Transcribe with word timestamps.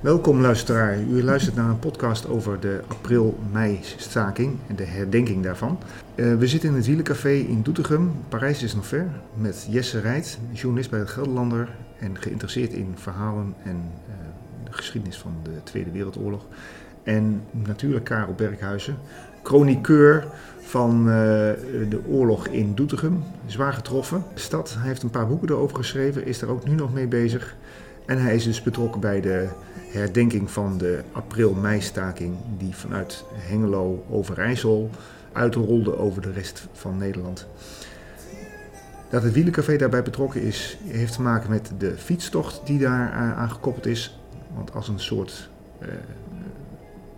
Welkom 0.00 0.40
luisteraar. 0.40 0.98
U 0.98 1.22
luistert 1.22 1.56
naar 1.56 1.68
een 1.68 1.78
podcast 1.78 2.28
over 2.28 2.60
de 2.60 2.80
april-mei-staking 2.86 4.56
en 4.66 4.76
de 4.76 4.84
herdenking 4.84 5.42
daarvan. 5.42 5.78
Uh, 6.14 6.34
we 6.36 6.46
zitten 6.46 6.68
in 6.68 6.74
het 6.74 6.86
Wielencafé 6.86 7.30
in 7.30 7.62
Doetinchem. 7.62 8.12
Parijs 8.28 8.62
is 8.62 8.74
nog 8.74 8.86
ver. 8.86 9.06
Met 9.34 9.66
Jesse 9.70 10.00
Rijt, 10.00 10.38
journalist 10.52 10.90
bij 10.90 10.98
het 10.98 11.08
Gelderlander 11.08 11.68
en 11.98 12.18
geïnteresseerd 12.18 12.72
in 12.72 12.94
verhalen 12.94 13.54
en 13.64 13.76
uh, 14.08 14.14
de 14.64 14.72
geschiedenis 14.72 15.18
van 15.18 15.34
de 15.42 15.62
Tweede 15.62 15.90
Wereldoorlog. 15.90 16.46
En 17.02 17.42
natuurlijk 17.50 18.04
Karel 18.04 18.34
Berghuizen, 18.34 18.96
chroniqueur 19.42 20.26
van 20.60 21.00
uh, 21.00 21.12
de 21.88 22.00
oorlog 22.08 22.46
in 22.46 22.74
Doetinchem. 22.74 23.22
Zwaar 23.46 23.72
getroffen. 23.72 24.24
De 24.34 24.40
stad 24.40 24.74
hij 24.78 24.88
heeft 24.88 25.02
een 25.02 25.10
paar 25.10 25.26
boeken 25.26 25.48
erover 25.48 25.76
geschreven, 25.76 26.26
is 26.26 26.38
daar 26.38 26.50
ook 26.50 26.64
nu 26.64 26.74
nog 26.74 26.92
mee 26.92 27.06
bezig. 27.06 27.56
En 28.06 28.22
hij 28.22 28.34
is 28.34 28.44
dus 28.44 28.62
betrokken 28.62 29.00
bij 29.00 29.20
de 29.20 29.48
herdenking 29.92 30.50
van 30.50 30.78
de 30.78 31.02
april-mei-staking 31.12 32.36
die 32.58 32.76
vanuit 32.76 33.24
Hengelo 33.32 34.04
over 34.10 34.38
IJssel 34.38 34.90
uitrolde 35.32 35.98
over 35.98 36.22
de 36.22 36.32
rest 36.32 36.66
van 36.72 36.98
Nederland. 36.98 37.46
Dat 39.10 39.22
het 39.22 39.32
Wielencafé 39.32 39.76
daarbij 39.76 40.02
betrokken 40.02 40.42
is, 40.42 40.78
heeft 40.84 41.12
te 41.12 41.22
maken 41.22 41.50
met 41.50 41.72
de 41.78 41.96
fietstocht 41.96 42.66
die 42.66 42.78
daar 42.78 43.10
aan 43.12 43.50
gekoppeld 43.50 43.86
is. 43.86 44.20
Want 44.54 44.74
als 44.74 44.88
een 44.88 45.00
soort 45.00 45.50
uh, 45.82 45.88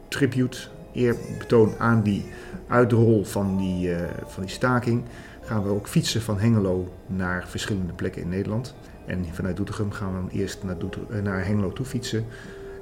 tribute, 0.08 0.58
eerbetoon 0.92 1.74
aan 1.78 2.02
die 2.02 2.24
uitrol 2.68 3.24
van 3.24 3.56
die, 3.56 3.88
uh, 3.88 3.96
van 4.26 4.42
die 4.42 4.52
staking, 4.52 5.02
gaan 5.42 5.62
we 5.62 5.68
ook 5.68 5.88
fietsen 5.88 6.22
van 6.22 6.38
Hengelo 6.38 6.92
naar 7.06 7.44
verschillende 7.48 7.92
plekken 7.92 8.22
in 8.22 8.28
Nederland. 8.28 8.74
En 9.06 9.24
vanuit 9.32 9.56
Doetinchem 9.56 9.90
gaan 9.90 10.08
we 10.08 10.20
dan 10.20 10.28
eerst 10.28 10.62
naar, 10.62 10.78
Doetinchem, 10.78 11.22
naar 11.22 11.46
Hengelo 11.46 11.72
toe 11.72 11.86
fietsen. 11.86 12.24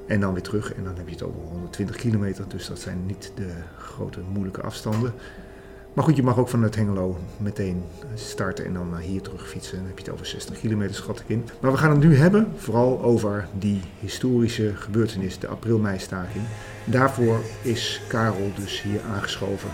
En 0.07 0.21
dan 0.21 0.33
weer 0.33 0.43
terug. 0.43 0.75
En 0.75 0.85
dan 0.85 0.97
heb 0.97 1.07
je 1.07 1.13
het 1.13 1.23
over 1.23 1.41
120 1.41 1.97
kilometer. 1.97 2.45
Dus 2.49 2.67
dat 2.67 2.79
zijn 2.79 3.07
niet 3.07 3.33
de 3.35 3.53
grote 3.79 4.21
moeilijke 4.33 4.63
afstanden. 4.63 5.13
Maar 5.93 6.05
goed, 6.05 6.17
je 6.17 6.23
mag 6.23 6.39
ook 6.39 6.49
vanuit 6.49 6.75
Hengelo 6.75 7.19
meteen 7.37 7.85
starten 8.15 8.65
en 8.65 8.75
dan 8.75 8.91
naar 8.91 9.01
hier 9.01 9.23
terug 9.23 9.49
fietsen. 9.49 9.77
Dan 9.77 9.87
heb 9.87 9.99
je 9.99 10.05
het 10.05 10.13
over 10.13 10.27
60 10.27 10.59
kilometer, 10.59 10.95
schat 10.95 11.21
ik 11.21 11.29
in. 11.29 11.45
Maar 11.61 11.73
we 11.73 11.77
gaan 11.77 11.91
het 11.91 12.01
nu 12.01 12.17
hebben 12.17 12.53
vooral 12.57 13.03
over 13.03 13.49
die 13.59 13.81
historische 14.01 14.77
gebeurtenis, 14.77 15.39
de 15.39 15.47
april-mei-staking. 15.47 16.45
Daarvoor 16.85 17.41
is 17.63 18.03
Karel 18.09 18.51
dus 18.55 18.83
hier 18.83 19.01
aangeschoven. 19.15 19.71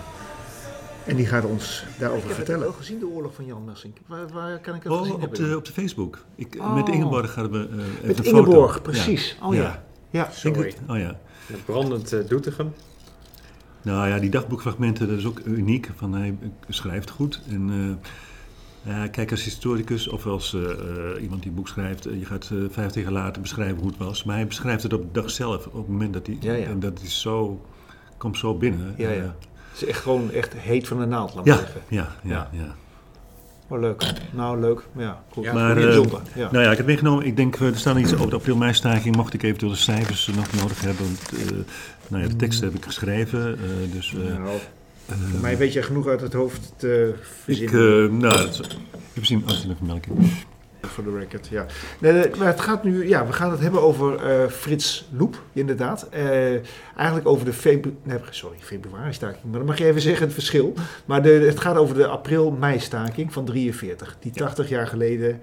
En 1.07 1.15
die 1.15 1.25
gaat 1.25 1.45
ons 1.45 1.85
daarover 1.99 2.29
vertellen. 2.29 2.59
Ik 2.59 2.65
heb 2.65 2.77
het 2.77 2.85
gezien, 2.85 2.99
de 2.99 3.07
oorlog 3.07 3.33
van 3.33 3.45
Jan 3.45 3.63
Massink. 3.65 3.97
Waar, 4.05 4.27
waar 4.27 4.59
kan 4.59 4.75
ik 4.75 4.83
het 4.83 4.91
oh, 4.91 4.99
gezien 4.99 5.13
op 5.13 5.35
de, 5.35 5.57
op 5.57 5.65
de 5.65 5.71
Facebook. 5.71 6.25
Ik, 6.35 6.55
oh. 6.59 6.75
Met 6.75 6.89
Ingeborg 6.89 7.33
gaan 7.33 7.51
we 7.51 7.57
uh, 7.57 7.83
even 7.83 8.07
Met 8.07 8.25
Ingeborg, 8.25 8.81
precies. 8.81 9.37
Ja. 9.39 9.47
Oh 9.47 9.55
ja. 9.55 9.83
Ja, 10.09 10.29
sorry. 10.31 10.73
Oh 10.87 10.97
ja. 10.97 11.19
Brandend 11.65 12.13
uh, 12.13 12.27
Doetinchem. 12.27 12.73
Nou 13.81 14.07
ja, 14.07 14.19
die 14.19 14.29
dagboekfragmenten, 14.29 15.07
dat 15.07 15.17
is 15.17 15.25
ook 15.25 15.39
uniek. 15.45 15.89
Van 15.95 16.13
hij 16.13 16.37
schrijft 16.69 17.09
goed. 17.09 17.41
En 17.49 17.69
uh, 17.69 18.93
ja, 18.93 19.07
kijk, 19.07 19.31
als 19.31 19.43
historicus 19.43 20.07
of 20.07 20.25
als 20.25 20.53
uh, 20.53 21.21
iemand 21.21 21.41
die 21.41 21.49
een 21.49 21.57
boek 21.57 21.67
schrijft, 21.67 22.03
je 22.03 22.25
gaat 22.25 22.49
uh, 22.53 22.69
vijftig 22.69 23.03
jaar 23.03 23.11
later 23.11 23.41
beschrijven 23.41 23.77
hoe 23.77 23.87
het 23.87 23.97
was. 23.97 24.23
Maar 24.23 24.35
hij 24.35 24.47
beschrijft 24.47 24.83
het 24.83 24.93
op 24.93 25.01
de 25.01 25.21
dag 25.21 25.29
zelf, 25.29 25.65
op 25.67 25.73
het 25.73 25.87
moment 25.87 26.13
dat 26.13 26.25
hij. 26.25 26.37
Ja, 26.39 26.53
ja. 26.53 26.65
En 26.65 26.79
dat 26.79 27.01
is 27.01 27.21
zo, 27.21 27.65
komt 28.17 28.37
zo 28.37 28.55
binnen. 28.55 28.93
Ja, 28.97 29.09
ja. 29.09 29.35
Het 29.77 29.87
is 29.87 29.93
echt 29.93 30.03
gewoon 30.03 30.31
echt 30.31 30.53
heet 30.53 30.87
van 30.87 30.99
de 30.99 31.05
naald, 31.05 31.33
laat 31.35 31.45
ja, 31.45 31.57
zeggen. 31.57 31.81
Ja, 31.87 32.15
ja, 32.23 32.49
ja. 32.51 32.75
Oh, 33.67 33.79
leuk. 33.79 34.13
Nou, 34.31 34.59
leuk. 34.59 34.81
Ja, 34.97 35.23
goed. 35.29 35.43
Ja, 35.43 35.53
maar, 35.53 35.77
uh, 35.77 36.03
ja. 36.35 36.51
Nou 36.51 36.63
ja, 36.63 36.71
ik 36.71 36.77
heb 36.77 36.85
meegenomen. 36.85 37.25
Ik 37.25 37.35
denk, 37.35 37.55
er 37.55 37.77
staan 37.77 37.97
iets 37.97 38.13
over 38.13 38.29
de 38.29 38.35
april-mei-staking. 38.35 39.15
Mocht 39.15 39.33
ik 39.33 39.43
eventueel 39.43 39.71
de 39.71 39.77
cijfers 39.77 40.27
nog 40.35 40.53
nodig 40.61 40.81
hebben. 40.81 41.05
Want, 41.05 41.33
uh, 41.33 41.57
nou 42.07 42.23
ja, 42.23 42.29
de 42.29 42.35
tekst 42.35 42.61
heb 42.61 42.75
ik 42.75 42.85
geschreven. 42.85 43.59
Uh, 43.59 43.93
dus, 43.93 44.11
nou, 44.11 44.57
voor 45.05 45.39
mij 45.41 45.57
weet 45.57 45.73
je 45.73 45.81
genoeg 45.81 46.07
uit 46.07 46.21
het 46.21 46.33
hoofd 46.33 46.73
te 46.77 47.13
verzinnen. 47.43 48.03
Ik, 48.03 48.11
nou, 48.11 48.35
dat, 48.35 48.59
ik 48.91 49.13
heb 49.13 49.25
zien 49.25 49.43
als 49.45 49.61
je 49.61 49.69
een 49.69 49.75
vermelking. 49.75 50.31
Voor 50.81 51.03
de 51.03 51.17
record, 51.17 51.47
ja. 51.47 51.65
Nee, 51.99 52.29
maar 52.37 52.47
het 52.47 52.61
gaat 52.61 52.83
nu, 52.83 53.07
ja, 53.07 53.25
we 53.25 53.33
gaan 53.33 53.51
het 53.51 53.59
hebben 53.59 53.81
over 53.81 54.41
uh, 54.41 54.47
Frits 54.49 55.09
Loep, 55.11 55.41
inderdaad. 55.53 56.07
Uh, 56.13 56.51
eigenlijk 56.95 57.27
over 57.27 57.45
de 57.45 57.53
febru 57.53 57.95
nee, 58.03 58.17
sorry, 58.29 58.57
februari-staking, 58.59 59.43
maar 59.43 59.57
dan 59.57 59.65
mag 59.65 59.77
je 59.77 59.85
even 59.85 60.01
zeggen 60.01 60.25
het 60.25 60.33
verschil. 60.33 60.73
Maar 61.05 61.21
de, 61.23 61.29
het 61.29 61.59
gaat 61.59 61.77
over 61.77 61.95
de 61.95 62.07
april-mei-staking 62.07 63.33
van 63.33 63.45
43, 63.45 64.17
die 64.19 64.31
80 64.31 64.69
jaar 64.69 64.87
geleden 64.87 65.41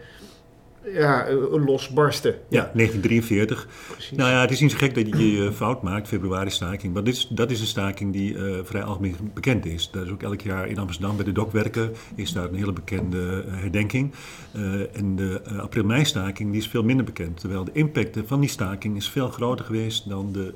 ja, 0.93 1.33
losbarsten. 1.67 2.35
Ja, 2.49 2.71
1943. 2.75 3.69
Precies. 3.91 4.17
Nou 4.17 4.31
ja, 4.31 4.41
het 4.41 4.51
is 4.51 4.61
niet 4.61 4.71
zo 4.71 4.77
gek 4.77 4.95
dat 4.95 5.09
je 5.09 5.33
je 5.33 5.53
fout 5.53 5.83
maakt, 5.83 6.09
februari-staking. 6.09 6.93
Maar 6.93 7.05
dit 7.05 7.15
is, 7.15 7.29
dat 7.31 7.51
is 7.51 7.61
een 7.61 7.67
staking 7.67 8.13
die 8.13 8.35
uh, 8.35 8.59
vrij 8.63 8.83
algemeen 8.83 9.17
bekend 9.35 9.67
is. 9.67 9.91
Dat 9.91 10.05
is 10.05 10.11
ook 10.11 10.23
elk 10.23 10.41
jaar 10.41 10.69
in 10.69 10.79
Amsterdam 10.79 11.17
bij 11.17 11.25
de 11.25 11.33
dokwerken 11.33 11.93
is 12.15 12.33
daar 12.33 12.49
een 12.49 12.55
hele 12.55 12.73
bekende 12.73 13.45
herdenking. 13.47 14.13
Uh, 14.57 14.97
en 14.97 15.17
de 15.17 15.41
april-mei-staking 15.61 16.51
die 16.51 16.61
is 16.61 16.69
veel 16.69 16.83
minder 16.83 17.05
bekend. 17.05 17.41
Terwijl 17.41 17.65
de 17.65 17.73
impact 17.73 18.19
van 18.27 18.41
die 18.41 18.49
staking 18.49 18.97
is 18.97 19.09
veel 19.09 19.29
groter 19.29 19.65
geweest 19.65 20.09
dan 20.09 20.33
de, 20.33 20.55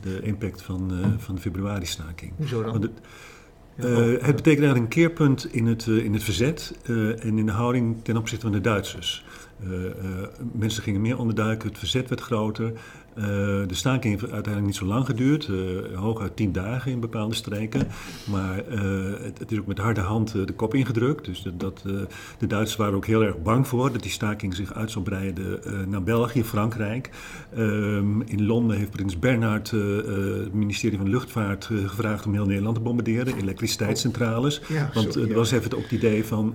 de 0.00 0.20
impact 0.22 0.62
van, 0.62 0.92
van 1.18 1.34
de 1.34 1.40
februari-staking. 1.40 2.32
Hoezo 2.36 2.62
dan? 2.62 2.90
Uh, 3.76 3.96
het 3.96 4.36
betekent 4.36 4.46
eigenlijk 4.46 4.78
een 4.78 4.88
keerpunt 4.88 5.54
in 5.54 5.66
het, 5.66 5.86
uh, 5.86 6.04
in 6.04 6.12
het 6.12 6.22
verzet 6.22 6.74
uh, 6.86 7.24
en 7.24 7.38
in 7.38 7.46
de 7.46 7.52
houding 7.52 7.96
ten 8.02 8.16
opzichte 8.16 8.44
van 8.44 8.54
de 8.54 8.60
Duitsers. 8.60 9.24
Mensen 10.52 10.82
gingen 10.82 11.00
meer 11.00 11.18
onderduiken, 11.18 11.68
het 11.68 11.78
verzet 11.78 12.08
werd 12.08 12.20
groter. 12.20 12.72
Uh, 13.18 13.24
de 13.66 13.74
staking 13.74 14.20
heeft 14.20 14.32
uiteindelijk 14.32 14.66
niet 14.66 14.76
zo 14.76 14.84
lang 14.84 15.06
geduurd, 15.06 15.48
uh, 15.48 15.58
hooguit 15.94 16.36
tien 16.36 16.52
dagen 16.52 16.92
in 16.92 17.00
bepaalde 17.00 17.34
streken. 17.34 17.88
Maar 18.30 18.62
uh, 18.68 18.80
het, 19.22 19.38
het, 19.38 19.52
is 19.52 19.58
ook 19.58 19.66
met 19.66 19.78
harde 19.78 20.00
hand 20.00 20.32
de 20.32 20.52
kop 20.56 20.74
ingedrukt. 20.74 21.24
Dus 21.24 21.42
dat, 21.42 21.60
dat 21.60 21.82
de 22.38 22.46
Duitsers 22.46 22.76
waren 22.76 22.94
ook 22.94 23.06
heel 23.06 23.22
erg 23.22 23.42
bang 23.42 23.68
voor 23.68 23.92
dat 23.92 24.02
die 24.02 24.10
staking 24.10 24.54
zich 24.54 24.74
uit 24.74 24.90
zou 24.90 25.04
breiden 25.04 25.60
naar 25.90 26.02
België, 26.02 26.44
Frankrijk. 26.44 27.10
Ehm, 27.54 28.20
in 28.20 28.46
Londen 28.46 28.76
heeft 28.76 28.90
prins 28.90 29.18
Bernhard 29.18 29.70
het 29.70 30.52
ministerie 30.52 30.98
van 30.98 31.08
Luchtvaart 31.08 31.70
gevraagd 31.86 32.26
om 32.26 32.32
heel 32.32 32.46
Nederland 32.46 32.74
te 32.74 32.82
bombarderen, 32.82 33.36
elektriciteitscentrales. 33.36 34.60
Ja, 34.68 34.90
Want 34.94 35.14
er 35.14 35.34
was 35.34 35.50
even 35.50 35.76
ook 35.76 35.82
het 35.82 35.92
idee 35.92 36.24
van 36.24 36.54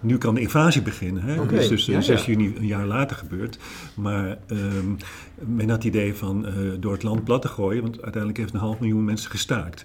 nu 0.00 0.18
kan 0.18 0.34
de 0.34 0.40
invasie 0.40 0.82
beginnen. 0.82 1.22
Hè? 1.22 1.32
Okay. 1.32 1.46
Dat 1.46 1.70
is 1.70 1.84
dus 1.86 2.06
6 2.06 2.26
juni 2.26 2.54
een 2.56 2.66
jaar 2.66 2.86
later 2.86 3.16
gebeurd. 3.16 3.58
Maar 3.94 4.38
um, 4.46 4.96
men 5.46 5.70
had 5.70 5.84
idee 5.84 6.14
van 6.14 6.46
uh, 6.46 6.72
door 6.80 6.92
het 6.92 7.02
land 7.02 7.24
plat 7.24 7.42
te 7.42 7.48
gooien, 7.48 7.82
want 7.82 8.02
uiteindelijk 8.02 8.36
heeft 8.36 8.52
een 8.52 8.60
half 8.60 8.78
miljoen 8.78 9.04
mensen 9.04 9.30
gestaakt. 9.30 9.84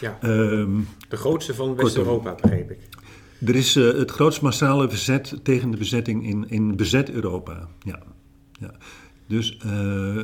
Ja, 0.00 0.18
um, 0.22 0.88
de 1.08 1.16
grootste 1.16 1.54
van 1.54 1.74
West-Europa, 1.74 2.34
begreep 2.34 2.70
ik. 2.70 2.78
Er 3.46 3.54
is 3.54 3.76
uh, 3.76 3.94
het 3.94 4.10
grootst 4.10 4.40
massale 4.40 4.88
verzet 4.88 5.40
tegen 5.42 5.70
de 5.70 5.76
bezetting 5.76 6.26
in, 6.26 6.48
in 6.48 6.76
bezet 6.76 7.10
Europa. 7.10 7.68
Ja. 7.80 8.02
ja. 8.52 8.74
Dus 9.26 9.58
uh, 9.66 10.22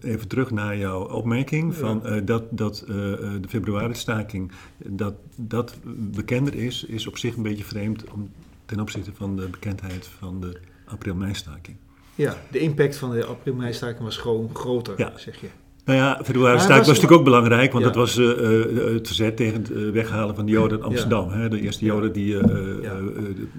even 0.00 0.28
terug 0.28 0.50
naar 0.50 0.76
jouw 0.76 1.08
opmerking 1.08 1.74
van 1.74 2.02
dat, 2.24 2.44
dat 2.50 2.84
de 2.86 3.48
februari-staking 3.48 4.52
dat, 4.86 5.14
dat 5.36 5.78
bekender 5.96 6.54
is, 6.54 6.84
is 6.84 7.06
op 7.06 7.18
zich 7.18 7.36
een 7.36 7.42
beetje 7.42 7.64
vreemd 7.64 8.10
om, 8.10 8.30
ten 8.68 8.80
opzichte 8.80 9.10
van 9.14 9.36
de 9.36 9.48
bekendheid 9.48 10.06
van 10.06 10.40
de 10.40 10.60
april-mei-staking. 10.84 11.76
Ja, 12.18 12.36
de 12.50 12.58
impact 12.58 12.96
van 12.96 13.10
de 13.10 13.24
april-mei-staking 13.24 14.04
was 14.04 14.16
gewoon 14.16 14.50
groter, 14.52 14.94
ja. 14.96 15.12
zeg 15.16 15.40
je. 15.40 15.46
Nou 15.84 15.98
ja, 16.00 16.20
februari-staking 16.24 16.78
was, 16.78 16.86
was, 16.86 16.96
natuurlijk 16.96 17.18
ook 17.20 17.24
belangrijk, 17.24 17.72
want 17.72 17.84
dat 17.84 17.94
was 17.94 18.16
uh, 18.16 18.94
het 18.94 19.06
verzet 19.06 19.36
tegen 19.36 19.62
het 19.62 19.92
weghalen 19.92 20.34
van 20.34 20.46
de 20.46 20.52
Joden 20.52 20.78
in 20.78 20.84
Amsterdam. 20.84 21.30
Hè? 21.30 21.48
De 21.48 21.60
eerste 21.60 21.84
Joden 21.84 22.12
die 22.12 22.34
uh, 22.34 22.42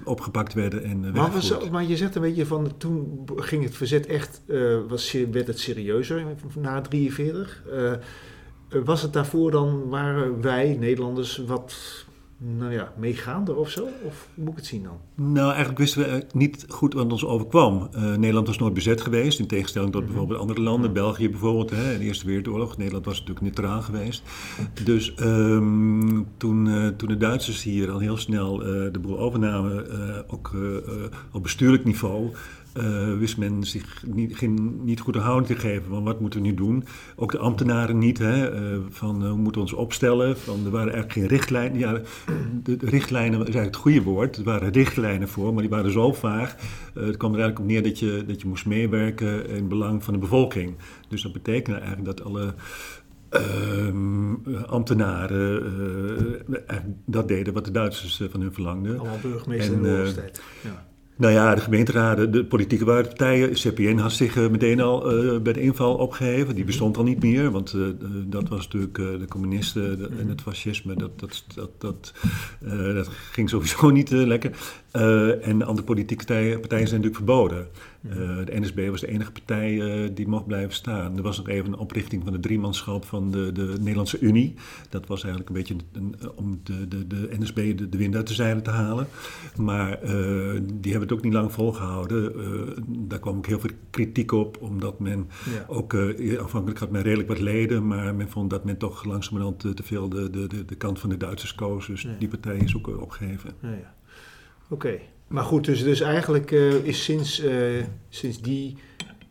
opgepakt 0.04 0.54
werden 0.54 0.84
en 0.84 1.00
maar, 1.12 1.30
was, 1.30 1.70
maar 1.70 1.84
je 1.84 1.96
zegt 1.96 2.14
een 2.14 2.22
beetje 2.22 2.46
van, 2.46 2.72
toen 2.76 3.28
ging 3.36 3.64
het 3.64 3.76
verzet 3.76 4.06
echt, 4.06 4.42
was, 4.88 5.16
werd 5.30 5.46
het 5.46 5.58
serieuzer 5.58 6.24
na 6.58 6.80
43. 6.80 7.62
was 8.84 9.02
het 9.02 9.12
daarvoor 9.12 9.50
dan, 9.50 9.88
waren 9.88 10.40
wij 10.40 10.76
Nederlanders 10.80 11.42
wat 11.46 11.74
nou 12.42 12.72
ja, 12.72 12.92
meegaander 12.96 13.56
of 13.56 13.70
zo? 13.70 13.88
Of 14.04 14.28
hoe 14.34 14.44
moet 14.44 14.52
ik 14.52 14.58
het 14.58 14.66
zien 14.66 14.82
dan? 14.82 14.98
Nou, 15.32 15.48
eigenlijk 15.48 15.78
wisten 15.78 16.02
we 16.02 16.26
niet 16.32 16.64
goed 16.68 16.94
wat 16.94 17.12
ons 17.12 17.24
overkwam. 17.24 17.88
Uh, 17.94 18.14
Nederland 18.14 18.46
was 18.46 18.58
nooit 18.58 18.74
bezet 18.74 19.00
geweest, 19.00 19.38
in 19.38 19.46
tegenstelling 19.46 19.92
tot 19.92 20.00
mhm. 20.00 20.10
bijvoorbeeld 20.10 20.40
andere 20.40 20.60
landen. 20.60 20.92
België 20.92 21.30
bijvoorbeeld, 21.30 21.70
hè, 21.70 21.92
in 21.92 21.98
de 21.98 22.04
Eerste 22.04 22.26
Wereldoorlog. 22.26 22.76
Nederland 22.76 23.04
was 23.04 23.18
natuurlijk 23.18 23.46
neutraal 23.46 23.82
geweest. 23.82 24.22
Dus 24.84 25.14
um, 25.20 26.26
toen, 26.36 26.66
uh, 26.66 26.88
toen 26.88 27.08
de 27.08 27.16
Duitsers 27.16 27.62
hier 27.62 27.90
al 27.90 27.98
heel 27.98 28.16
snel 28.16 28.60
uh, 28.60 28.92
de 28.92 28.98
boel 28.98 29.18
overnamen, 29.18 29.86
ook 30.28 30.54
op 31.32 31.42
bestuurlijk 31.42 31.84
niveau... 31.84 32.30
uh, 32.76 33.18
wist 33.18 33.36
men 33.36 33.64
zich 33.64 34.02
niet, 34.06 34.36
geen, 34.36 34.80
niet 34.84 35.00
goed 35.00 35.14
een 35.14 35.20
houding 35.20 35.46
te 35.46 35.68
geven 35.68 35.88
van 35.88 36.04
wat 36.04 36.20
moeten 36.20 36.42
we 36.42 36.46
nu 36.46 36.54
doen. 36.54 36.84
Ook 37.16 37.32
de 37.32 37.38
ambtenaren 37.38 37.98
niet, 37.98 38.18
hè, 38.18 38.62
uh, 38.72 38.78
van 38.88 39.26
hoe 39.26 39.36
moeten 39.36 39.62
we 39.62 39.68
ons 39.68 39.72
opstellen. 39.72 40.36
Van, 40.38 40.64
er 40.64 40.70
waren 40.70 40.92
eigenlijk 40.92 41.12
geen 41.12 41.26
richtlijnen. 41.26 41.78
Ja, 41.78 41.92
de, 42.62 42.76
de, 42.76 42.86
richtlijnen 42.86 43.38
is 43.38 43.44
eigenlijk 43.44 43.74
het 43.74 43.82
goede 43.84 44.02
woord. 44.02 44.36
Er 44.36 44.44
waren 44.44 44.72
richtlijnen 44.72 45.28
voor, 45.28 45.52
maar 45.52 45.62
die 45.62 45.70
waren 45.70 45.92
zo 45.92 46.12
vaag. 46.12 46.56
het 46.94 47.16
kwam 47.16 47.32
er 47.32 47.40
eigenlijk 47.40 47.58
op 47.58 47.66
neer 47.66 47.82
dat 47.82 47.98
je, 47.98 48.24
dat 48.26 48.40
je 48.40 48.48
moest 48.48 48.66
meewerken 48.66 49.48
in 49.48 49.68
belang 49.68 50.04
van 50.04 50.14
de 50.14 50.20
bevolking. 50.20 50.76
Dus 51.08 51.22
dat 51.22 51.32
betekende 51.32 51.78
eigenlijk 51.78 52.16
dat 52.16 52.26
alle 52.26 52.54
Ehm, 53.30 54.34
ambtenaren 54.66 55.62
uh, 56.48 56.76
dat 57.04 57.28
deden 57.28 57.52
wat 57.52 57.64
de 57.64 57.70
Duitsers 57.70 58.22
van 58.30 58.40
hun 58.40 58.52
verlangden. 58.52 58.98
Allemaal 58.98 59.18
burgemeester 59.22 59.72
en, 59.72 59.78
in 59.78 59.82
de 59.82 59.90
oorlogstijd. 59.90 60.42
Ja. 60.62 60.86
Nou 61.20 61.32
ja, 61.32 61.54
de 61.54 61.60
gemeenteraden, 61.60 62.30
de 62.30 62.44
politieke 62.44 62.84
partijen, 62.84 63.52
CPN 63.52 63.96
had 63.96 64.12
zich 64.12 64.36
uh, 64.36 64.48
meteen 64.48 64.80
al 64.80 65.24
uh, 65.24 65.40
bij 65.40 65.52
de 65.52 65.60
inval 65.60 65.94
opgeheven. 65.94 66.54
Die 66.54 66.64
bestond 66.64 66.96
al 66.96 67.02
niet 67.02 67.22
meer, 67.22 67.50
want 67.50 67.74
uh, 67.74 67.86
dat 68.26 68.48
was 68.48 68.64
natuurlijk 68.64 68.94
de 68.94 69.26
communisten 69.28 70.10
en 70.18 70.28
het 70.28 70.40
fascisme, 70.40 70.94
dat, 70.94 71.20
dat, 71.20 71.44
dat, 71.54 71.70
dat, 71.78 72.12
dat 72.94 73.08
ging 73.08 73.48
sowieso 73.48 73.90
niet 74.00 74.10
lekker. 74.10 74.50
en 75.42 75.58
de 75.58 75.64
andere 75.64 75.86
politieke 75.86 76.24
partijen, 76.24 76.60
partijen 76.60 76.88
zijn 76.88 77.00
natuurlijk 77.00 77.26
verboden. 77.26 77.68
De 78.00 78.60
NSB 78.60 78.88
was 78.88 79.00
de 79.00 79.08
enige 79.08 79.32
partij 79.32 79.80
die 80.14 80.28
mocht 80.28 80.46
blijven 80.46 80.74
staan. 80.74 81.16
Er 81.16 81.22
was 81.22 81.36
nog 81.36 81.48
even 81.48 81.72
een 81.72 81.78
oprichting 81.78 82.22
van 82.24 82.32
de 82.32 82.40
driemanschap 82.40 83.04
van 83.04 83.30
de, 83.30 83.52
de 83.52 83.74
Nederlandse 83.78 84.18
Unie. 84.18 84.54
Dat 84.88 85.06
was 85.06 85.24
eigenlijk 85.24 85.48
een 85.48 85.56
beetje 85.56 85.76
een, 85.92 86.14
om 86.34 86.60
de, 86.62 86.88
de, 86.88 87.06
de 87.06 87.28
NSB 87.38 87.78
de, 87.78 87.88
de 87.88 87.98
wind 87.98 88.16
uit 88.16 88.26
de 88.26 88.34
zeilen 88.34 88.62
te 88.62 88.70
halen. 88.70 89.06
Maar 89.56 89.98
die 90.64 90.90
hebben 90.90 91.00
het 91.00 91.12
ook 91.12 91.22
niet 91.22 91.32
lang 91.32 91.52
volgehouden. 91.52 92.32
Daar 93.08 93.18
kwam 93.18 93.36
ook 93.36 93.46
heel 93.46 93.60
veel 93.60 93.70
kritiek 93.90 94.32
op, 94.32 94.56
omdat 94.60 94.98
men 94.98 95.28
ook, 95.66 95.92
uh, 95.92 96.38
afhankelijk 96.38 96.80
had 96.80 96.90
men 96.90 97.02
redelijk 97.02 97.28
wat 97.28 97.40
leden, 97.40 97.86
maar 97.86 98.14
men 98.14 98.28
vond 98.28 98.50
dat 98.50 98.64
men 98.64 98.76
toch 98.76 99.04
langzamerhand 99.04 99.58
te, 99.58 99.82
veel 99.82 100.08
de, 100.08 100.30
de, 100.30 100.64
de, 100.64 100.74
kant 100.74 100.98
van 100.98 101.10
de 101.10 101.16
Duitsers 101.16 101.54
koos. 101.54 101.86
Dus 101.86 102.06
die 102.18 102.28
partij 102.28 102.56
is 102.56 102.76
ook 102.76 103.00
opgegeven. 103.00 103.50
Ja, 103.60 103.70
ja. 103.70 103.94
Oké, 104.68 104.98
maar 105.30 105.44
goed, 105.44 105.64
dus, 105.64 105.82
dus 105.82 106.00
eigenlijk 106.00 106.50
is 106.82 107.04
sinds, 107.04 107.42
sinds 108.08 108.40
die, 108.40 108.76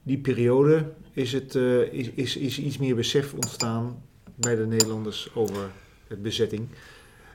die 0.04 0.18
periode 0.18 0.86
is, 1.14 1.32
het, 1.32 1.56
is, 1.92 2.10
is, 2.10 2.38
is 2.38 2.60
iets 2.60 2.78
meer 2.78 2.96
besef 2.96 3.34
ontstaan 3.34 4.04
bij 4.36 4.56
de 4.56 4.66
Nederlanders 4.66 5.30
over 5.34 5.72
de 6.08 6.16
bezetting. 6.16 6.68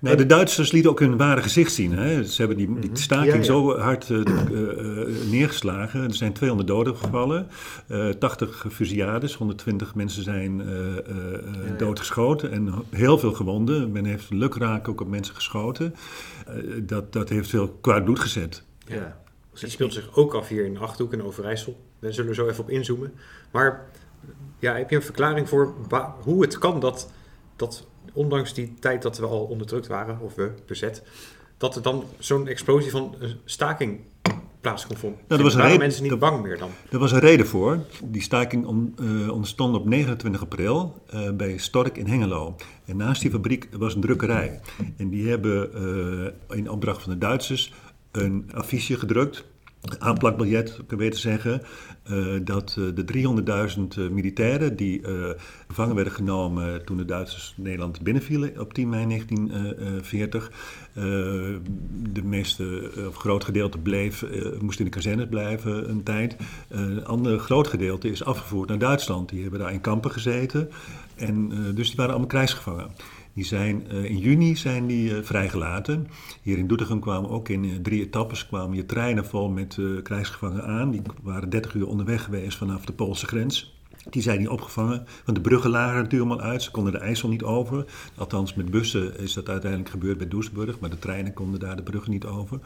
Nou, 0.05 0.17
de 0.17 0.27
Duitsers 0.27 0.73
lieten 0.73 0.91
ook 0.91 1.01
hun 1.01 1.17
ware 1.17 1.43
gezicht 1.43 1.73
zien. 1.73 1.93
Hè. 1.93 2.25
Ze 2.25 2.39
hebben 2.39 2.57
die, 2.57 2.67
die 2.81 2.91
mhm. 2.91 2.97
staking 2.97 3.45
zo 3.45 3.79
hard 3.79 4.09
uh, 4.09 4.19
uh, 4.19 5.31
neergeslagen. 5.31 6.03
Er 6.03 6.15
zijn 6.15 6.33
200 6.33 6.69
doden 6.69 6.97
gevallen, 6.97 7.49
uh, 7.89 8.09
80 8.09 8.67
fusillades, 8.71 9.35
120 9.35 9.95
mensen 9.95 10.23
zijn 10.23 10.63
doodgeschoten 11.79 12.51
en 12.51 12.75
heel 12.91 13.19
veel 13.19 13.33
gewonden. 13.33 13.93
Men 13.93 14.05
heeft 14.05 14.31
lukraak 14.31 14.89
ook 14.89 15.01
op 15.01 15.09
mensen 15.09 15.35
geschoten. 15.35 15.95
dat, 16.83 17.13
dat 17.13 17.29
heeft 17.29 17.49
veel 17.49 17.69
kwaad 17.81 18.05
bloed 18.05 18.19
gezet. 18.19 18.63
Ja. 18.87 19.23
Het 19.55 19.71
speelt 19.71 19.93
zich 19.93 20.17
ook 20.17 20.35
af 20.35 20.49
hier 20.49 20.65
in 20.65 20.79
Achterhoek 20.79 21.13
en 21.13 21.23
Overijssel. 21.23 21.81
Daar 22.01 22.13
zullen 22.13 22.31
we 22.31 22.37
zo 22.37 22.49
even 22.49 22.63
op 22.63 22.71
inzoomen. 22.71 23.13
Maar 23.51 23.87
ja, 24.59 24.75
heb 24.75 24.91
je 24.91 24.97
een 24.97 25.03
verklaring 25.03 25.49
voor 25.49 25.75
hoe 26.21 26.43
het 26.43 26.59
kan 26.59 26.81
dat, 26.81 27.11
dat 27.57 27.87
ondanks 28.13 28.55
die 28.55 28.75
tijd 28.81 29.03
dat 29.03 29.19
we 29.19 29.27
al 29.27 29.45
onderdrukt 29.45 29.87
waren, 29.87 30.21
of 30.21 30.35
we 30.35 30.51
bezet, 30.67 31.03
dat 31.57 31.77
er 31.77 31.83
dan 31.83 32.05
zo'n 32.19 32.49
explosie 32.49 32.91
van 32.91 33.15
staking 33.45 34.01
plaats 34.65 34.87
kon 34.87 34.97
vinden. 34.97 35.19
Nou, 35.29 35.43
waren 35.43 35.61
reden, 35.63 35.79
mensen 35.79 36.03
niet 36.03 36.19
bang 36.19 36.43
meer 36.43 36.59
dan? 36.59 36.71
Er 36.91 36.99
was 36.99 37.13
een 37.13 37.19
reden 37.19 37.47
voor. 37.47 37.79
Die 38.05 38.23
staking 38.23 38.67
on, 38.67 38.95
uh, 39.01 39.31
ontstond 39.31 39.77
op 39.77 39.85
29 39.85 40.43
april 40.43 41.03
uh, 41.15 41.31
bij 41.31 41.59
Stork 41.59 41.97
in 41.97 42.07
Hengelo. 42.07 42.57
En 42.85 42.97
naast 42.97 43.23
die 43.23 43.31
fabriek 43.31 43.69
was 43.73 43.95
een 43.95 44.01
drukkerij. 44.01 44.61
En 44.97 45.09
die 45.09 45.29
hebben 45.29 45.71
uh, 46.49 46.57
in 46.59 46.71
opdracht 46.71 47.03
van 47.03 47.13
de 47.13 47.19
Duitsers 47.19 47.73
een 48.11 48.51
affiche 48.55 48.99
gedrukt 48.99 49.45
aanplakbiljet, 49.99 50.81
beter 50.97 51.21
zeggen, 51.21 51.63
uh, 52.11 52.41
dat 52.45 52.77
uh, 52.79 52.95
de 52.95 53.05
300.000 53.95 53.99
uh, 53.99 54.11
militairen 54.11 54.77
die 54.77 55.03
gevangen 55.69 55.95
werden 55.95 56.13
genomen 56.13 56.85
toen 56.85 56.97
de 56.97 57.05
Duitsers 57.05 57.55
Nederland 57.57 58.03
binnenvielen 58.03 58.61
op 58.61 58.75
10 58.75 58.89
mei 58.89 59.07
1940, 59.07 60.53
de 62.13 62.23
meeste, 62.25 62.91
of 63.09 63.17
groot 63.17 63.45
gedeelte 63.45 63.79
bleef, 63.79 64.25
moest 64.61 64.79
in 64.79 64.85
de 64.85 64.91
kazernes 64.91 65.29
blijven 65.29 65.91
een 65.91 66.03
tijd. 66.03 66.37
een 66.69 67.05
ander 67.05 67.39
groot 67.39 67.69
gedeelte 67.69 68.11
is 68.11 68.25
afgevoerd 68.25 68.69
naar 68.69 68.79
Duitsland. 68.79 69.29
Die 69.29 69.43
hebben 69.43 69.61
daar 69.61 69.73
in 69.73 69.81
kampen 69.81 70.11
gezeten 70.11 70.71
en 71.17 71.49
dus 71.75 71.87
die 71.87 71.97
waren 71.97 72.11
allemaal 72.11 72.29
krijgsgevangen. 72.29 72.91
Die 73.35 73.45
zijn, 73.45 73.87
uh, 73.93 74.05
in 74.05 74.19
juni 74.19 74.57
zijn 74.57 74.87
die 74.87 75.11
uh, 75.11 75.23
vrijgelaten. 75.23 76.07
Hier 76.43 76.59
in 76.59 76.67
Doetinchem 76.67 77.01
kwamen 77.01 77.31
ook 77.31 77.49
in 77.49 77.65
uh, 77.65 77.75
drie 77.83 78.03
etappes 78.03 78.47
kwamen 78.47 78.77
je 78.77 78.87
treinen 78.87 79.27
vol 79.27 79.49
met 79.49 79.79
krijgsgevangenen 80.03 80.65
aan. 80.65 80.91
Die 80.91 81.03
waren 81.23 81.49
30 81.49 81.75
uur 81.75 81.87
onderweg 81.87 82.25
geweest 82.25 82.59
vanaf 82.59 82.85
de 82.85 82.93
Poolse 82.93 83.27
grens. 83.27 83.74
Die 84.11 84.23
zijn 84.23 84.39
niet 84.39 84.49
opgevangen, 84.49 85.07
want 85.25 85.37
de 85.37 85.43
bruggen 85.43 85.71
lagen 85.71 86.03
natuurlijk 86.03 86.31
allemaal 86.31 86.51
uit. 86.51 86.63
Ze 86.63 86.71
konden 86.71 86.93
de 86.93 86.99
IJssel 86.99 87.29
niet 87.29 87.43
over. 87.43 87.85
Althans, 88.17 88.55
met 88.55 88.71
bussen 88.71 89.19
is 89.19 89.33
dat 89.33 89.49
uiteindelijk 89.49 89.91
gebeurd 89.91 90.19
bij 90.19 90.29
Doesburg, 90.29 90.79
maar 90.81 90.91
de 90.91 90.99
treinen 90.99 91.33
konden 91.33 91.61
daar 91.61 91.77
de 91.77 91.83
bruggen 91.83 92.11
niet 92.11 92.25
over. 92.25 92.59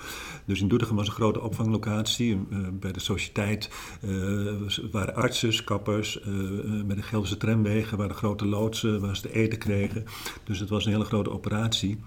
Dus 0.44 0.60
in 0.60 0.68
Doetinchem 0.68 0.96
was 0.96 1.06
een 1.06 1.12
grote 1.12 1.40
opvanglocatie. 1.40 2.46
Uh, 2.50 2.58
bij 2.72 2.92
de 2.92 3.00
sociëteit 3.00 3.70
uh, 4.04 4.52
waren 4.90 5.14
artsen, 5.14 5.64
kappers, 5.64 6.20
uh, 6.20 6.82
met 6.84 6.96
de 6.96 7.02
Gelderse 7.02 7.36
tramwegen 7.36 7.98
waren 7.98 8.16
grote 8.16 8.46
loodsen 8.46 9.00
waar 9.00 9.16
ze 9.16 9.22
te 9.22 9.32
eten 9.32 9.58
kregen. 9.58 10.04
Dus 10.44 10.58
het 10.58 10.68
was 10.68 10.84
een 10.84 10.92
hele 10.92 11.04
grote 11.04 11.30
operatie. 11.30 11.98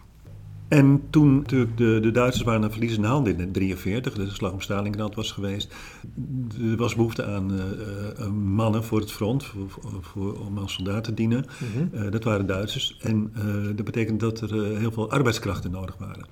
En 0.72 1.02
toen 1.10 1.36
natuurlijk 1.36 1.78
de, 1.78 2.00
de 2.02 2.12
Duitsers 2.12 2.46
waren 2.46 2.62
naar 2.62 2.72
verliezende 2.72 3.08
handen 3.08 3.32
in 3.32 3.38
1943, 3.38 4.26
de 4.26 4.36
slag 4.36 4.52
om 4.52 4.62
Stalingrad 4.62 5.16
was 5.16 5.32
geweest. 5.32 5.74
Er 6.62 6.76
was 6.76 6.96
behoefte 6.96 7.26
aan 7.26 7.52
uh, 7.52 8.28
mannen 8.28 8.84
voor 8.84 9.00
het 9.00 9.12
front, 9.12 9.44
voor, 9.46 9.82
voor, 10.02 10.40
om 10.40 10.58
als 10.58 10.74
soldaat 10.74 11.04
te 11.04 11.14
dienen. 11.14 11.46
Mhm. 11.60 12.04
uh, 12.06 12.12
dat 12.12 12.24
waren 12.24 12.46
Duitsers. 12.46 12.98
En 13.02 13.34
dat 13.76 13.86
betekent 13.86 14.20
dat 14.20 14.42
er 14.42 14.78
heel 14.78 14.92
veel 14.92 15.12
arbeidskrachten 15.12 15.72
nodig 15.72 15.98
waren. 15.98 16.26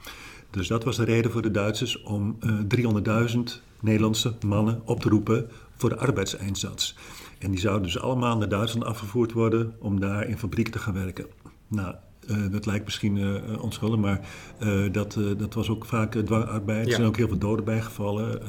Dus 0.49 0.67
dat 0.67 0.83
was 0.83 0.95
de 0.95 1.05
reden 1.05 1.31
voor 1.31 1.41
de 1.41 1.51
Duitsers 1.51 2.01
om 2.01 2.37
300.000 2.75 3.39
Nederlandse 3.79 4.33
mannen 4.45 4.81
op 4.85 5.01
te 5.01 5.09
roepen 5.09 5.47
voor 5.75 5.89
de 5.89 5.97
arbeidseinsatz. 5.97 6.95
En 7.39 7.51
die 7.51 7.59
zouden 7.59 7.83
dus 7.83 7.99
allemaal 7.99 8.37
naar 8.37 8.49
Duitsland 8.49 8.85
afgevoerd 8.85 9.31
worden 9.31 9.73
om 9.79 9.99
daar 9.99 10.27
in 10.27 10.37
fabrieken 10.37 10.73
te 10.73 10.79
gaan 10.79 10.93
werken. 10.93 11.25
Nou, 11.67 11.95
uh, 12.27 12.37
dat 12.51 12.65
lijkt 12.65 12.85
misschien 12.85 13.15
uh, 13.15 13.63
onschuldig, 13.63 13.99
maar 13.99 14.19
uh, 14.63 14.91
dat, 14.91 15.17
dat 15.37 15.53
was 15.53 15.69
ook 15.69 15.85
vaak 15.85 16.15
dwangarbeid. 16.15 16.85
Er 16.85 16.93
zijn 16.93 17.07
ook 17.07 17.17
heel 17.17 17.27
veel 17.27 17.37
doden 17.37 17.65
bijgevallen. 17.65 18.41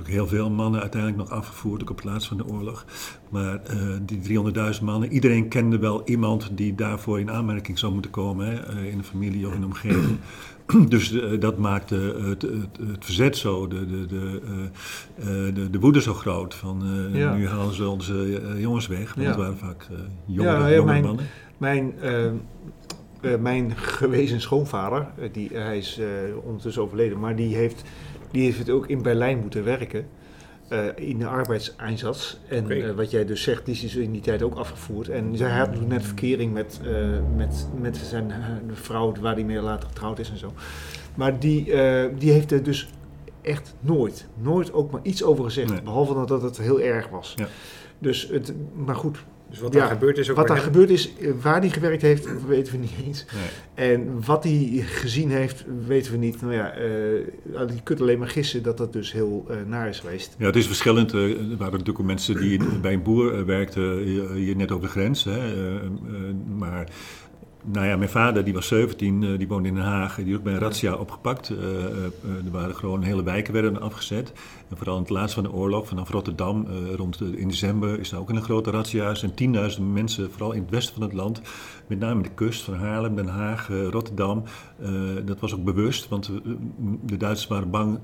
ook 0.00 0.08
heel 0.08 0.26
veel 0.26 0.50
mannen 0.50 0.80
uiteindelijk 0.80 1.22
nog 1.22 1.38
afgevoerd, 1.38 1.82
ook 1.82 1.90
op 1.90 1.96
plaats 1.96 2.28
van 2.28 2.36
de 2.36 2.46
oorlog. 2.46 2.84
Maar 3.28 3.60
die 4.02 4.42
300.000 4.78 4.82
mannen, 4.82 5.12
iedereen 5.12 5.48
kende 5.48 5.78
wel 5.78 6.02
iemand 6.04 6.50
die 6.52 6.74
daarvoor 6.74 7.20
in 7.20 7.30
aanmerking 7.30 7.78
zou 7.78 7.92
moeten 7.92 8.10
komen, 8.10 8.46
hè, 8.46 8.86
in 8.86 8.98
een 8.98 9.04
familie 9.04 9.46
of 9.46 9.52
in 9.52 9.58
een 9.58 9.64
omgeving. 9.64 10.18
Dus 10.88 11.20
dat 11.38 11.58
maakte 11.58 11.94
het, 12.28 12.42
het, 12.42 12.78
het, 12.88 13.04
verzet 13.04 13.36
zo, 13.36 13.68
de, 13.68 13.86
de, 13.86 14.06
de, 14.06 14.40
de, 15.54 15.70
de 15.70 15.78
woede 15.78 16.00
zo 16.00 16.14
groot. 16.14 16.54
Van 16.54 16.82
ja. 17.12 17.34
nu 17.34 17.48
halen 17.48 17.74
ze 17.74 17.88
onze 17.88 18.40
jongens 18.58 18.86
weg, 18.86 19.14
want 19.14 19.26
ja. 19.26 19.32
het 19.32 19.36
waren 19.36 19.58
vaak 19.58 19.86
jonge, 20.26 20.48
ja, 20.48 20.70
jonge 20.70 20.84
mijn, 20.84 21.04
mannen. 21.04 21.26
Mijn 21.56 21.92
uh, 23.22 23.36
mijn 23.36 23.76
gewezen 23.76 24.40
schoonvader, 24.40 25.06
uh, 25.18 25.28
die, 25.32 25.48
hij 25.52 25.78
is 25.78 26.00
ondertussen 26.44 26.82
overleden, 26.82 27.18
maar 27.18 27.36
die 27.36 27.56
heeft, 27.56 27.82
die 28.30 28.42
heeft 28.42 28.58
het 28.58 28.70
ook 28.70 28.86
in 28.86 29.02
Berlijn 29.02 29.38
moeten 29.38 29.64
werken. 29.64 30.06
in 30.96 31.18
de 31.18 31.26
arbeidseinsatz. 31.26 32.36
En 32.48 32.64
okay. 32.64 32.94
wat 32.94 33.10
jij 33.10 33.24
dus 33.24 33.42
zegt, 33.42 33.66
die 33.66 33.74
is 33.74 33.96
in 33.96 34.12
die 34.12 34.20
tijd 34.20 34.42
ook 34.42 34.54
afgevoerd. 34.54 35.08
En 35.08 35.36
zij 35.36 35.50
had 35.50 35.74
toen 35.74 35.88
net 35.88 36.04
verkering 36.04 36.52
met, 36.52 36.80
met, 37.36 37.68
met 37.80 37.96
zijn 37.96 38.32
vrouw, 38.72 39.12
waar 39.20 39.34
hij 39.34 39.44
mee 39.44 39.60
later 39.60 39.88
getrouwd 39.88 40.18
is 40.18 40.30
en 40.30 40.38
zo. 40.38 40.52
Maar 41.14 41.38
die, 41.38 41.64
die 42.18 42.30
heeft 42.32 42.52
er 42.52 42.62
dus 42.62 42.88
echt 43.42 43.74
nooit, 43.80 44.26
nooit 44.40 44.72
ook 44.72 44.90
maar 44.90 45.00
iets 45.02 45.24
over 45.24 45.44
gezegd. 45.44 45.70
Nee. 45.70 45.82
Behalve 45.82 46.24
dat 46.26 46.42
het 46.42 46.58
heel 46.58 46.80
erg 46.80 47.08
was. 47.08 47.34
Ja. 47.36 47.46
Dus 47.98 48.28
het, 48.28 48.54
maar 48.74 48.94
goed, 48.94 49.24
dus 49.50 49.58
wat 49.60 49.72
daar 49.72 49.88
gebeurd 49.88 50.18
is 50.18 50.30
ook 50.30 50.36
Wat 50.36 50.48
daar 50.48 50.56
gebeurd 50.56 50.90
is, 50.90 51.12
eh, 51.16 51.30
waar 51.42 51.60
hij 51.60 51.70
gewerkt 51.70 52.02
heeft, 52.02 52.28
weten 52.46 52.72
we 52.72 52.78
niet 52.78 52.92
eens. 53.06 53.24
Nee. 53.34 53.88
En 53.88 54.24
wat 54.24 54.44
hij 54.44 54.84
gezien 54.86 55.30
heeft, 55.30 55.64
weten 55.86 56.12
we 56.12 56.18
niet. 56.18 56.40
Nou 56.40 56.54
ja, 56.54 56.78
uh, 56.78 56.84
je 57.52 57.82
kunt 57.82 58.00
alleen 58.00 58.18
maar 58.18 58.28
gissen 58.28 58.62
dat 58.62 58.78
dat 58.78 58.92
dus 58.92 59.12
heel 59.12 59.46
uh, 59.50 59.56
naar 59.66 59.88
is 59.88 59.98
geweest. 60.00 60.34
Ja, 60.38 60.46
het 60.46 60.56
is 60.56 60.66
verschillend. 60.66 61.12
er 61.12 61.36
waren 61.36 61.58
natuurlijk 61.58 62.00
ook 62.00 62.06
mensen 62.06 62.36
die 62.36 62.60
bij 62.82 62.92
een 62.92 63.02
boer 63.02 63.46
werkten, 63.46 63.98
hier 64.34 64.56
net 64.56 64.70
over 64.70 64.86
de 64.86 64.92
grens. 64.92 65.24
Hè, 65.24 65.38
maar 66.56 66.88
nou 67.64 67.86
ja, 67.86 67.96
mijn 67.96 68.10
vader 68.10 68.44
die 68.44 68.54
was 68.54 68.66
17, 68.66 69.22
uh, 69.22 69.38
die 69.38 69.48
woonde 69.48 69.68
in 69.68 69.74
Den 69.74 69.84
Haag. 69.84 70.14
Die 70.14 70.30
werd 70.30 70.42
bij 70.42 70.52
een 70.52 70.58
razzia 70.58 70.94
opgepakt. 70.94 71.50
Uh, 71.50 71.58
uh, 71.58 72.44
er 72.44 72.50
waren 72.50 72.76
gewoon 72.76 73.02
hele 73.02 73.22
wijken 73.22 73.52
werden 73.52 73.80
afgezet. 73.80 74.32
En 74.68 74.76
vooral 74.76 74.96
in 74.96 75.02
het 75.02 75.10
laatste 75.10 75.42
van 75.42 75.50
de 75.50 75.56
oorlog, 75.56 75.88
vanaf 75.88 76.10
Rotterdam, 76.10 76.66
rond 76.96 77.20
in 77.20 77.48
december, 77.48 78.00
is 78.00 78.12
er 78.12 78.18
ook 78.18 78.30
een 78.30 78.42
grote 78.42 78.70
razzia. 78.70 79.14
En 79.22 79.34
tienduizenden 79.34 79.92
mensen, 79.92 80.30
vooral 80.30 80.52
in 80.52 80.60
het 80.60 80.70
westen 80.70 80.94
van 80.94 81.02
het 81.02 81.12
land, 81.12 81.40
met 81.86 81.98
name 81.98 82.22
de 82.22 82.28
kust 82.28 82.62
van 82.62 82.74
Haarlem, 82.74 83.16
Den 83.16 83.28
Haag, 83.28 83.68
Rotterdam. 83.90 84.42
dat 85.24 85.40
was 85.40 85.54
ook 85.54 85.64
bewust, 85.64 86.08
want 86.08 86.30
de 87.04 87.16
Duitsers 87.16 87.48
waren 87.48 87.70
bang 87.70 87.98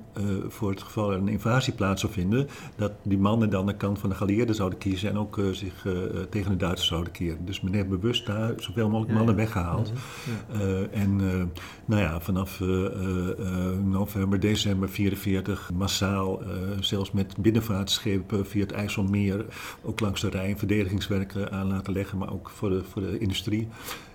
voor 0.49 0.71
het 0.71 0.83
geval 0.83 1.13
er 1.13 1.19
een 1.19 1.29
invasie 1.29 1.73
plaats 1.73 2.01
zou 2.01 2.13
vinden. 2.13 2.49
Dat 2.77 2.93
die 3.03 3.19
mannen 3.19 3.51
dan 3.51 3.67
de 3.67 3.77
kant 3.77 3.99
van 3.99 4.09
de 4.09 4.17
geallieerden 4.17 4.55
zouden 4.55 4.79
kiezen 4.79 5.11
en 5.11 5.19
ook 5.19 5.41
zich 5.53 5.87
tegen 6.31 6.51
de 6.51 6.57
Duitsers 6.57 6.89
zouden 6.89 7.13
keren. 7.13 7.45
Dus 7.45 7.61
men 7.61 7.75
heeft 7.75 7.89
bewust 7.89 8.27
daar 8.27 8.53
zoveel 8.57 8.89
mogelijk 8.89 9.15
mannen 9.15 9.37
weg 9.37 9.46
weggehaald. 9.47 9.93
Mhm. 9.93 10.61
Eh, 10.61 11.03
en 11.03 11.21
uh, 11.21 11.43
nou 11.85 12.03
ja, 12.03 12.21
vanaf 12.21 12.61
uh, 12.61 12.89
november, 13.85 14.41
december 14.41 14.89
44 14.89 15.71
massaal, 15.75 16.43
zelfs 16.81 17.13
met 17.13 17.37
binnenvaartschepen 17.39 18.47
via 18.47 18.61
het 18.61 18.73
IJsselmeer, 18.73 19.45
ook 19.83 20.01
langs 20.01 20.21
de 20.21 20.29
Rijn, 20.29 20.59
verdedigingswerken 20.59 21.53
aan 21.53 21.67
laten 21.67 21.93
leggen, 21.93 22.19
maar 22.19 22.33
ook 22.33 22.51
voor 22.51 22.71
de, 22.71 22.83
voor 22.85 23.03
de 23.03 23.19
industrie. 23.19 23.69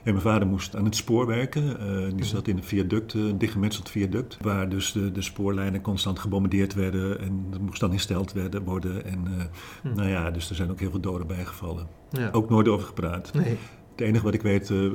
En 0.03 0.11
mijn 0.11 0.25
vader 0.25 0.47
moest 0.47 0.75
aan 0.75 0.85
het 0.85 0.95
spoor 0.95 1.27
werken. 1.27 1.63
Uh, 1.63 2.03
die 2.05 2.13
mhm. 2.13 2.23
zat 2.23 2.47
in 2.47 2.57
een 2.57 2.63
viaduct, 2.63 3.13
een 3.13 3.37
dichtgemetseld 3.37 3.89
viaduct, 3.89 4.37
waar 4.41 4.69
dus 4.69 4.91
de, 4.91 5.11
de 5.11 5.21
spoorlijnen 5.21 5.81
constant 5.81 6.19
gebombardeerd 6.19 6.73
werden 6.73 7.19
en 7.19 7.45
dat 7.49 7.61
moest 7.61 7.79
dan 7.79 7.91
hersteld 7.91 8.33
werden, 8.33 8.63
worden. 8.63 9.05
En 9.05 9.19
uh, 9.83 9.95
nou 9.95 10.09
ja, 10.09 10.31
dus 10.31 10.49
er 10.49 10.55
zijn 10.55 10.71
ook 10.71 10.79
heel 10.79 10.89
veel 10.89 10.99
doden 10.99 11.27
bijgevallen. 11.27 11.87
Ja. 12.09 12.29
Ook 12.31 12.49
nooit 12.49 12.67
over 12.67 12.85
gepraat. 12.87 13.33
Nee. 13.33 13.57
Het 14.01 14.09
enige 14.09 14.25
wat 14.25 14.33
ik 14.33 14.41
weet, 14.41 14.69
uh, 14.69 14.93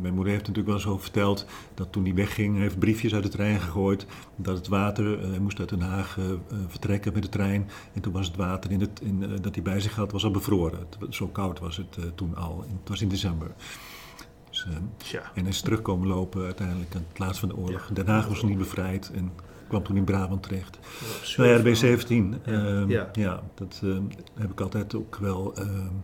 mijn 0.00 0.14
moeder 0.14 0.32
heeft 0.32 0.46
natuurlijk 0.46 0.66
wel 0.66 0.74
eens 0.74 0.86
over 0.86 1.02
verteld, 1.02 1.46
dat 1.74 1.92
toen 1.92 2.04
hij 2.04 2.14
wegging, 2.14 2.52
hij 2.54 2.62
heeft 2.62 2.78
briefjes 2.78 3.14
uit 3.14 3.22
de 3.22 3.28
trein 3.28 3.60
gegooid, 3.60 4.06
dat 4.36 4.56
het 4.56 4.68
water, 4.68 5.22
uh, 5.22 5.30
hij 5.30 5.38
moest 5.38 5.58
uit 5.58 5.68
Den 5.68 5.80
Haag 5.80 6.18
vertrekken 6.68 7.12
met 7.12 7.22
de 7.22 7.28
trein, 7.28 7.68
en 7.92 8.00
toen 8.00 8.12
was 8.12 8.26
het 8.26 8.36
water 8.36 8.70
in 8.70 8.80
het, 8.80 9.00
in, 9.02 9.38
dat 9.40 9.54
hij 9.54 9.62
bij 9.64 9.80
zich 9.80 9.94
had, 9.94 10.12
was 10.12 10.24
al 10.24 10.30
bevroren. 10.30 10.78
Het, 10.78 11.14
zo 11.14 11.26
koud 11.26 11.58
was 11.58 11.76
het 11.76 12.16
toen 12.16 12.36
al, 12.36 12.64
het 12.80 12.88
was 12.88 13.00
in 13.00 13.08
december. 13.08 13.50
Dus, 14.50 14.66
ja. 15.10 15.22
En 15.34 15.40
hij 15.42 15.50
is 15.50 15.60
terugkomen 15.60 16.08
lopen 16.08 16.44
uiteindelijk 16.44 16.94
aan 16.94 17.04
het 17.08 17.18
laatst 17.18 17.40
van 17.40 17.48
de 17.48 17.56
oorlog. 17.56 17.88
Ja. 17.88 17.94
Den 17.94 18.06
Haag 18.06 18.26
was 18.28 18.40
nog 18.40 18.50
niet 18.50 18.58
bevrijd 18.58 19.10
en 19.14 19.32
kwam 19.68 19.82
toen 19.82 19.96
in 19.96 20.04
Brabant 20.04 20.42
terecht. 20.42 20.78
nou 21.36 21.48
ja, 21.48 21.58
de 21.58 21.70
B-17, 21.70 22.42
ja. 22.44 22.52
Uh, 22.52 22.88
ja. 22.88 23.08
ja. 23.12 23.42
dat 23.54 23.82
heb 24.34 24.50
ik 24.50 24.60
altijd 24.60 24.94
ook 24.94 25.16
wel 25.16 25.54
ehm, 25.54 25.94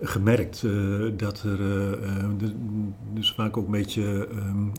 gemerkt 0.00 0.62
uh, 0.62 1.10
dat 1.16 1.42
er 1.42 1.60
uh, 1.60 1.92
dus 3.12 3.32
vaak 3.32 3.56
ook 3.56 3.64
een 3.64 3.70
beetje, 3.70 4.28
um, 4.32 4.72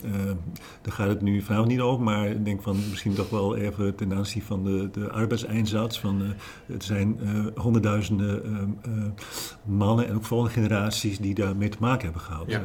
daar 0.82 0.94
gaat 0.94 1.08
het 1.08 1.22
nu 1.22 1.42
vanavond 1.42 1.70
niet 1.70 1.80
over, 1.80 2.04
maar 2.04 2.28
ik 2.28 2.46
denk 2.46 2.62
van 2.62 2.78
misschien 2.90 3.14
toch 3.14 3.30
wel 3.30 3.56
even 3.56 3.96
ten 3.96 4.14
aanzien 4.14 4.42
van 4.42 4.64
de, 4.64 4.90
de 4.92 5.10
arbeidseinsatz. 5.10 6.00
Van, 6.00 6.22
het 6.66 6.84
zijn 6.84 7.20
honderdduizenden 7.56 8.44
ehm, 8.44 9.10
mannen 9.64 10.08
en 10.08 10.16
ook 10.16 10.26
volgende 10.26 10.54
generaties 10.54 11.20
die 11.20 11.34
daarmee 11.34 11.70
te 11.70 11.78
maken 11.80 12.04
hebben 12.04 12.22
gehad. 12.22 12.46
Ja. 12.48 12.64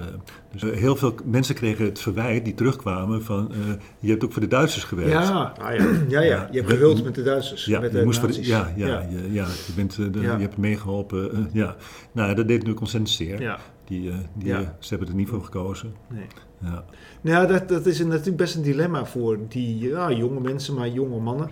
Dus 0.53 0.63
heel 0.63 0.97
veel 0.97 1.15
mensen 1.25 1.55
kregen 1.55 1.85
het 1.85 1.99
verwijt 1.99 2.45
die 2.45 2.55
terugkwamen 2.55 3.25
van 3.25 3.53
je 3.99 4.11
hebt 4.11 4.25
ook 4.25 4.33
voor 4.33 4.43
de 4.43 4.49
Duitsers 4.49 4.85
gewerkt. 4.85 5.13
Ja, 5.13 5.55
ah, 5.61 5.77
ja. 5.77 5.87
ja, 6.09 6.21
ja. 6.21 6.49
je 6.51 6.59
hebt 6.59 6.71
gehuld 6.71 7.05
met 7.05 7.15
de 7.15 7.23
Duitsers. 7.23 7.65
Ja, 7.65 7.81
met 7.81 7.93
de 7.93 7.99
je, 7.99 8.05
moest 8.05 8.19
voor, 8.19 8.33
ja, 8.33 8.73
ja, 8.77 8.87
ja. 8.87 9.07
Je, 9.11 9.33
ja, 9.33 9.47
je, 9.67 9.73
bent, 9.77 9.97
de, 9.97 10.21
je 10.21 10.27
hebt 10.29 10.57
meegeholpen. 10.57 11.49
ja. 11.53 11.77
Nou, 12.13 12.29
dat 12.29 12.37
deed 12.37 12.57
natuurlijk 12.57 12.81
ontzettend 12.81 13.11
zeer. 13.11 13.41
Ja. 13.41 13.59
Die, 13.85 14.03
uh, 14.03 14.15
die, 14.35 14.49
ja. 14.49 14.77
ze 14.79 14.89
hebben 14.89 15.09
er 15.09 15.15
niet 15.15 15.29
voor 15.29 15.45
gekozen. 15.45 15.95
Nee. 16.09 16.27
Ja. 16.59 16.85
Nou, 17.21 17.47
dat, 17.47 17.69
dat 17.69 17.87
is 17.87 17.99
natuurlijk 17.99 18.37
best 18.37 18.55
een 18.55 18.63
dilemma 18.63 19.05
voor 19.05 19.39
die 19.49 19.79
ja, 19.79 20.13
jonge 20.13 20.41
mensen, 20.41 20.75
maar 20.75 20.89
jonge 20.89 21.21
mannen. 21.21 21.51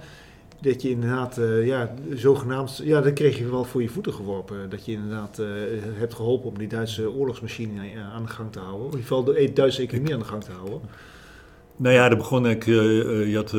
Dat 0.60 0.82
je 0.82 0.90
inderdaad, 0.90 1.38
uh, 1.38 1.66
ja, 1.66 1.94
zogenaamd, 2.14 2.80
ja, 2.84 3.00
dat 3.00 3.12
kreeg 3.12 3.38
je 3.38 3.50
wel 3.50 3.64
voor 3.64 3.82
je 3.82 3.88
voeten 3.88 4.12
geworpen. 4.12 4.70
Dat 4.70 4.84
je 4.84 4.92
inderdaad 4.92 5.40
hebt 5.98 6.14
geholpen 6.14 6.48
om 6.48 6.58
die 6.58 6.68
Duitse 6.68 7.10
oorlogsmachine 7.10 7.80
aan 8.12 8.22
de 8.22 8.28
gang 8.28 8.52
te 8.52 8.58
houden. 8.58 8.80
In 8.80 8.86
ieder 8.86 9.00
geval 9.00 9.24
de 9.24 9.52
Duitse 9.52 9.82
economie 9.82 10.12
aan 10.12 10.18
de 10.18 10.24
gang 10.24 10.44
te 10.44 10.52
houden. 10.52 10.80
Nou 11.76 11.94
ja, 11.94 12.08
daar 12.08 12.18
begon 12.18 12.46
ik. 12.46 12.64
Je 12.64 13.32
had, 13.34 13.54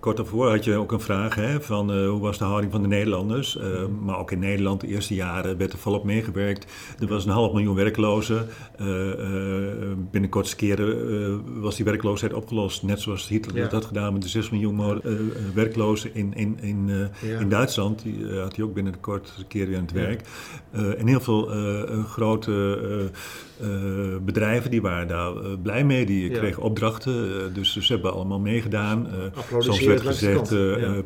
kort 0.00 0.16
daarvoor 0.16 0.50
had 0.50 0.64
je 0.64 0.74
ook 0.74 0.92
een 0.92 1.00
vraag 1.00 1.34
hè, 1.34 1.60
van 1.60 1.96
uh, 1.96 2.08
hoe 2.08 2.20
was 2.20 2.38
de 2.38 2.44
houding 2.44 2.72
van 2.72 2.82
de 2.82 2.88
Nederlanders. 2.88 3.56
Mhm. 3.56 4.04
Maar 4.04 4.18
ook 4.18 4.30
in 4.30 4.38
Nederland, 4.38 4.80
de 4.80 4.86
eerste 4.86 5.14
jaren, 5.14 5.56
werd 5.56 5.72
er 5.72 5.78
volop 5.78 6.04
meegewerkt. 6.04 6.66
Er 6.98 7.06
was 7.06 7.24
een 7.24 7.30
half 7.30 7.52
miljoen 7.52 7.74
werklozen. 7.74 8.46
binnen 10.10 10.30
kortste 10.30 10.56
keren 10.56 11.60
was 11.60 11.76
die 11.76 11.84
werkloosheid 11.84 12.32
opgelost. 12.32 12.82
Net 12.82 13.00
zoals 13.00 13.28
Hitler 13.28 13.56
ja. 13.56 13.62
dat 13.62 13.72
had 13.72 13.84
gedaan 13.84 14.12
met 14.12 14.22
de 14.22 14.28
6 14.28 14.50
miljoen 14.50 15.00
werklozen 15.54 16.14
in, 16.14 16.34
in, 16.34 16.58
in, 16.60 16.88
ja. 17.22 17.38
in 17.38 17.48
Duitsland. 17.48 18.02
Die 18.02 18.38
had 18.38 18.56
hij 18.56 18.64
ook 18.64 18.74
binnen 18.74 18.92
de 18.92 18.98
kortste 18.98 19.44
keren 19.44 19.68
weer 19.68 19.76
aan 19.76 19.82
het 19.82 19.92
werk. 19.92 20.22
en 20.98 21.06
heel 21.06 21.20
veel 21.20 21.46
grote 22.06 23.10
uh, 23.62 24.16
bedrijven 24.22 24.70
die 24.70 24.82
waren 24.82 25.08
daar 25.08 25.32
uh, 25.34 25.40
blij 25.62 25.84
mee. 25.84 26.06
Die 26.06 26.30
kregen 26.30 26.62
opdrachten. 26.62 27.26
Uh, 27.26 27.54
dus 27.54 27.76
ze 27.76 27.92
hebben 27.92 28.12
allemaal 28.12 28.40
meegedaan. 28.40 29.08
Werd 29.90 30.06
gezegd, 30.06 30.50
ja. 30.50 31.02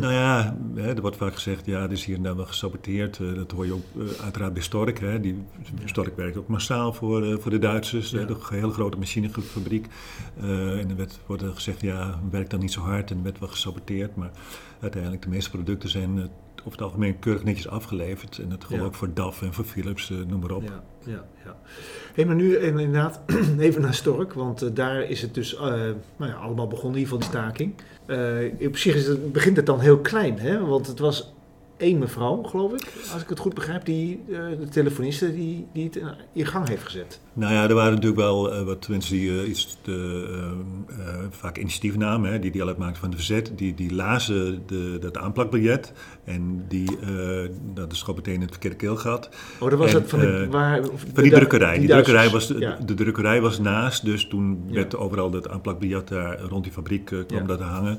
nou 0.00 0.12
ja, 0.12 0.56
hè, 0.74 0.94
er 0.94 1.00
wordt 1.00 1.16
vaak 1.16 1.34
gezegd, 1.34 1.66
ja, 1.66 1.82
er 1.82 1.92
is 1.92 2.04
hier 2.04 2.16
en 2.16 2.22
daar 2.22 2.36
wel 2.36 2.46
gesaboteerd. 2.46 3.18
dat 3.36 3.50
hoor 3.50 3.66
je 3.66 3.72
ook 3.72 3.84
uiteraard 4.22 4.52
bij 4.52 4.62
Stork. 4.62 4.98
Hè. 4.98 5.20
Die, 5.20 5.44
Stork 5.84 6.16
werkt 6.16 6.36
ook 6.36 6.48
massaal 6.48 6.92
voor, 6.92 7.40
voor 7.40 7.50
de 7.50 7.58
Duitsers. 7.58 8.10
Ja. 8.10 8.20
een 8.20 8.36
hele 8.50 8.72
grote 8.72 8.98
machinefabriek. 8.98 9.86
en 10.40 10.90
er 10.90 10.96
werd, 10.96 11.18
wordt 11.26 11.42
er 11.42 11.54
gezegd, 11.54 11.80
ja, 11.80 12.20
werkt 12.30 12.50
dan 12.50 12.60
niet 12.60 12.72
zo 12.72 12.80
hard 12.80 13.10
en 13.10 13.22
werd 13.22 13.38
wel 13.38 13.48
gesaboteerd. 13.48 14.16
Maar 14.16 14.30
uiteindelijk, 14.80 15.22
de 15.22 15.28
meeste 15.28 15.50
producten 15.50 15.88
zijn 15.88 16.30
over 16.64 16.72
het 16.72 16.82
algemeen 16.82 17.18
keurig 17.18 17.44
netjes 17.44 17.68
afgeleverd. 17.68 18.38
En 18.38 18.48
dat 18.48 18.64
geldt 18.64 18.84
ook 18.84 18.94
voor 18.94 19.14
DAF 19.14 19.42
en 19.42 19.52
voor 19.52 19.64
Philips, 19.64 20.10
uh, 20.10 20.18
noem 20.26 20.40
maar 20.40 20.50
op. 20.50 20.62
Ja, 20.62 20.82
ja, 21.04 21.24
ja. 21.44 21.56
Hey, 22.14 22.24
maar 22.24 22.34
nu 22.34 22.56
inderdaad 22.56 23.20
even 23.58 23.82
naar 23.82 23.94
Stork, 23.94 24.32
want 24.32 24.62
uh, 24.62 24.70
daar 24.74 25.02
is 25.02 25.22
het 25.22 25.34
dus 25.34 25.54
uh, 25.54 25.60
nou 25.60 25.94
ja, 26.16 26.32
allemaal 26.32 26.66
begonnen, 26.66 26.98
in 26.98 27.04
ieder 27.04 27.18
geval 27.18 27.18
die 27.18 27.40
staking. 27.40 27.74
Op 28.66 28.76
zich 28.76 29.18
begint 29.32 29.56
het 29.56 29.66
dan 29.66 29.80
heel 29.80 29.98
klein, 29.98 30.38
hè? 30.38 30.66
want 30.66 30.86
het 30.86 30.98
was 30.98 31.32
één 31.82 31.98
mevrouw, 31.98 32.42
geloof 32.42 32.72
ik, 32.72 32.92
als 33.12 33.22
ik 33.22 33.28
het 33.28 33.38
goed 33.38 33.54
begrijp, 33.54 33.84
die, 33.84 34.20
uh, 34.28 34.38
de 34.60 34.68
telefoniste 34.68 35.34
die, 35.34 35.66
die 35.72 35.84
het 35.84 36.00
in 36.32 36.46
gang 36.46 36.68
heeft 36.68 36.82
gezet. 36.82 37.20
Nou 37.32 37.52
ja, 37.52 37.68
er 37.68 37.74
waren 37.74 37.92
natuurlijk 37.92 38.20
wel 38.20 38.54
uh, 38.54 38.62
wat 38.62 38.88
mensen 38.88 39.14
die 39.14 39.30
uh, 39.30 39.48
iets 39.48 39.78
vaak 41.30 41.58
initiatief 41.58 41.96
namen, 41.96 42.32
hè, 42.32 42.38
die 42.38 42.50
deel 42.50 42.66
uitmaakten 42.66 43.00
van 43.00 43.10
de 43.10 43.16
verzet, 43.16 43.52
die, 43.56 43.74
die 43.74 43.94
lazen 43.94 44.62
de, 44.66 44.98
dat 45.00 45.16
aanplakbiljet 45.16 45.92
en 46.24 46.64
die, 46.68 46.98
dat 47.74 47.92
is 47.92 48.00
gewoon 48.00 48.16
meteen 48.16 48.40
het 48.40 48.50
verkeerde 48.50 48.76
keelgat. 48.76 49.28
Oh, 49.60 49.70
dat 49.70 49.78
was 49.78 49.94
en, 49.94 50.00
het 50.00 50.10
van, 50.10 50.18
de, 50.18 50.46
waar, 50.50 50.84
van 51.14 51.22
die 51.22 51.32
drukkerij. 51.32 51.70
Die, 51.70 51.80
die 51.80 51.90
drukkerij 51.90 52.30
was, 52.30 52.52
ja. 52.58 52.78
de, 52.84 52.94
drukkerij 52.94 53.40
was 53.40 53.58
naast, 53.58 54.04
dus 54.04 54.26
toen 54.26 54.62
ja. 54.66 54.74
werd 54.74 54.96
overal 54.96 55.30
dat 55.30 55.48
aanplakbiljet 55.48 56.08
daar 56.08 56.40
rond 56.40 56.64
die 56.64 56.72
fabriek 56.72 57.04
kwam 57.04 57.24
ja. 57.28 57.42
dat 57.42 57.58
te 57.58 57.64
hangen. 57.64 57.98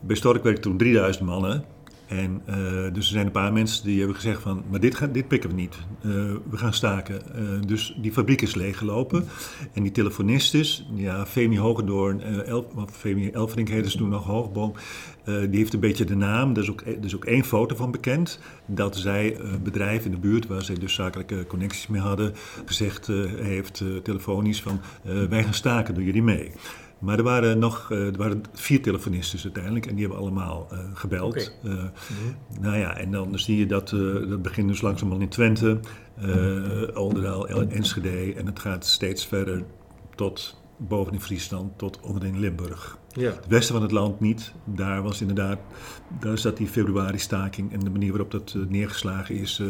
Bij 0.00 0.16
Stork 0.16 0.42
werkten 0.42 0.62
toen 0.62 0.78
3000 0.78 1.26
mannen. 1.26 1.64
En 2.08 2.42
uh, 2.48 2.54
dus 2.92 3.06
er 3.06 3.12
zijn 3.12 3.26
een 3.26 3.32
paar 3.32 3.52
mensen 3.52 3.84
die 3.84 3.98
hebben 3.98 4.16
gezegd 4.16 4.42
van, 4.42 4.64
maar 4.70 4.80
dit, 4.80 4.94
gaan, 4.94 5.12
dit 5.12 5.28
pikken 5.28 5.50
we 5.50 5.56
niet. 5.56 5.76
Uh, 6.00 6.12
we 6.50 6.56
gaan 6.56 6.72
staken. 6.72 7.22
Uh, 7.36 7.66
dus 7.66 7.98
die 8.00 8.12
fabriek 8.12 8.42
is 8.42 8.54
leeggelopen. 8.54 9.24
En 9.72 9.82
die 9.82 9.92
telefonistes, 9.92 10.88
ja, 10.94 11.26
Femi 11.26 11.58
Hogendoorn, 11.58 12.22
Femi 12.92 13.30
Elfrink 13.30 13.68
heette 13.68 13.90
ze 13.90 13.96
toen 13.96 14.08
nog, 14.08 14.24
Hoogboom, 14.24 14.72
die 15.24 15.58
heeft 15.58 15.72
een 15.74 15.80
beetje 15.80 16.04
de 16.04 16.16
naam, 16.16 16.52
daar 16.52 16.62
is 16.62 16.70
ook, 16.70 16.80
er 16.80 17.04
is 17.04 17.14
ook 17.14 17.24
één 17.24 17.44
foto 17.44 17.76
van 17.76 17.90
bekend, 17.90 18.40
dat 18.66 18.96
zij 18.96 19.36
bedrijf 19.62 20.04
in 20.04 20.10
de 20.10 20.18
buurt, 20.18 20.46
waar 20.46 20.62
zij 20.62 20.74
dus 20.74 20.94
zakelijke 20.94 21.46
connecties 21.46 21.86
mee 21.86 22.00
hadden, 22.00 22.34
gezegd 22.64 23.06
heeft 23.36 23.84
telefonisch 24.02 24.62
van, 24.62 24.80
wij 25.28 25.44
gaan 25.44 25.54
staken, 25.54 25.94
doen 25.94 26.04
jullie 26.04 26.22
mee? 26.22 26.52
Maar 26.98 27.18
er 27.18 27.24
waren 27.24 27.58
nog 27.58 27.90
uh, 27.90 28.06
er 28.06 28.16
waren 28.16 28.42
vier 28.52 28.82
telefonisten 28.82 29.40
uiteindelijk 29.42 29.86
en 29.86 29.94
die 29.94 30.04
hebben 30.04 30.22
allemaal 30.22 30.68
uh, 30.72 30.78
gebeld. 30.94 31.52
Okay. 31.62 31.74
Uh, 31.74 31.82
mm 31.82 31.90
-hmm. 31.92 32.62
Nou 32.62 32.76
ja, 32.76 32.96
en 32.96 33.10
dan 33.10 33.38
zie 33.38 33.58
je 33.58 33.66
dat, 33.66 33.88
dat 34.28 34.42
begint 34.42 34.68
dus 34.68 34.80
langzamerhand 34.80 35.24
in 35.24 35.28
Twente, 35.28 35.80
Oldendaal, 36.94 37.48
Enschede 37.48 38.34
en 38.34 38.46
het 38.46 38.58
gaat 38.58 38.86
steeds 38.86 39.26
verder 39.26 39.64
tot 40.14 40.60
boven 40.76 41.12
in 41.12 41.20
Friesland 41.20 41.78
tot 41.78 42.00
onder 42.00 42.24
in 42.24 42.38
Limburg. 42.38 42.98
Ja. 43.18 43.30
Het 43.30 43.46
westen 43.48 43.74
van 43.74 43.82
het 43.82 43.92
land 43.92 44.20
niet. 44.20 44.52
Daar 44.64 45.02
was 45.02 45.20
inderdaad, 45.20 45.58
daar 46.20 46.38
zat 46.38 46.56
die 46.56 46.66
februari-staking 46.66 47.72
en 47.72 47.80
de 47.80 47.90
manier 47.90 48.10
waarop 48.10 48.30
dat 48.30 48.54
uh, 48.56 48.66
neergeslagen 48.68 49.34
is. 49.34 49.58
Uh, 49.58 49.68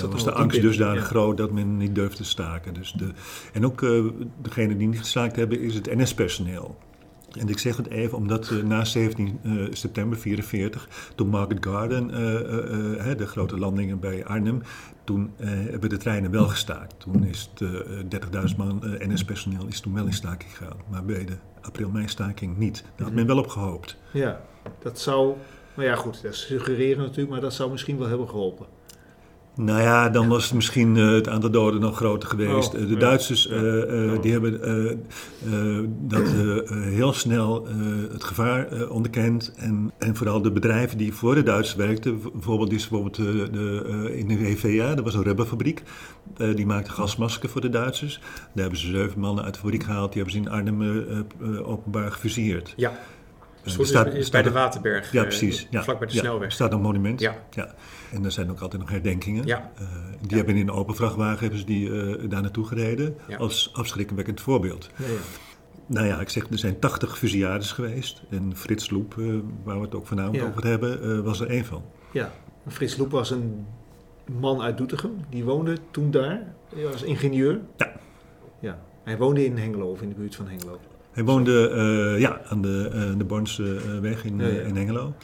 dat 0.00 0.12
was 0.12 0.24
de 0.24 0.32
angst 0.32 0.60
dusdanig 0.60 1.02
ja. 1.02 1.06
groot 1.06 1.36
dat 1.36 1.50
men 1.50 1.76
niet 1.76 1.94
durfde 1.94 2.24
staken. 2.24 2.74
Dus 2.74 2.92
de, 2.92 3.10
en 3.52 3.66
ook 3.66 3.80
uh, 3.80 4.04
degene 4.42 4.76
die 4.76 4.88
niet 4.88 4.98
gestaakt 4.98 5.36
hebben, 5.36 5.60
is 5.60 5.74
het 5.74 5.94
NS-personeel. 5.94 6.78
En 7.38 7.48
ik 7.48 7.58
zeg 7.58 7.76
het 7.76 7.88
even 7.88 8.18
omdat 8.18 8.50
uh, 8.50 8.62
na 8.62 8.84
17 8.84 9.38
uh, 9.42 9.66
september 9.70 10.18
44, 10.18 10.88
toen 11.14 11.28
Market 11.28 11.66
Garden, 11.66 12.10
uh, 12.10 13.16
de 13.16 13.26
grote 13.26 13.58
landingen 13.58 14.00
bij 14.00 14.24
Arnhem, 14.24 14.62
toen 15.04 15.30
hebben 15.36 15.88
de 15.88 15.96
treinen 15.96 16.30
wel 16.30 16.48
gestaakt. 16.48 17.00
Toen 17.00 17.24
is 17.24 17.50
het 17.54 17.70
30.000 18.50 18.56
man 18.56 18.82
NS-personeel 18.82 19.66
is 19.66 19.80
toen 19.80 19.94
wel 19.94 20.06
in 20.06 20.12
staking 20.12 20.56
gegaan. 20.56 20.76
Maar 20.90 21.04
bij 21.04 21.24
de 21.24 21.36
april-mei-staking 21.62 22.56
niet. 22.56 22.84
Daar 22.96 23.06
had 23.06 23.14
men 23.14 23.26
wel 23.26 23.38
op 23.38 23.48
gehoopt. 23.48 23.96
Ja, 24.12 24.40
dat 24.78 25.00
zou, 25.00 25.36
nou 25.74 25.88
ja 25.88 25.94
goed, 25.94 26.22
dat 26.22 26.34
suggereren 26.34 27.02
natuurlijk, 27.02 27.30
maar 27.30 27.40
dat 27.40 27.54
zou 27.54 27.70
misschien 27.70 27.98
wel 27.98 28.08
hebben 28.08 28.28
geholpen. 28.28 28.66
Nou 29.56 29.80
ja, 29.80 30.08
dan 30.08 30.28
was 30.28 30.44
het 30.44 30.54
misschien 30.54 30.96
uh, 30.96 31.10
het 31.10 31.28
aantal 31.28 31.50
doden 31.50 31.80
nog 31.80 31.96
groter 31.96 32.28
geweest. 32.28 32.74
Oh, 32.74 32.80
Uh, 32.80 32.86
de 32.86 32.92
ja. 32.92 32.98
Duitsers 32.98 33.44
Ja. 33.50 33.56
Oh. 33.56 34.22
die 34.22 34.32
hebben 34.32 34.62
eh, 34.62 34.90
eh, 34.90 35.84
dat 36.00 36.22
eh, 36.22 36.70
heel 36.82 37.12
snel 37.12 37.66
eh, 37.66 37.74
het 38.12 38.24
gevaar 38.24 38.66
eh, 38.72 38.90
onderkend. 38.90 39.52
En, 39.56 39.92
en 39.98 40.16
vooral 40.16 40.42
de 40.42 40.50
bedrijven 40.52 40.98
die 40.98 41.12
voor 41.14 41.34
de 41.34 41.42
Duitsers 41.42 41.76
werkten, 41.76 42.20
bijvoorbeeld, 42.32 42.68
die 42.70 42.78
is 42.78 42.88
bijvoorbeeld 42.88 43.18
eh, 43.18 43.52
de, 43.52 43.84
eh, 44.08 44.18
in 44.18 44.28
de 44.28 44.46
EVA, 44.46 44.94
dat 44.94 45.04
was 45.04 45.14
een 45.14 45.22
rubberfabriek. 45.22 45.82
Eh, 46.36 46.54
die 46.54 46.66
maakte 46.66 46.90
gasmasken 46.90 47.48
voor 47.48 47.60
de 47.60 47.68
Duitsers. 47.68 48.20
Daar 48.34 48.50
hebben 48.62 48.78
ze 48.78 48.86
zeven 48.86 49.20
mannen 49.20 49.44
uit 49.44 49.54
de 49.54 49.60
fabriek 49.60 49.82
gehaald. 49.84 50.12
Die 50.12 50.22
hebben 50.22 50.40
ze 50.42 50.48
in 50.48 50.54
Arnhem 50.56 50.82
eh, 50.82 51.18
eh, 51.58 51.68
openbaar 51.68 52.12
gefusilleerd. 52.12 52.72
Ja, 52.76 52.92
Eh, 53.64 53.72
staat- 53.84 54.06
is, 54.06 54.12
is 54.14 54.26
staat 54.26 54.42
bij 54.42 54.42
de 54.52 54.58
Waterberg, 54.58 55.12
Ja, 55.12 55.20
eh, 55.20 55.26
precies. 55.28 55.66
Ja, 55.70 55.82
vlak 55.82 55.98
bij 55.98 56.08
de 56.08 56.14
ja, 56.14 56.20
snelweg. 56.20 56.46
Er 56.46 56.52
staat 56.52 56.72
een 56.72 56.80
monument. 56.80 57.20
Ja. 57.20 57.34
En 58.12 58.24
er 58.24 58.32
zijn 58.32 58.50
ook 58.50 58.60
altijd 58.60 58.80
nog 58.80 58.90
herdenkingen. 58.90 59.46
Ja. 59.46 59.70
Eh, 59.78 59.84
die 60.20 60.36
hebben 60.36 60.56
in 60.56 60.68
een 60.68 60.74
open 60.74 60.94
vrachtwagen 60.94 61.40
hebben 61.40 61.58
ze 61.58 61.64
die, 61.64 62.00
eh, 62.00 62.28
daar 62.28 62.42
naartoe 62.42 62.66
gereden. 62.66 63.16
Ja. 63.28 63.36
Als 63.36 63.70
afschrikwekkend 63.72 64.40
voorbeeld. 64.40 64.90
Ja, 64.96 65.06
ja. 65.06 65.12
Nou 65.86 66.06
ja, 66.06 66.20
ik 66.20 66.28
zeg, 66.28 66.50
er 66.50 66.58
zijn 66.58 66.78
80 66.78 67.18
fusillades 67.18 67.72
geweest. 67.72 68.22
En 68.30 68.56
Frits 68.56 68.90
Loep, 68.90 69.18
eh, 69.18 69.24
waar 69.64 69.76
we 69.76 69.84
het 69.84 69.94
ook 69.94 70.06
vanavond 70.06 70.42
over 70.42 70.66
hebben, 70.66 71.24
was 71.24 71.40
er 71.40 71.48
één 71.48 71.64
van. 71.64 71.82
Ja, 72.12 72.32
Frits 72.68 72.96
Loep 72.96 73.10
was 73.10 73.30
een 73.30 73.66
man 74.40 74.62
uit 74.62 74.76
Doetinchem. 74.76 75.24
Die 75.30 75.44
woonde 75.44 75.76
toen 75.90 76.10
daar. 76.10 76.54
Hij 76.74 76.84
was 76.84 77.02
ingenieur. 77.02 77.60
Ja. 77.76 77.92
Ja. 78.60 78.82
Hij 79.02 79.18
woonde 79.18 79.44
in 79.44 79.58
Hengelo 79.58 79.90
of 79.90 80.02
in 80.02 80.08
de 80.08 80.14
buurt 80.14 80.34
van 80.34 80.48
Hengelo. 80.48 80.80
Hij 81.10 81.24
woonde 81.24 82.16
ja, 82.18 82.40
aan 82.48 82.62
de, 82.62 83.14
de 83.18 83.24
Bornse 83.24 84.00
weg 84.00 84.24
in, 84.24 84.40
in 84.40 84.76
Hengelo. 84.76 85.14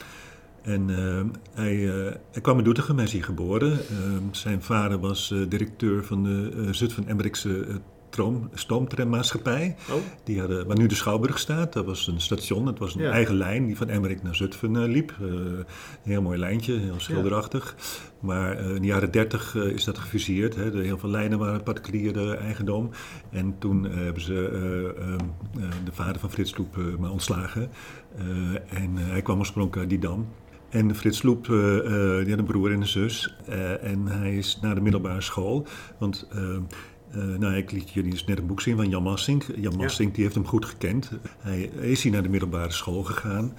En 0.61 0.89
eh, 0.89 1.21
hij, 1.53 1.89
eh, 2.05 2.13
hij 2.31 2.41
kwam 2.41 2.57
in 2.57 2.63
Doetinchem, 2.63 2.95
hij 2.95 3.05
is 3.05 3.11
hier 3.11 3.23
geboren. 3.23 3.71
Eh, 3.71 3.77
zijn 4.31 4.61
vader 4.63 4.99
was 4.99 5.31
eh, 5.31 5.39
directeur 5.49 6.03
van 6.05 6.23
de 6.23 6.67
Zutphen-Emmerichse 6.71 7.65
eh, 7.65 7.75
troom- 8.09 8.49
stoomtrammaatschappij. 8.53 9.75
Oh, 9.91 9.95
Die 10.23 10.39
hadden, 10.39 10.67
waar 10.67 10.77
nu 10.77 10.87
de 10.87 10.95
Schouwburg 10.95 11.39
staat, 11.39 11.73
dat 11.73 11.85
was 11.85 12.07
een 12.07 12.21
station. 12.21 12.65
Het 12.67 12.79
was 12.79 12.95
een 12.95 13.01
Ja. 13.01 13.11
eigen 13.11 13.35
lijn 13.35 13.65
die 13.65 13.77
van 13.77 13.89
Emmerik 13.89 14.23
naar 14.23 14.35
Zutphen 14.35 14.83
liep. 14.87 15.13
Een 15.19 15.65
heel 16.03 16.21
mooi 16.21 16.39
lijntje, 16.39 16.77
heel 16.77 16.93
schilderachtig. 16.99 17.75
Maar 18.19 18.59
in 18.59 18.81
de 18.81 18.87
jaren 18.87 19.11
dertig 19.11 19.55
is 19.55 19.83
dat 19.83 19.97
gefuseerd. 19.97 20.55
Hè. 20.55 20.71
De, 20.71 20.77
heel 20.81 20.97
veel 20.97 21.09
lijnen 21.09 21.39
waren 21.39 21.63
particuliere 21.63 22.35
eigendom. 22.35 22.89
En 23.31 23.55
toen 23.59 23.83
hebben 23.83 24.21
ze 24.23 24.49
eh, 24.49 25.03
ehm, 25.03 25.19
eh, 25.59 25.69
de 25.85 25.91
vader 25.91 26.19
van 26.19 26.31
Frits 26.31 26.57
Loep 26.57 26.75
maar 26.99 27.11
ontslagen. 27.11 27.69
En 28.69 28.95
hij 28.97 29.21
kwam 29.21 29.39
oorspronkelijk 29.39 29.91
uit 29.91 30.01
Didam. 30.01 30.27
En 30.69 30.95
Frits 30.95 31.21
Loep, 31.21 31.49
eh, 31.49 31.77
eh, 31.77 32.23
die 32.23 32.29
had 32.29 32.39
een 32.39 32.45
broer 32.45 32.71
en 32.71 32.81
een 32.81 32.87
zus. 32.87 33.35
Eh, 33.45 33.83
en 33.83 34.07
hij 34.07 34.37
is 34.37 34.59
naar 34.61 34.75
de 34.75 34.81
middelbare 34.81 35.21
school. 35.21 35.65
Want 35.97 36.27
nou, 37.39 37.55
ik 37.55 37.71
liet 37.71 37.91
jullie 37.91 38.11
dus 38.11 38.25
net 38.25 38.37
een 38.37 38.47
boek 38.47 38.61
zien 38.61 38.75
van 38.75 38.89
Jan 38.89 39.03
Massink. 39.03 39.45
Jan 39.55 39.75
Massink 39.75 40.13
die 40.13 40.23
heeft 40.23 40.35
hem 40.35 40.47
goed 40.47 40.65
gekend. 40.65 41.11
Hij 41.39 41.61
is 41.61 42.03
hier 42.03 42.11
naar 42.11 42.23
de 42.23 42.29
middelbare 42.29 42.71
school 42.71 43.03
gegaan. 43.03 43.53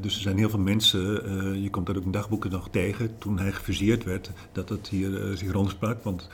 Dus 0.00 0.14
er 0.14 0.20
zijn 0.20 0.38
heel 0.38 0.50
veel 0.50 0.58
mensen, 0.58 1.62
je 1.62 1.70
komt 1.70 1.86
dat 1.86 1.96
ook 1.96 2.04
in 2.04 2.10
dagboeken 2.10 2.50
nog 2.50 2.68
tegen, 2.70 3.18
toen 3.18 3.38
hij 3.38 3.52
gefuseerd 3.52 4.04
werd, 4.04 4.30
dat 4.52 4.68
het 4.68 4.88
hier 4.88 5.36
zich 5.36 5.52
rondsprak. 5.52 6.02
Want 6.02 6.28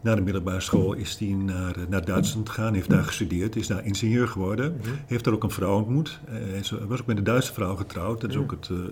na 0.00 0.14
de 0.14 0.20
middelbare 0.20 0.60
school 0.60 0.92
is 0.92 1.16
hij 1.18 1.28
naar, 1.28 1.76
eh, 1.76 1.82
naar 1.88 2.04
Duitsland 2.04 2.48
gegaan, 2.48 2.74
heeft 2.74 2.90
daar 2.90 3.04
gestudeerd, 3.04 3.56
is 3.56 3.66
daar 3.66 3.84
ingenieur 3.84 4.28
geworden. 4.28 4.80
Heeft 5.06 5.24
daar 5.24 5.34
ook 5.34 5.42
een 5.42 5.50
vrouw 5.50 5.76
ontmoet. 5.76 6.20
Eh, 6.24 6.32
hij 6.34 6.58
is- 6.58 6.70
was 6.88 7.00
ook 7.00 7.06
met 7.06 7.18
een 7.18 7.24
Duitse 7.24 7.52
vrouw 7.52 7.76
getrouwd. 7.76 8.20
Dat 8.20 8.30
is 8.30 8.36
ook 8.36 8.50
het, 8.50 8.68
eh, 8.70 8.76
eh, 8.76 8.82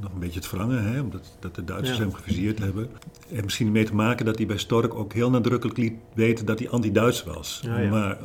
nog 0.00 0.12
een 0.12 0.18
beetje 0.20 0.40
het 0.40 0.50
wrangen, 0.50 0.84
hè, 0.92 1.00
omdat 1.00 1.36
dat 1.40 1.54
de 1.54 1.64
Duitsers 1.64 1.98
Ja. 1.98 2.04
hem 2.04 2.12
gefuseerd 2.14 2.58
hebben. 2.58 2.88
En 3.32 3.44
misschien 3.44 3.72
mee 3.72 3.84
te 3.84 3.94
maken 3.94 4.24
dat 4.24 4.36
hij 4.38 4.46
bij 4.46 4.58
Stork 4.58 4.94
ook 4.94 5.12
heel 5.12 5.30
nadrukkelijk 5.30 5.78
liet 5.78 5.92
weten 6.14 6.46
dat 6.46 6.58
hij 6.58 6.68
anti-Duits 6.70 7.24
was. 7.24 7.60
Ja, 7.64 7.78
ja. 7.78 7.90
Maar 7.90 8.18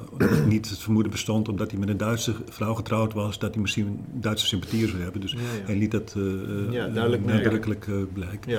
niet 0.47 0.69
het 0.69 0.79
vermoeden 0.79 1.11
bestond 1.11 1.49
omdat 1.49 1.71
hij 1.71 1.79
met 1.79 1.89
een 1.89 1.97
Duitse 1.97 2.33
vrouw 2.49 2.73
getrouwd 2.73 3.13
was, 3.13 3.39
dat 3.39 3.53
hij 3.53 3.61
misschien 3.61 3.99
Duitse 4.13 4.45
sympathieën 4.45 4.87
zou 4.89 5.01
hebben. 5.01 5.21
Dus 5.21 5.35
hij 5.65 5.75
liet 5.77 5.91
dat 5.91 6.13
eh, 6.17 6.23
eh, 6.23 6.93
duidelijk 6.93 7.25
eh, 7.25 7.33
nadrukkelijk 7.33 7.87
eh, 7.87 7.93
blijken. 8.13 8.51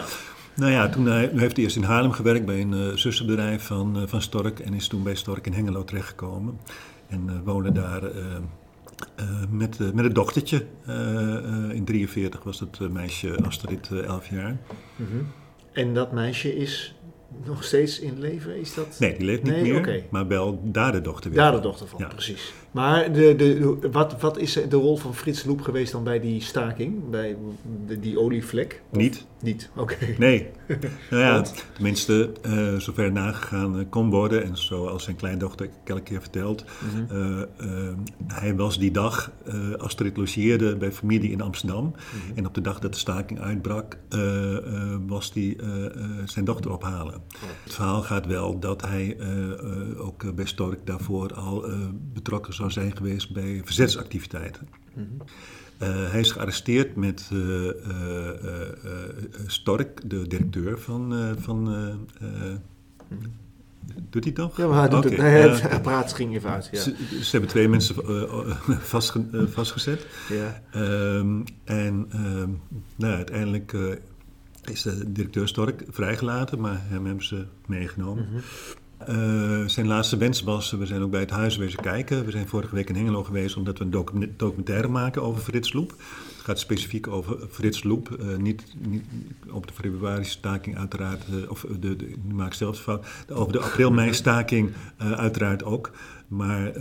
Nou 0.59 0.73
ja, 0.73 0.89
toen 0.89 1.07
hij, 1.07 1.31
nu 1.33 1.41
heeft 1.41 1.55
hij 1.57 1.65
eerst 1.65 1.77
in 1.77 1.83
Haarlem 1.83 2.13
gewerkt 2.13 2.47
bij 2.47 2.61
een 2.61 2.73
eh, 2.73 2.97
zussenbedrijf 2.97 3.63
van, 3.67 3.97
eh, 3.97 4.03
van 4.07 4.23
Stork 4.23 4.59
en 4.61 4.75
is 4.75 4.89
toen 4.89 5.03
bij 5.03 5.15
Stork 5.15 5.47
in 5.47 5.53
Hengelo 5.53 5.85
terechtgekomen. 5.85 6.59
En 7.09 7.25
eh, 7.29 7.35
woonde 7.45 7.73
daar 7.73 8.03
eh, 8.05 8.25
eh, 9.17 9.25
met, 9.51 9.81
eh, 9.81 9.91
met 9.91 10.05
een 10.05 10.13
dochtertje. 10.13 10.65
Eh, 10.87 11.35
eh, 11.37 11.71
in 11.71 11.85
43 11.85 12.43
was 12.43 12.61
het 12.61 12.79
eh, 12.81 12.89
meisje 12.89 13.37
Astrid 13.45 13.89
eh, 13.93 13.99
11 13.99 14.29
jaar. 14.31 14.57
Mhm. 14.97 15.09
En 15.73 15.95
dat 15.95 16.13
meisje 16.13 16.57
is 16.57 16.95
nog 17.45 17.65
steeds 17.65 18.01
in 18.01 18.21
leven? 18.21 18.61
Is 18.61 18.75
dat? 18.75 18.97
Nee, 18.99 19.17
die 19.17 19.27
leeft 19.27 19.43
niet 19.43 19.53
Nee, 19.53 19.73
meer, 19.73 20.03
maar 20.11 20.27
wel 20.27 20.61
daar 20.65 20.93
de 20.93 21.01
dochter 21.01 21.31
weer. 21.31 21.39
Daar 21.39 21.53
de 21.53 21.61
dochter 21.61 21.89
van, 21.89 22.01
Ja. 22.01 22.07
precies. 22.07 22.53
Maar 22.79 23.13
de, 23.13 23.35
de, 23.37 23.79
wat, 23.93 24.21
wat 24.21 24.39
is 24.39 24.53
de 24.53 24.77
rol 24.77 24.97
van 24.97 25.15
Frits 25.15 25.45
Loep 25.45 25.61
geweest 25.61 25.93
dan 25.93 26.05
bij 26.05 26.21
die 26.21 26.43
staking? 26.43 27.11
Bij 27.11 27.37
de, 27.87 28.01
die 28.01 28.19
olievlek? 28.21 28.83
Niet? 28.91 29.27
Niet, 29.41 29.71
oké. 29.77 29.97
Nee. 30.19 30.47
nou 31.11 31.23
ja, 31.23 31.45
tenminste, 31.73 32.33
eh, 32.43 32.75
zover 32.75 33.13
nagegaan 33.13 33.79
eh, 33.79 33.85
kon 33.89 34.11
worden. 34.11 34.45
En 34.45 34.57
zoals 34.57 35.05
zijn 35.05 35.17
kleindochter 35.17 35.69
elke 35.85 36.03
keer 36.03 36.21
vertelt. 36.21 36.65
Mhm. 36.95 37.45
eh, 37.59 37.95
hij 38.27 38.55
was 38.57 38.79
die 38.79 38.91
dag, 38.91 39.31
Astrid 39.79 40.17
logeerde 40.17 40.77
bij 40.77 40.93
familie 40.93 41.31
in 41.31 41.41
Amsterdam. 41.41 41.85
Mhm. 41.85 42.39
En 42.39 42.47
op 42.47 42.55
de 42.55 42.61
dag 42.61 42.79
dat 42.79 42.93
de 42.93 42.99
staking 42.99 43.41
uitbrak, 43.41 43.99
was 45.07 45.31
hij 45.35 45.57
zijn 46.25 46.45
dochter 46.45 46.73
ophalen. 46.73 47.23
Het 47.65 47.75
verhaal 47.75 48.03
gaat 48.03 48.27
wel 48.27 48.59
dat 48.59 48.83
hij 48.83 49.17
ook 49.99 50.35
bij 50.35 50.47
Stork 50.47 50.87
daarvoor 50.87 51.35
al 51.35 51.65
betrokken 52.13 52.55
zou 52.55 52.68
zijn 52.71 52.97
geweest 52.97 53.33
bij 53.33 53.63
verzetsactiviteiten. 53.65 54.69
Mhm. 54.95 55.07
Eh, 55.79 56.11
hij 56.11 56.21
is 56.21 56.31
gearresteerd 56.31 56.97
met 56.97 57.29
eh, 57.33 57.69
eh, 57.69 58.69
Stork, 59.47 60.11
de 60.11 60.27
directeur 60.27 60.79
van. 60.79 61.35
van 61.41 61.89
doet 64.11 64.25
hij 64.25 64.33
nog? 64.37 64.57
Ja, 64.57 64.67
maar 64.67 64.79
hij 64.79 64.89
doet 64.89 64.99
Oké, 64.99 65.09
het. 65.09 65.19
Nee, 65.19 65.39
ja. 65.39 65.49
het 65.49 65.71
apparaat 65.71 66.13
ging 66.13 66.35
even 66.35 66.51
uit. 66.51 66.69
Ja. 66.73 66.81
Ze, 66.81 66.95
ze 67.23 67.31
hebben 67.31 67.51
twee 67.51 67.69
mensen 67.69 67.95
vastge- 68.95 69.49
vastgezet. 69.49 70.07
Ja. 70.29 70.63
Ehm, 70.71 71.41
en 71.65 72.07
ehm, 72.11 72.51
nou, 72.97 73.15
uiteindelijk 73.15 73.77
is 74.65 74.83
de 74.83 75.13
directeur 75.13 75.49
Stork 75.49 75.85
vrijgelaten, 75.91 76.61
maar 76.61 76.81
hem 76.83 77.07
hebben 77.07 77.25
ze 77.25 77.45
meegenomen. 77.67 78.29
Mhm. 78.31 78.41
Eh, 78.99 79.63
zijn 79.67 79.87
laatste 79.87 80.17
wens 80.17 80.43
was, 80.43 80.71
we 80.71 80.87
zijn 80.87 81.03
ook 81.03 81.11
bij 81.11 81.21
het 81.21 81.31
huis 81.31 81.57
wezen 81.57 81.81
kijken. 81.83 82.25
We 82.25 82.31
zijn 82.31 82.49
vorige 82.49 82.75
week 82.75 82.89
in 82.89 82.95
Hengelo 82.95 83.25
geweest 83.25 83.57
omdat 83.57 83.79
we 83.79 83.85
een 83.85 83.91
docu- 83.91 84.33
documentaire 84.37 84.89
maken 84.89 85.23
over 85.23 85.43
Frits 85.43 85.73
Loep. 85.73 85.95
Het 86.49 86.57
gaat 86.57 86.67
specifiek 86.67 87.07
over 87.07 87.39
Frits 87.51 87.83
Loep, 87.83 88.11
eh, 88.11 88.37
niet, 88.37 88.75
niet 88.79 89.05
op 89.51 89.67
de 89.67 89.73
februari-staking 89.73 90.79
uiteraard, 90.79 91.25
eh, 91.29 91.51
of 91.51 91.67
de, 91.81 91.97
de, 91.97 92.15
maak 92.33 92.47
ik 92.47 92.53
zelf 92.53 92.77
de 92.77 92.83
fout, 92.83 93.07
over 93.33 93.53
de 93.53 93.61
april-mei-staking 93.61 94.71
eh, 94.97 95.13
uiteraard 95.13 95.65
ook. 95.65 95.91
Maar 96.29 96.73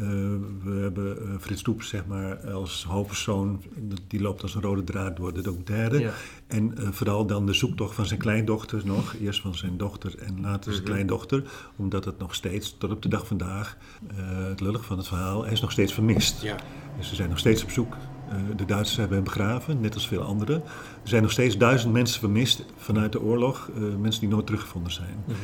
we 0.63 0.79
hebben 0.81 1.37
Frits 1.39 1.65
Loep 1.65 1.83
zeg 1.83 2.05
maar 2.05 2.51
als 2.51 2.85
hoofdpersoon, 2.87 3.63
die 4.07 4.21
loopt 4.21 4.41
als 4.41 4.55
een 4.55 4.61
rode 4.61 4.83
draad 4.83 5.17
door 5.17 5.33
de 5.33 5.41
documentaire. 5.41 5.99
Ja. 5.99 6.11
En 6.47 6.73
vooral 6.93 7.25
dan 7.25 7.45
de 7.45 7.53
zoektocht 7.53 7.95
van 7.95 8.05
zijn 8.05 8.19
kleindochter 8.19 8.81
nog. 8.85 9.15
Eerst 9.21 9.41
van 9.41 9.55
zijn 9.55 9.77
dochter 9.77 10.17
en 10.19 10.41
later 10.41 10.73
zijn 10.73 10.85
kleindochter. 10.85 11.43
Omdat 11.75 12.05
het 12.05 12.17
nog 12.17 12.35
steeds, 12.35 12.75
tot 12.77 12.91
op 12.91 13.01
de 13.01 13.09
dag 13.09 13.27
vandaag, 13.27 13.77
het 14.13 14.61
lullig 14.61 14.85
van 14.85 14.97
het 14.97 15.07
verhaal, 15.07 15.43
hij 15.43 15.51
is 15.51 15.61
nog 15.61 15.71
steeds 15.71 15.93
vermist. 15.93 16.41
Ja, 16.41 16.55
Dus 16.97 17.09
ze 17.09 17.15
zijn 17.15 17.29
nog 17.29 17.39
steeds 17.39 17.63
op 17.63 17.71
zoek. 17.71 17.95
Eh, 18.29 18.35
de 18.55 18.65
Duitsers 18.65 18.97
hebben 18.97 19.23
begraven, 19.23 19.81
net 19.81 19.93
als 19.93 20.07
veel 20.07 20.21
anderen. 20.21 20.55
Er 21.03 21.09
zijn 21.09 21.21
nog 21.21 21.31
steeds 21.31 21.57
duizend 21.57 21.93
mensen 21.93 22.19
vermist 22.19 22.63
vanuit 22.77 23.11
de 23.11 23.21
oorlog. 23.21 23.69
eh, 23.75 23.81
mensen 23.99 24.21
die 24.21 24.29
nooit 24.29 24.45
teruggevonden 24.45 24.91
zijn. 24.91 25.23
Mhm. 25.25 25.35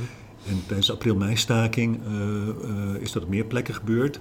En 0.48 0.64
tijdens 0.66 0.88
de 0.88 0.94
april-mei-staking 0.94 2.00
eh, 2.06 2.14
eh, 2.50 3.02
is 3.02 3.12
dat 3.12 3.24
op 3.24 3.30
meer 3.30 3.46
plekken 3.46 3.74
gebeurd. 3.74 4.20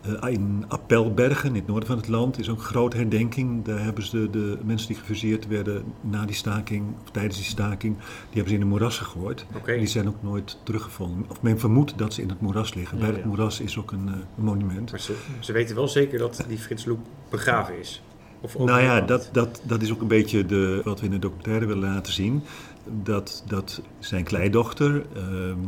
Eh, 0.00 0.32
in 0.32 0.64
Appelbergen, 0.68 1.48
in 1.48 1.54
het 1.54 1.66
noorden 1.66 1.88
van 1.88 1.96
het 1.96 2.08
land, 2.08 2.38
is 2.38 2.48
ook 2.48 2.58
een 2.58 2.64
grote 2.64 2.96
herdenking. 2.96 3.64
Daar 3.64 3.82
hebben 3.82 4.04
ze 4.04 4.10
de, 4.10 4.30
de 4.30 4.58
mensen 4.64 4.88
die 4.88 4.96
gefuseerd 4.96 5.46
werden 5.46 5.84
na 6.00 6.24
die 6.24 6.34
staking, 6.34 6.84
of 7.02 7.10
tijdens 7.10 7.36
die 7.36 7.46
staking, 7.46 7.96
die 7.96 8.06
hebben 8.30 8.48
ze 8.48 8.54
in 8.54 8.60
de 8.60 8.66
moeras 8.66 8.98
gegooid. 8.98 9.46
En 9.64 9.78
die 9.78 9.86
zijn 9.86 10.08
ook 10.08 10.22
nooit 10.22 10.58
teruggevonden. 10.62 11.24
Of 11.28 11.42
men 11.42 11.58
vermoedt 11.58 11.98
dat 11.98 12.14
ze 12.14 12.22
in 12.22 12.28
het 12.28 12.40
moeras 12.40 12.74
liggen. 12.74 12.98
Ja, 12.98 13.04
Bij 13.04 13.12
het 13.12 13.22
ja. 13.22 13.28
moeras 13.28 13.60
is 13.60 13.78
ook 13.78 13.92
een, 13.92 14.06
een 14.06 14.44
monument. 14.44 14.90
maar 14.90 15.00
ze, 15.00 15.14
ze 15.40 15.52
weten 15.52 15.74
wel 15.74 15.88
zeker 15.88 16.18
dat 16.18 16.44
die 16.48 16.58
Frits 16.58 16.84
Loep 16.84 17.06
begraven 17.30 17.78
is? 17.78 18.02
Of 18.40 18.58
Nou 18.58 18.82
ja, 18.82 19.00
dat, 19.00 19.28
dat, 19.32 19.60
dat 19.62 19.82
is 19.82 19.92
ook 19.92 20.00
een 20.00 20.08
beetje 20.08 20.46
de, 20.46 20.80
wat 20.84 21.00
we 21.00 21.06
in 21.06 21.12
de 21.12 21.18
documentaire 21.18 21.66
willen 21.66 21.88
laten 21.88 22.12
zien. 22.12 22.42
Dat, 23.02 23.44
dat 23.46 23.82
zijn 23.98 24.24
kleindochter, 24.24 25.06
ehm, 25.14 25.58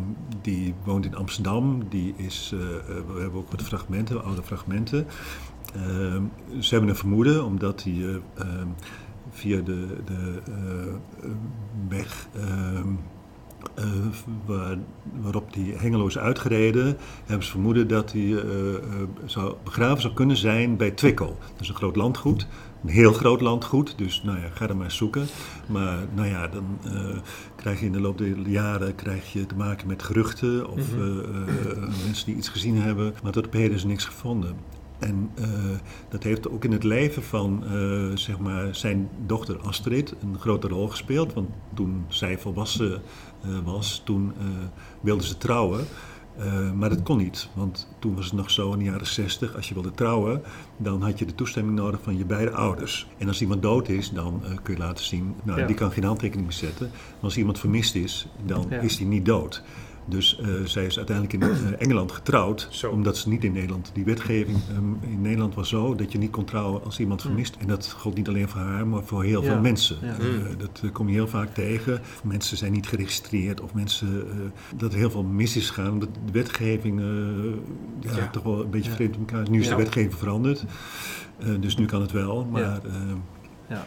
die 0.43 0.75
woont 0.85 1.05
in 1.05 1.15
Amsterdam, 1.15 1.89
die 1.89 2.15
is, 2.17 2.51
eh, 2.55 2.61
eh, 2.61 3.05
we 3.15 3.21
hebben 3.21 3.41
ook 3.41 3.51
wat 3.51 3.63
fragmenten, 3.63 4.25
oude 4.25 4.43
fragmenten. 4.43 5.07
Ehm, 5.75 6.23
ze 6.59 6.71
hebben 6.71 6.91
een 6.91 6.97
vermoeden, 6.97 7.45
omdat 7.45 7.83
hij 7.83 7.93
eh, 7.93 8.15
ehm, 8.35 8.67
via 9.31 9.61
de, 9.61 9.87
de 10.05 10.41
weg 11.89 12.29
waar, 14.47 14.77
waarop 15.21 15.53
die 15.53 15.75
Hengelo 15.75 16.07
is 16.07 16.19
uitgereden, 16.19 16.97
hebben 17.25 17.45
ze 17.45 17.51
vermoeden 17.51 17.89
dat 17.89 18.13
hij 18.13 18.43
zou, 19.25 19.55
begraven 19.65 20.01
zou 20.01 20.15
kunnen 20.15 20.37
zijn 20.37 20.77
bij 20.77 20.91
Twickel. 20.91 21.37
Dat 21.53 21.61
is 21.61 21.69
een 21.69 21.75
groot 21.75 21.97
landgoed, 21.97 22.47
een 22.83 22.89
heel 22.89 23.13
groot 23.13 23.41
landgoed, 23.41 23.99
dus 23.99 24.23
nou 24.23 24.39
ja, 24.39 24.49
ga 24.55 24.69
er 24.69 24.77
maar 24.77 24.91
zoeken. 24.91 25.27
Maar 25.67 25.99
nou 26.15 26.29
ja, 26.29 26.49
dan 26.49 26.79
eh, 26.85 27.17
krijg 27.57 27.81
je 27.81 27.87
in 27.87 27.93
de 27.93 28.01
loop 28.01 28.19
der 28.19 28.39
jaren 28.49 28.95
krijg 28.95 29.33
je 29.33 29.47
te 29.47 29.55
maken 29.55 29.87
met 29.87 30.03
geruchten 30.03 30.69
of 30.71 30.93
Mhm. 30.97 31.01
eh, 31.01 31.71
eh, 31.71 31.79
mensen 32.05 32.27
die 32.27 32.37
iets 32.37 32.49
gezien 32.49 32.77
hebben, 32.77 33.15
maar 33.23 33.33
tot 33.33 33.47
op 33.47 33.53
heden 33.53 33.77
is 33.77 33.85
niks 33.85 34.05
gevonden. 34.05 34.57
En 34.99 35.31
dat 36.09 36.23
heeft 36.23 36.49
ook 36.51 36.65
in 36.65 36.73
het 36.73 36.85
leven 36.85 37.23
van 37.23 37.65
zeg 38.15 38.39
maar 38.39 38.75
zijn 38.75 39.09
dochter 39.27 39.59
Astrid 39.59 40.15
een 40.23 40.37
grote 40.39 40.69
rol 40.69 40.89
gespeeld. 40.89 41.33
Want 41.33 41.49
toen 41.75 42.05
zij 42.09 42.39
volwassen 42.39 43.03
was, 43.65 44.03
toen 44.05 44.33
wilde 45.01 45.25
ze 45.25 45.39
trouwen. 45.39 45.85
Eh, 46.39 46.71
maar 46.73 46.89
dat 46.89 47.03
kon 47.03 47.17
niet, 47.19 47.49
want 47.55 47.89
toen 47.99 48.15
was 48.15 48.25
het 48.25 48.35
nog 48.35 48.51
zo 48.51 48.73
in 48.73 48.79
de 48.79 48.85
jaren 48.85 49.07
60, 49.07 49.57
als 49.57 49.69
je 49.69 49.75
wilde 49.75 49.91
trouwen, 49.93 50.43
dan 50.77 51.03
had 51.03 51.19
je 51.19 51.25
de 51.25 51.35
toestemming 51.35 51.77
nodig 51.77 52.01
van 52.03 52.17
je 52.19 52.25
beide 52.25 52.51
ouders. 52.51 53.07
En 53.19 53.29
als 53.29 53.41
iemand 53.41 53.63
dood 53.63 53.89
is, 53.89 54.11
dan 54.11 54.41
eh, 54.45 54.51
kun 54.63 54.75
je 54.75 54.81
laten 54.81 55.05
zien, 55.05 55.35
nou 55.43 55.61
Ja. 55.61 55.67
die 55.67 55.77
kan 55.77 55.91
geen 55.91 56.05
handtekening 56.05 56.47
meer 56.47 56.57
zetten. 56.57 56.89
Maar 56.93 57.21
als 57.21 57.37
iemand 57.37 57.59
vermist 57.59 57.95
is, 57.95 58.27
dan 58.47 58.67
Ja. 58.71 58.81
is 58.81 58.97
die 58.97 59.07
niet 59.07 59.25
dood. 59.25 59.63
Dus 60.09 60.39
eh, 60.41 60.49
zij 60.65 60.87
is 60.87 60.97
uiteindelijk 60.97 61.43
in 61.43 61.43
eh, 61.51 61.73
Engeland 61.79 62.13
getrouwd, 62.13 62.69
Zo. 62.71 62.91
omdat 62.91 63.17
ze 63.17 63.29
niet 63.29 63.45
in 63.45 63.53
Nederland. 63.53 63.91
Die 63.95 64.05
wetgeving 64.05 64.59
ehm, 64.71 65.11
in 65.13 65.21
Nederland 65.21 65.55
was 65.55 65.69
zo 65.69 65.95
dat 65.95 66.13
je 66.13 66.19
niet 66.19 66.31
kon 66.31 66.45
trouwen 66.45 66.85
als 66.85 66.99
iemand 67.01 67.21
Hm. 67.23 67.27
vermist. 67.27 67.57
En 67.59 67.67
dat 67.67 67.91
gold 67.99 68.15
niet 68.15 68.29
alleen 68.29 68.49
voor 68.49 68.61
haar, 68.61 68.87
maar 68.87 69.03
voor 69.05 69.25
heel 69.25 69.43
Ja. 69.43 69.53
veel 69.53 69.61
mensen. 69.61 69.97
Ja. 70.03 70.09
Eh, 70.19 70.19
Hm. 70.19 70.57
dat 70.59 70.93
kom 70.93 71.07
je 71.09 71.15
heel 71.15 71.29
vaak 71.29 71.55
tegen. 71.55 72.01
Mensen 72.23 72.57
zijn 72.57 72.73
niet 72.73 72.87
geregistreerd 72.87 73.61
of 73.61 73.75
mensen 73.75 74.27
eh, 74.31 74.37
dat 74.79 74.93
er 74.93 74.99
heel 74.99 75.11
veel 75.11 75.23
mis 75.25 75.57
is 75.57 75.71
gegaan. 75.71 75.93
Omdat 75.93 76.09
de 76.25 76.33
wetgeving 76.33 77.01
eh, 77.01 77.07
ja, 78.11 78.17
Ja. 78.17 78.29
toch 78.31 78.43
wel 78.43 78.63
een 78.65 78.71
beetje 78.71 78.91
Ja. 78.91 78.97
vreemd 78.97 79.15
in 79.15 79.21
elkaar 79.21 79.43
is. 79.43 79.49
Nu 79.49 79.61
is 79.61 79.65
Ja. 79.69 79.71
de 79.77 79.83
wetgeving 79.83 80.15
veranderd, 80.15 80.65
Eh, 81.39 81.49
dus 81.61 81.77
nu 81.77 81.85
kan 81.87 82.01
het 82.01 82.13
wel. 82.13 82.45
Maar 82.45 82.81
Ja. 83.69 83.85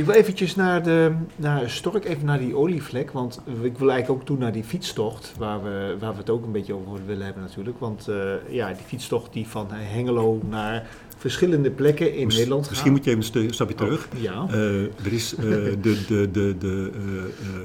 Ik 0.00 0.06
wil 0.06 0.14
eventjes 0.14 0.54
naar, 0.54 0.82
de, 0.82 1.12
naar 1.36 1.70
Stork, 1.70 2.04
even 2.04 2.24
naar 2.24 2.38
die 2.38 2.56
olievlek. 2.56 3.10
Want 3.10 3.40
ik 3.62 3.78
wil 3.78 3.90
eigenlijk 3.90 4.20
ook 4.20 4.26
toe 4.26 4.38
naar 4.38 4.52
die 4.52 4.64
fietstocht, 4.64 5.32
waar 5.38 5.62
we, 5.62 5.96
waar 5.98 6.12
we 6.12 6.18
het 6.18 6.30
ook 6.30 6.44
een 6.44 6.52
beetje 6.52 6.74
over 6.74 7.06
willen 7.06 7.24
hebben 7.24 7.42
natuurlijk. 7.42 7.78
Want 7.78 8.08
eh, 8.08 8.32
ja, 8.48 8.68
die 8.68 8.84
fietstocht 8.86 9.32
die 9.32 9.48
van 9.48 9.66
Hengelo 9.70 10.40
naar 10.48 10.88
verschillende 11.16 11.70
plekken 11.70 12.14
in 12.14 12.28
Nederland 12.28 12.60
gaat. 12.60 12.70
Misschien 12.70 12.92
moet 12.92 13.04
je 13.04 13.10
even 13.10 13.42
een 13.42 13.54
stapje 13.54 13.74
terug. 13.74 14.08
Oh, 14.14 14.22
ja. 14.22 14.46
Eh, 14.50 14.82
er 14.82 15.12
is 15.12 15.34
eh, 15.34 15.44
de, 15.44 16.04
de, 16.06 16.28
de, 16.32 16.56
de 16.58 16.90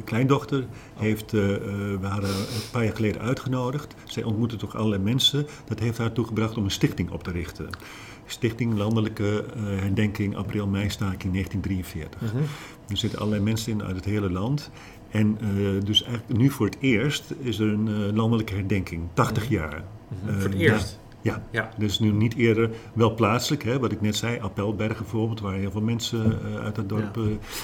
kleindochter 0.03 0.65
heeft, 0.95 1.31
we 1.31 1.97
hadden 2.01 2.29
een 2.29 2.69
paar 2.71 2.83
jaar 2.83 2.95
geleden 2.95 3.21
uitgenodigd. 3.21 3.95
Zij 4.03 4.23
ontmoette 4.23 4.55
toch 4.55 4.75
allerlei 4.75 5.01
mensen. 5.01 5.45
Dat 5.67 5.79
heeft 5.79 5.97
haar 5.97 6.11
toegebracht 6.11 6.57
om 6.57 6.63
een 6.63 6.71
stichting 6.71 7.11
op 7.11 7.23
te 7.23 7.31
richten. 7.31 7.69
Stichting 8.25 8.77
Landelijke 8.77 9.45
eh, 9.55 9.61
Herdenking 9.63 10.35
April-Mei-staking 10.35 11.33
1943. 11.33 12.21
Mhm. 12.21 12.43
Er 12.87 12.97
zitten 12.97 13.19
allerlei 13.19 13.43
mensen 13.43 13.71
in 13.71 13.83
uit 13.83 13.95
het 13.95 14.05
hele 14.05 14.31
land. 14.31 14.71
En 15.11 15.37
eh, 15.39 15.85
dus 15.85 16.03
eigenlijk 16.03 16.39
nu 16.39 16.49
voor 16.49 16.65
het 16.65 16.77
eerst 16.79 17.33
is 17.39 17.59
er 17.59 17.67
een 17.67 17.87
eh, 17.87 18.15
landelijke 18.15 18.53
herdenking, 18.53 19.03
80 19.13 19.49
jaar. 19.49 19.83
Mhm. 20.23 20.39
Voor 20.39 20.49
het 20.49 20.59
eerst? 20.59 20.99
Ja. 21.21 21.43
Ja. 21.51 21.69
Dus 21.77 21.99
nu 21.99 22.11
niet 22.11 22.35
eerder, 22.35 22.69
wel 22.93 23.15
plaatselijk, 23.15 23.63
hè, 23.63 23.79
wat 23.79 23.91
ik 23.91 24.01
net 24.01 24.15
zei, 24.15 24.39
Appelberg 24.39 24.97
bijvoorbeeld, 24.97 25.39
waar 25.39 25.53
heel 25.53 25.71
veel 25.71 25.81
mensen 25.81 26.39
uit 26.63 26.77
het 26.77 26.89
dorp, 26.89 27.15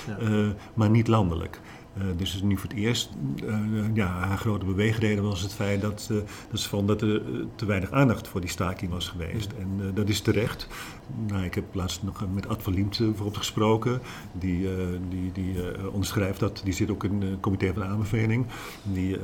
Ja. 0.08 0.30
Ja. 0.30 0.54
maar 0.74 0.90
niet 0.90 1.08
landelijk. 1.08 1.60
Eh, 1.94 2.04
dus 2.18 2.42
nu 2.42 2.58
voor 2.58 2.70
het 2.70 2.78
eerst, 2.78 3.10
eh, 3.48 3.60
ja, 3.94 4.08
haar 4.08 4.38
grote 4.38 4.66
beweegreden 4.66 5.24
was 5.24 5.42
het 5.42 5.54
feit 5.54 5.82
dat, 5.82 6.08
eh, 6.12 6.18
dat 6.52 6.60
ze 6.60 6.70
vond 6.70 6.88
dat 6.88 7.02
er 7.02 7.22
te 7.56 7.66
weinig 7.66 7.92
aandacht 7.92 8.28
voor 8.28 8.42
die 8.42 8.50
staking 8.50 8.92
was 8.92 9.08
geweest. 9.08 9.52
En 9.60 9.92
dat 9.94 10.10
is 10.10 10.22
terecht. 10.22 10.68
Nou, 11.28 11.44
ik 11.44 11.56
heb 11.56 11.64
laatst 11.74 12.04
nog 12.04 12.26
met 12.34 12.48
Ad 12.48 12.62
van 12.62 12.74
Liemt 12.74 13.00
eh, 13.00 13.06
bijvoorbeeld 13.06 13.38
gesproken. 13.38 14.02
Die, 14.32 14.68
die, 15.10 15.32
die 15.32 15.92
onderschrijft 15.92 16.40
dat, 16.40 16.62
die 16.64 16.74
zit 16.74 16.92
ook 16.92 17.04
in 17.04 17.22
het 17.22 17.40
comité 17.40 17.74
van 17.74 17.82
de 17.82 17.88
aanbeveling. 17.88 18.46
Die 18.84 19.18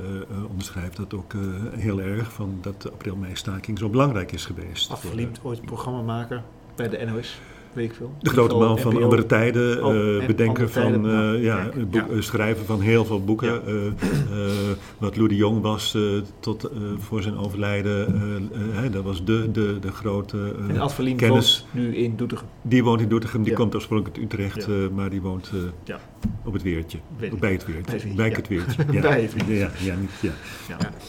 onderschrijft 0.50 0.98
dat 0.98 1.14
ook 1.14 1.34
heel 1.72 2.02
erg, 2.02 2.32
van 2.32 2.58
dat 2.62 2.82
de 2.82 2.92
april-mei-staking 2.92 3.78
zo 3.78 3.90
belangrijk 3.90 4.32
is 4.32 4.46
geweest. 4.46 4.92
Afgeliemd, 4.92 5.40
ooit 5.44 5.62
programmamaker 5.62 6.44
bij 6.76 6.90
de 6.90 7.06
NOS, 7.06 7.40
weet 7.74 7.90
ik 7.90 7.96
veel. 7.96 8.14
De 8.20 8.30
grote 8.30 8.56
man 8.56 8.80
van 8.80 8.94
NPO. 8.94 9.04
andere 9.04 9.26
tijden, 9.26 9.84
Oh, 9.86 9.96
eh, 9.96 10.22
en 10.22 10.28
bedenker 10.28 10.70
van 10.70 11.10
eh, 11.10 11.44
ja, 11.44 11.70
een 11.74 11.90
boek- 11.90 12.08
Ja. 12.10 12.16
eh, 12.16 12.22
schrijver 12.22 12.66
van 12.66 12.82
heel 12.82 13.06
veel 13.06 13.24
boeken. 13.24 13.48
Ja. 13.54 13.60
eh, 13.66 13.86
eh, 13.88 14.52
wat 14.98 15.16
Lou 15.16 15.28
de 15.28 15.36
Jong 15.36 15.62
was 15.62 15.96
eh, 15.96 16.02
tot 16.40 16.64
eh, 16.64 16.78
voor 17.00 17.22
zijn 17.22 17.38
overlijden, 17.38 18.08
eh, 18.08 18.36
eh, 18.36 18.82
hè, 18.82 18.90
dat 18.90 19.04
was 19.04 19.26
de, 19.26 19.52
de, 19.52 19.78
de 19.80 19.92
grote 19.92 20.38
eh, 20.68 20.70
En 20.76 20.80
Ad 20.80 20.96
kennis. 20.96 21.66
woont 21.74 21.86
nu 21.86 21.96
in 21.96 22.16
Doetinchem. 22.16 22.48
Die 22.62 22.84
woont 22.84 23.02
in 23.02 23.10
Doetinchem, 23.10 23.42
die 23.44 23.52
Ja. 23.52 23.58
komt 23.58 23.76
oorspronkelijk 23.76 24.18
uit 24.18 24.26
Utrecht, 24.34 24.66
Ja. 24.66 24.74
eh, 24.74 24.90
maar 24.96 25.10
die 25.10 25.22
woont 25.22 25.50
eh, 25.54 25.60
Ja. 25.84 26.00
op 26.46 26.54
het 26.54 26.62
Weertje. 26.64 26.98
Bij 27.40 27.52
het 27.52 27.66
Weertje. 27.66 28.14
Bij 28.16 28.30
het 28.30 28.48
Weertje, 28.48 28.84
Bij 29.02 29.70
ja. 29.80 29.96
niet. 29.96 30.32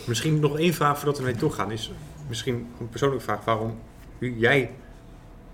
Misschien 0.06 0.40
nog 0.40 0.58
één 0.58 0.74
vraag 0.74 0.96
voordat 0.98 1.18
we 1.18 1.24
naartoe 1.24 1.50
gaan. 1.50 1.70
Is 1.70 1.92
misschien 2.28 2.66
een 2.80 2.88
persoonlijke 2.88 3.24
vraag. 3.24 3.44
Waarom 3.44 3.74
jij 4.18 4.70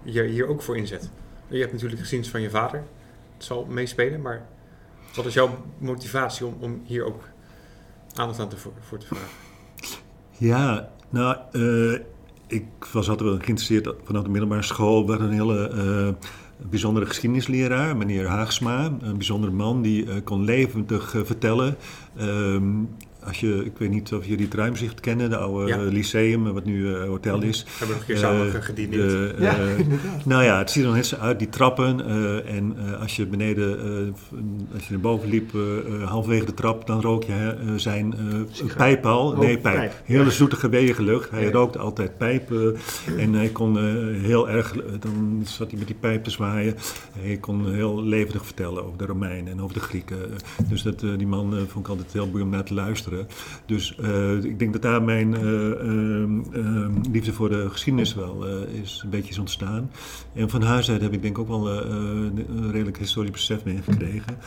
je 0.04 0.22
hier 0.22 0.46
ook 0.46 0.62
voor 0.62 0.76
inzet? 0.76 1.10
Je 1.48 1.58
hebt 1.58 1.72
natuurlijk 1.72 2.00
geschiedenis 2.00 2.32
van 2.32 2.42
je 2.42 2.50
vader. 2.50 2.82
Het 3.34 3.44
zal 3.44 3.64
meespelen. 3.64 4.20
Maar 4.20 4.46
wat 5.14 5.26
is 5.26 5.34
jouw 5.34 5.64
motivatie 5.78 6.46
om, 6.46 6.56
om 6.60 6.82
hier 6.84 7.04
ook 7.04 7.22
aandacht 8.14 8.40
aan 8.40 8.48
te, 8.48 8.56
voor, 8.56 8.98
te 8.98 9.06
vragen? 9.06 9.28
Ja, 10.30 10.90
nou, 11.10 11.36
eh, 11.52 12.00
ik 12.46 12.64
was 12.92 13.08
altijd 13.08 13.28
wel 13.28 13.38
geïnteresseerd 13.38 13.94
vanaf 14.04 14.22
de 14.22 14.28
middelbare 14.28 14.62
school. 14.62 15.04
We 15.04 15.10
hadden 15.10 15.28
een 15.28 15.34
hele 15.34 15.68
eh, 15.68 16.28
bijzondere 16.70 17.06
geschiedenisleraar, 17.06 17.96
meneer 17.96 18.26
Haagsma. 18.26 18.84
Een 19.00 19.16
bijzondere 19.16 19.52
man 19.52 19.82
die 19.82 20.10
eh, 20.10 20.16
kon 20.24 20.44
levendig 20.44 21.14
vertellen. 21.24 21.76
Als 23.26 23.40
je, 23.40 23.62
ik 23.64 23.72
weet 23.78 23.90
niet 23.90 24.12
of 24.12 24.26
jullie 24.26 24.44
het 24.44 24.54
Ruimzicht 24.54 25.00
kennen, 25.00 25.30
de 25.30 25.37
oude 25.37 25.66
Ja. 25.68 25.76
lyceum, 25.82 26.52
wat 26.52 26.64
nu 26.64 26.94
eh, 26.94 27.04
hotel 27.04 27.42
is. 27.42 27.62
We 27.64 27.70
hebben 27.78 27.88
nog 27.96 27.98
een 27.98 28.06
keer 28.06 28.16
samen 28.16 28.54
Eh, 28.54 28.62
gedineerd. 28.62 29.34
Ja, 29.38 29.58
eh, 29.58 29.78
inderdaad. 29.78 30.24
nou 30.24 30.42
ja, 30.44 30.58
het 30.58 30.70
ziet 30.70 30.80
er 30.82 30.87
nog 30.88 30.96
net 30.96 31.06
zo 31.06 31.16
uit, 31.16 31.38
die 31.38 31.48
trappen. 31.48 32.06
eh, 32.06 32.56
en 32.56 32.76
eh, 32.78 33.00
als 33.00 33.16
je 33.16 33.26
beneden, 33.26 33.78
eh, 33.78 34.34
als 34.74 34.84
je 34.87 34.90
naar 34.92 35.00
boven 35.00 35.28
liep, 35.28 35.52
halverwege 36.04 36.44
de 36.44 36.54
trap, 36.54 36.87
dan 36.87 37.00
rook 37.00 37.24
je 37.24 37.32
eh, 37.32 37.72
zijn 37.76 38.14
pijp 38.76 39.06
al. 39.06 39.30
Oh, 39.30 39.38
nee, 39.38 39.58
pijp. 39.58 39.76
pijp. 39.76 39.92
Hele 40.04 40.24
Ja. 40.24 40.30
zoetige 40.30 40.68
wegenlucht. 40.68 41.30
Hij 41.30 41.44
Ja. 41.44 41.50
rookte 41.50 41.78
altijd 41.78 42.18
pijp. 42.18 42.52
eh, 42.52 43.22
en 43.22 43.32
hij 43.34 43.48
kon 43.48 43.78
heel 44.20 44.48
erg, 44.48 44.72
dan 45.00 45.42
zat 45.44 45.68
hij 45.70 45.78
met 45.78 45.87
die 45.87 45.96
pijp 46.00 46.24
te 46.24 46.30
zwaaien. 46.30 46.74
Hij 47.18 47.37
kon 47.37 47.72
heel 47.72 48.02
levendig 48.02 48.44
vertellen 48.44 48.84
over 48.84 48.98
de 48.98 49.06
Romeinen 49.06 49.52
en 49.52 49.60
over 49.62 49.74
de 49.74 49.80
Grieken. 49.82 50.18
Dus 50.68 50.82
dat, 50.82 51.02
eh, 51.02 51.08
die 51.16 51.26
man 51.26 51.50
vond 51.68 51.84
ik 51.84 51.88
altijd 51.88 52.12
heel 52.12 52.30
boeiend 52.30 52.50
om 52.50 52.50
naar 52.56 52.64
te 52.64 52.74
luisteren. 52.74 53.13
Dus 53.66 53.96
eh, 53.96 54.44
ik 54.44 54.59
denk 54.59 54.72
dat 54.72 54.83
daar 54.83 55.03
mijn 55.03 55.35
eh, 55.35 55.70
ehm, 55.70 56.40
ehm, 56.53 56.92
liefde 57.12 57.33
voor 57.33 57.48
de 57.48 57.70
geschiedenis 57.70 58.14
wel 58.14 58.46
eh, 58.46 58.81
is 58.83 59.00
een 59.05 59.11
beetje 59.11 59.31
is 59.31 59.38
ontstaan. 59.38 59.90
En 60.35 60.50
van 60.50 60.62
huis 60.62 60.90
uit 60.90 61.00
heb 61.00 61.12
ik 61.12 61.22
denk 61.22 61.38
ook 61.38 61.48
wel 61.48 61.70
eh, 61.70 61.79
eh, 61.79 61.94
een 62.48 62.70
redelijk 62.70 62.98
historisch 62.98 63.31
besef 63.31 63.64
meegekregen. 63.64 64.38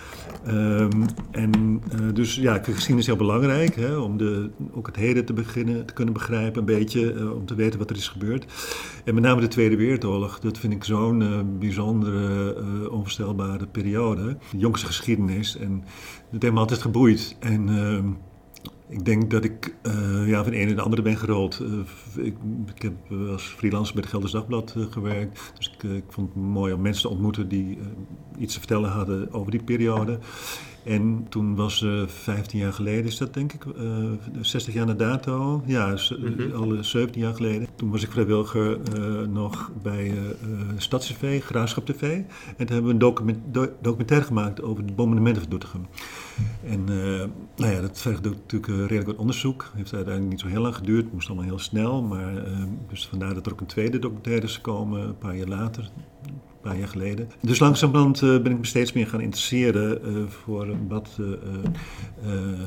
Ehm, 0.46 1.04
en 1.32 1.82
eh, 1.92 2.00
dus 2.14 2.36
ja, 2.36 2.56
ik 2.56 2.64
vind 2.64 2.76
geschiedenis 2.76 3.06
heel 3.06 3.16
belangrijk, 3.16 3.76
hè, 3.76 3.96
om 3.96 4.18
de, 4.18 4.50
ook 4.72 4.88
het 4.88 4.96
heden 4.96 5.26
te 5.26 5.34
beginnen 5.34 5.86
te 5.86 5.94
kunnen 5.94 6.14
begrijpen, 6.14 6.60
een 6.60 6.66
beetje, 6.66 7.14
eh, 7.14 7.32
om 7.32 7.46
te 7.46 7.56
weten 7.56 7.80
wat 7.80 7.90
er 7.90 7.96
is 7.96 8.08
gebeurd. 8.08 8.46
En 9.06 9.14
met 9.14 9.24
name 9.24 9.42
de 9.42 9.48
Tweede 9.48 9.76
Wereldoorlog, 9.76 10.40
dat 10.40 10.58
vind 10.58 10.74
ik 10.74 10.84
zo'n 10.84 11.22
eh, 11.22 11.40
bijzondere, 11.60 12.56
eh, 12.56 12.92
onvoorstelbare 12.92 13.68
periode. 13.68 14.38
De 14.52 14.58
jongste 14.58 14.86
geschiedenis 14.86 15.58
en 15.58 15.84
dat 16.32 16.42
heeft 16.42 16.54
me 16.54 16.60
altijd 16.60 16.82
geboeid. 16.82 17.36
En 17.40 17.70
ehm, 17.70 18.08
ik 18.90 19.06
denk 19.06 19.32
dat 19.32 19.44
ik 19.44 19.76
eh, 19.82 20.28
ja, 20.28 20.44
van 20.44 20.52
de 20.52 20.58
ene 20.58 20.66
naar 20.66 20.76
de 20.76 20.82
andere 20.82 21.02
ben 21.02 21.18
gerold. 21.18 21.60
Eh, 21.60 22.26
ik, 22.26 22.36
ik 22.76 22.82
heb 22.82 22.94
eh, 23.10 23.32
als 23.32 23.44
freelancer 23.44 23.94
bij 23.94 24.02
het 24.02 24.12
Gelders 24.12 24.32
Dagblad 24.32 24.76
gewerkt. 24.90 25.54
Dus 25.58 25.76
ik, 25.78 25.84
ik 25.84 26.04
vond 26.10 26.28
het 26.28 26.44
mooi 26.44 26.74
om 26.74 26.82
mensen 26.82 27.02
te 27.02 27.10
ontmoeten 27.10 27.48
die 27.48 27.78
iets 28.38 28.54
te 28.54 28.60
vertellen 28.60 28.90
hadden 28.90 29.34
over 29.34 29.52
die 29.52 29.64
periode. 29.64 30.20
En 30.88 31.26
toen 31.30 31.56
was 31.56 31.82
uh, 31.82 32.08
15 32.08 32.60
jaar 32.60 32.74
geleden, 32.74 33.06
is 33.06 33.18
dat 33.18 33.34
denk 33.34 33.54
ik, 33.54 33.66
uh, 33.66 34.12
60 34.42 34.74
jaar 34.74 34.86
na 34.86 34.94
dato. 34.94 35.62
Ja, 35.66 35.98
Mhm. 36.18 36.52
al 36.56 36.84
17 36.84 37.22
jaar 37.22 37.34
geleden. 37.34 37.68
Toen 37.76 37.92
was 37.92 38.04
ik 38.04 38.12
vrijwilliger 38.12 38.78
uh, 38.98 39.28
nog 39.28 39.72
bij 39.82 40.14
StadsTV, 40.78 41.44
Graafschap 41.44 41.86
TV. 41.86 42.02
En 42.02 42.26
toen 42.58 42.68
hebben 42.68 42.84
we 42.86 42.92
een 42.92 42.98
document, 42.98 43.38
do, 43.52 43.68
documentaire 43.82 44.26
gemaakt 44.26 44.62
over 44.62 44.86
de 44.86 44.94
bombardementen 44.94 45.42
van 45.42 45.52
Doetinchem. 45.52 45.88
En 46.64 46.84
nou 47.56 47.72
ja, 47.74 47.82
dat 47.82 48.02
vergt 48.02 48.24
natuurlijk 48.24 48.68
redelijk 48.68 49.06
wat 49.08 49.16
onderzoek. 49.16 49.72
heeft 49.76 49.94
uiteindelijk 49.94 50.34
niet 50.34 50.42
zo 50.42 50.48
heel 50.48 50.62
lang 50.62 50.76
geduurd. 50.76 51.04
Het 51.04 51.14
moest 51.14 51.28
allemaal 51.28 51.46
heel 51.46 51.60
snel. 51.60 52.02
Maar 52.04 52.34
dus 52.90 53.08
vandaar 53.08 53.34
dat 53.34 53.46
er 53.46 53.52
ook 53.52 53.62
een 53.62 53.66
tweede 53.68 54.00
documentaire 54.00 54.46
is 54.46 54.56
gekomen, 54.56 55.02
een 55.02 55.18
paar 55.18 55.36
jaar 55.36 55.48
later. 55.48 55.90
Een 56.68 56.74
paar 56.74 56.82
jaar 56.82 56.92
geleden. 56.92 57.30
Dus 57.42 57.60
langzamerhand 57.60 58.22
uh, 58.22 58.42
ben 58.42 58.52
ik 58.52 58.58
me 58.58 58.66
steeds 58.66 58.94
meer 58.94 59.08
gaan 59.08 59.22
interesseren 59.22 60.00
uh, 60.06 60.24
voor 60.28 60.68
wat, 60.88 61.18
uh, 61.20 61.28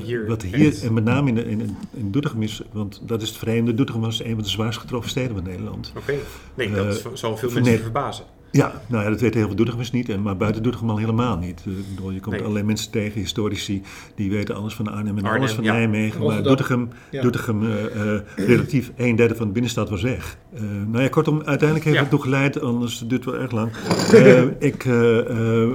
hier, 0.03 0.27
wat 0.27 0.41
hier 0.41 0.83
en 0.83 0.93
met 0.93 1.03
name 1.03 1.29
in, 1.29 1.35
de, 1.35 1.45
in, 1.45 1.77
in 1.93 2.11
Doetinchem 2.11 2.41
is. 2.41 2.61
Want 2.71 3.01
dat 3.05 3.21
is 3.21 3.27
het 3.27 3.37
vreemde. 3.37 3.73
Doetinchem 3.73 4.03
was 4.03 4.23
een 4.23 4.33
van 4.33 4.43
de 4.43 4.49
zwaarst 4.49 4.79
getroffen 4.79 5.09
steden 5.09 5.35
van 5.35 5.43
Nederland. 5.43 5.93
Oké, 5.97 5.99
okay. 5.99 6.19
nee, 6.55 6.71
dat 6.71 7.11
zal 7.13 7.37
veel 7.37 7.51
mensen 7.51 7.79
verbazen. 7.79 8.25
Ja, 8.51 8.81
nou 8.87 9.03
ja, 9.03 9.09
dat 9.09 9.21
weten 9.21 9.37
heel 9.37 9.47
veel 9.47 9.55
Doetinchemers 9.55 9.91
niet, 9.91 10.09
en, 10.09 10.21
maar 10.21 10.37
buiten 10.37 10.63
Doetinchem 10.63 10.89
al 10.89 10.97
helemaal 10.97 11.37
niet. 11.37 11.63
Uh, 11.67 11.73
bedoel, 11.95 12.11
je 12.11 12.19
komt 12.19 12.31
Nee. 12.31 12.41
allerlei 12.41 12.65
mensen 12.65 12.91
tegen, 12.91 13.19
historici, 13.21 13.81
die 14.15 14.29
weten 14.29 14.55
alles 14.55 14.73
van 14.73 14.87
Arnhem 14.87 15.17
en 15.17 15.23
Arnhem, 15.23 15.39
alles 15.41 15.51
van 15.53 15.63
ja. 15.63 15.73
Nijmegen. 15.73 16.23
Maar. 16.25 16.43
Doetinchem, 16.43 16.89
Ja. 17.11 17.21
Doetinchem 17.21 17.63
eh, 17.63 18.13
eh, 18.15 18.21
relatief 18.35 18.91
een 18.95 19.15
derde 19.15 19.35
van 19.35 19.45
de 19.45 19.51
binnenstad 19.53 19.89
was 19.89 20.01
weg. 20.01 20.37
Eh, 20.53 20.61
nou 20.87 21.03
ja, 21.03 21.09
kortom, 21.09 21.37
uiteindelijk 21.45 21.83
heeft 21.83 21.95
Ja. 21.95 22.01
het 22.01 22.11
toe 22.11 22.21
geleid, 22.21 22.61
anders 22.61 22.97
duurt 22.99 23.25
het 23.25 23.33
wel 23.33 23.41
erg 23.43 23.51
lang. 23.51 23.71
Eh, 24.11 24.43
ik, 24.59 24.83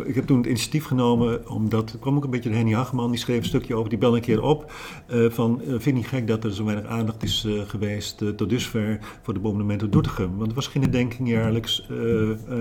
ik 0.04 0.14
heb 0.14 0.26
toen 0.26 0.36
het 0.36 0.46
initiatief 0.46 0.84
genomen, 0.84 1.48
omdat 1.50 1.92
er 1.92 1.98
kwam 1.98 2.16
ook 2.16 2.24
een 2.24 2.30
beetje 2.30 2.50
de 2.50 2.56
Henny 2.56 2.72
Hageman, 2.74 3.10
die 3.10 3.18
schreef 3.20 3.38
een 3.38 3.44
stukje 3.44 3.74
over, 3.74 3.88
die 3.88 3.98
belde 3.98 4.16
een 4.16 4.22
keer 4.22 4.42
op. 4.42 4.72
eh, 5.06 5.24
van, 5.30 5.60
vind 5.66 5.84
je 5.84 5.92
niet 5.92 6.06
gek 6.06 6.26
dat 6.26 6.44
er 6.44 6.52
zo 6.54 6.64
weinig 6.64 6.86
aandacht 6.86 7.22
is 7.22 7.46
geweest 7.66 8.24
tot 8.36 8.48
dusver 8.48 8.98
voor 9.22 9.34
de 9.34 9.40
bombardementen 9.40 9.86
op 9.86 9.92
Doetinchem? 9.92 10.36
Want 10.36 10.48
er 10.48 10.54
was 10.54 10.66
geen 10.66 10.82
herdenking 10.82 11.28
jaarlijks. 11.28 11.86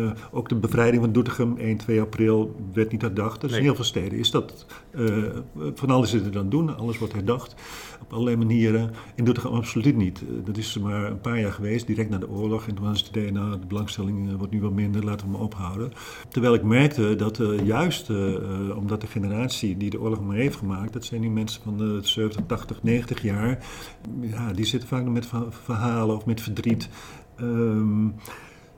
Eh, 0.05 0.11
ook 0.31 0.49
de 0.49 0.55
bevrijding 0.55 1.03
van 1.03 1.11
Doetinchem, 1.11 1.57
1, 1.57 1.77
2 1.77 2.01
april, 2.01 2.55
werd 2.73 2.91
niet 2.91 3.01
herdacht. 3.01 3.41
Dus 3.41 3.49
Nee. 3.49 3.59
in 3.59 3.65
heel 3.65 3.75
veel 3.75 3.83
steden 3.83 4.19
is 4.19 4.31
dat. 4.31 4.65
eh, 4.91 5.23
van 5.73 5.89
alles 5.89 6.13
is 6.13 6.21
er 6.21 6.31
dan 6.31 6.49
doen, 6.49 6.77
alles 6.77 6.97
wordt 6.97 7.13
herdacht. 7.13 7.55
Op 8.01 8.13
allerlei 8.13 8.35
manieren. 8.37 8.91
In 9.15 9.23
Doetinchem 9.23 9.53
absoluut 9.53 9.95
niet. 9.97 10.21
Eh, 10.21 10.45
dat 10.45 10.57
is 10.57 10.77
maar 10.77 11.11
een 11.11 11.21
paar 11.21 11.39
jaar 11.39 11.51
geweest, 11.51 11.87
direct 11.87 12.09
na 12.09 12.17
de 12.17 12.29
oorlog. 12.29 12.67
En 12.67 12.75
toen 12.75 12.85
was 12.85 12.99
het 12.99 13.09
idee, 13.09 13.31
nou, 13.31 13.59
de 13.59 13.65
belangstelling 13.67 14.37
wordt 14.37 14.53
nu 14.53 14.61
wat 14.61 14.71
minder, 14.73 15.03
laten 15.05 15.25
we 15.25 15.31
maar 15.31 15.41
ophouden. 15.41 15.91
Terwijl 16.29 16.53
ik 16.53 16.63
merkte 16.63 17.15
dat 17.15 17.41
juist 17.63 18.09
omdat 18.75 19.01
de 19.01 19.07
generatie 19.07 19.77
die 19.77 19.89
de 19.89 20.01
oorlog 20.01 20.21
maar 20.21 20.35
heeft 20.35 20.55
gemaakt, 20.57 20.93
dat 20.93 21.05
zijn 21.05 21.21
nu 21.21 21.29
mensen 21.29 21.61
van 21.63 21.77
de 21.77 21.99
70, 22.01 22.41
80, 22.45 22.83
90 22.83 23.21
jaar, 23.21 23.65
ja, 24.21 24.53
die 24.53 24.65
zitten 24.65 24.89
vaak 24.89 25.03
nog 25.03 25.13
met 25.13 25.25
verha- 25.25 25.51
verhalen 25.51 26.15
of 26.15 26.25
met 26.25 26.41
verdriet. 26.41 26.89
Ehm, 27.35 28.07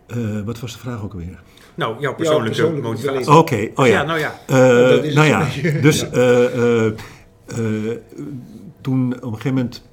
eh, 0.07 0.17
wat 0.45 0.59
was 0.59 0.73
de 0.73 0.79
vraag 0.79 1.03
ook 1.03 1.11
alweer? 1.13 1.39
Nou, 1.75 1.99
jouw 1.99 2.15
persoonlijke, 2.15 2.47
persoonlijke 2.49 2.87
motivatie. 2.87 3.25
beleving. 3.25 3.37
Oké, 3.37 3.81
oh 3.81 3.87
ja. 3.87 4.03
nou 4.03 4.19
ja. 4.19 4.39
Eh, 4.47 4.89
Dat 4.89 5.03
is 5.03 5.13
nou 5.15 5.27
ja, 5.27 5.47
dus 5.81 5.99
Ja. 6.01 6.07
eh, 6.11 6.85
eh, 6.85 6.93
eh, 7.45 7.97
toen 8.81 9.13
op 9.15 9.21
een 9.23 9.39
gegeven 9.39 9.53
moment, 9.53 9.83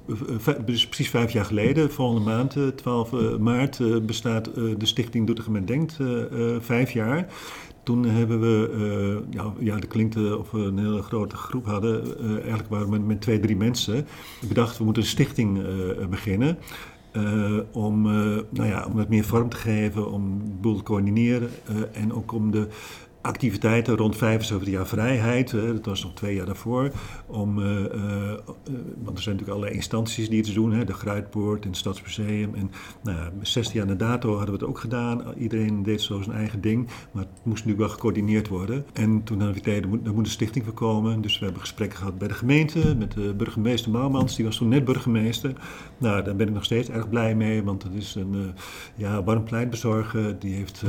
dus 0.65 0.87
precies 0.87 1.09
vijf 1.09 1.31
jaar 1.31 1.45
geleden, 1.45 1.91
volgende 1.91 2.21
maand, 2.29 2.55
eh, 2.55 2.67
12 2.67 3.13
eh, 3.13 3.37
maart, 3.37 3.79
eh, 3.79 3.87
bestaat 4.01 4.47
eh, 4.47 4.63
de 4.77 4.85
Stichting 4.85 5.25
Doetinchem 5.25 5.55
en 5.55 5.65
Denkt 5.65 5.97
eh, 5.99 6.21
eh, 6.21 6.61
vijf 6.61 6.91
jaar. 6.91 7.27
Toen 7.83 8.03
hebben 8.05 8.39
we, 8.41 8.69
eh, 9.29 9.33
ja, 9.35 9.53
ja, 9.59 9.75
dat 9.79 9.87
klinkt 9.87 10.15
of 10.37 10.51
we 10.51 10.59
een 10.59 10.77
hele 10.79 11.01
grote 11.01 11.35
groep 11.35 11.65
hadden. 11.65 12.03
Eh, 12.19 12.29
eigenlijk 12.31 12.69
waren 12.69 12.85
we 12.85 12.91
met, 12.91 13.05
met 13.05 13.21
twee, 13.21 13.39
drie 13.39 13.55
mensen. 13.55 14.07
bedacht, 14.47 14.77
we 14.77 14.83
moeten 14.83 15.03
een 15.03 15.09
stichting 15.09 15.59
eh, 15.63 16.05
beginnen. 16.07 16.57
Eh, 17.15 17.59
om, 17.71 18.05
eh, 18.05 18.13
nou 18.49 18.67
ja, 18.67 18.85
om 18.85 18.97
het 18.97 19.09
meer 19.09 19.23
vorm 19.23 19.49
te 19.49 19.57
geven, 19.57 20.11
om 20.11 20.39
de 20.43 20.55
boel 20.61 20.75
te 20.75 20.83
coördineren 20.83 21.49
eh, 21.65 22.01
en 22.01 22.13
ook 22.13 22.31
om 22.31 22.51
de 22.51 22.67
activiteiten 23.25 23.95
rond 23.95 24.17
75 24.17 24.69
jaar 24.69 24.87
vrijheid, 24.87 25.51
dat 25.51 25.85
was 25.85 26.03
nog 26.03 26.13
twee 26.13 26.35
jaar 26.35 26.45
daarvoor, 26.45 26.91
om, 27.25 27.59
eh, 27.59 27.85
eh, 27.85 28.31
eh, 28.31 28.39
want 29.03 29.17
er 29.17 29.23
zijn 29.23 29.35
natuurlijk 29.35 29.49
allerlei 29.49 29.73
instanties 29.73 30.29
die 30.29 30.39
iets 30.39 30.53
doen, 30.53 30.71
hè, 30.71 30.83
de 30.83 30.93
Gruitpoort 30.93 31.63
en 31.63 31.69
het 31.69 31.77
Stadsmuseum. 31.77 32.55
En 32.55 32.71
nou 33.03 33.17
ja, 33.17 33.31
16 33.41 33.79
jaar 33.79 33.87
na 33.87 33.95
dato 33.95 34.29
hadden 34.29 34.53
we 34.55 34.59
het 34.59 34.69
ook 34.69 34.79
gedaan. 34.79 35.23
Iedereen 35.37 35.83
deed 35.83 36.01
zo 36.01 36.21
zijn 36.21 36.35
eigen 36.35 36.61
ding, 36.61 36.87
maar 37.11 37.23
het 37.23 37.31
moest 37.43 37.65
natuurlijk 37.65 37.79
wel 37.79 37.89
gecoördineerd 37.89 38.47
worden. 38.47 38.85
En 38.93 39.23
toen 39.23 39.41
hadden 39.41 39.63
we 39.63 39.71
het 39.71 39.83
er 39.83 39.89
moet, 39.89 40.07
een 40.17 40.25
stichting 40.25 40.65
voor 40.65 40.73
komen. 40.73 41.21
Dus 41.21 41.37
we 41.39 41.43
hebben 41.43 41.61
gesprekken 41.61 41.97
gehad 41.97 42.17
bij 42.17 42.27
de 42.27 42.33
gemeente, 42.33 42.95
met 42.95 43.11
de 43.11 43.33
burgemeester 43.37 43.91
Mouwmans, 43.91 44.35
die 44.35 44.45
was 44.45 44.57
toen 44.57 44.67
net 44.67 44.85
burgemeester. 44.85 45.53
Nou, 45.97 46.23
daar 46.23 46.35
ben 46.35 46.47
ik 46.47 46.53
nog 46.53 46.63
steeds 46.63 46.89
erg 46.89 47.09
blij 47.09 47.35
mee, 47.35 47.63
want 47.63 47.83
het 47.83 47.93
is 47.93 48.15
een 48.15 48.53
ja, 48.95 49.23
warm 49.23 49.43
pleitbezorger. 49.43 50.39
Die 50.39 50.55
heeft 50.55 50.83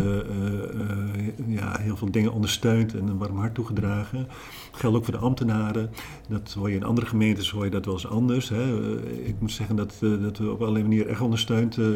ja, 1.47 1.79
heel 1.81 1.97
veel 1.97 2.11
dingen 2.11 2.26
ondersteund 2.33 2.95
en 2.95 3.09
een 3.09 3.19
warm 3.19 3.39
hart 3.39 3.55
toegedragen. 3.55 4.29
Geldt 4.73 4.97
ook 4.97 5.05
voor 5.05 5.15
de 5.15 5.21
ambtenaren. 5.21 5.91
Dat 6.29 6.53
hoor 6.59 6.71
je 6.71 6.77
in 6.77 6.85
andere 6.85 7.07
gemeentes 7.07 7.51
hoor 7.51 7.65
je 7.65 7.71
dat 7.71 7.85
wel 7.85 7.95
eens 7.95 8.09
anders. 8.09 8.49
Hè. 8.49 8.63
Eh, 8.63 9.29
ik 9.29 9.35
moet 9.39 9.53
zeggen 9.53 9.77
dat, 9.77 9.95
eh, 10.01 10.11
dat 10.23 10.39
we 10.39 10.51
op 10.51 10.61
allerlei 10.61 10.85
manieren 10.85 11.09
echt 11.09 11.21
ondersteund 11.21 11.79
eh, 11.79 11.87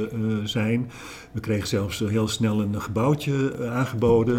zijn. 0.45 0.91
We 1.33 1.41
kregen 1.41 1.69
zelfs 1.69 1.99
heel 1.99 2.29
snel 2.29 2.61
een 2.61 2.81
gebouwtje 2.81 3.69
aangeboden 3.71 4.39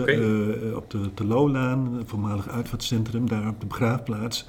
op 0.76 0.90
de, 0.90 1.10
de 1.16 1.26
Lolaan, 1.26 1.94
een 1.94 2.08
voormalig 2.08 2.50
uitvaartcentrum, 2.50 3.28
daar 3.28 3.48
op 3.48 3.60
de 3.60 3.66
begraafplaats. 3.66 4.46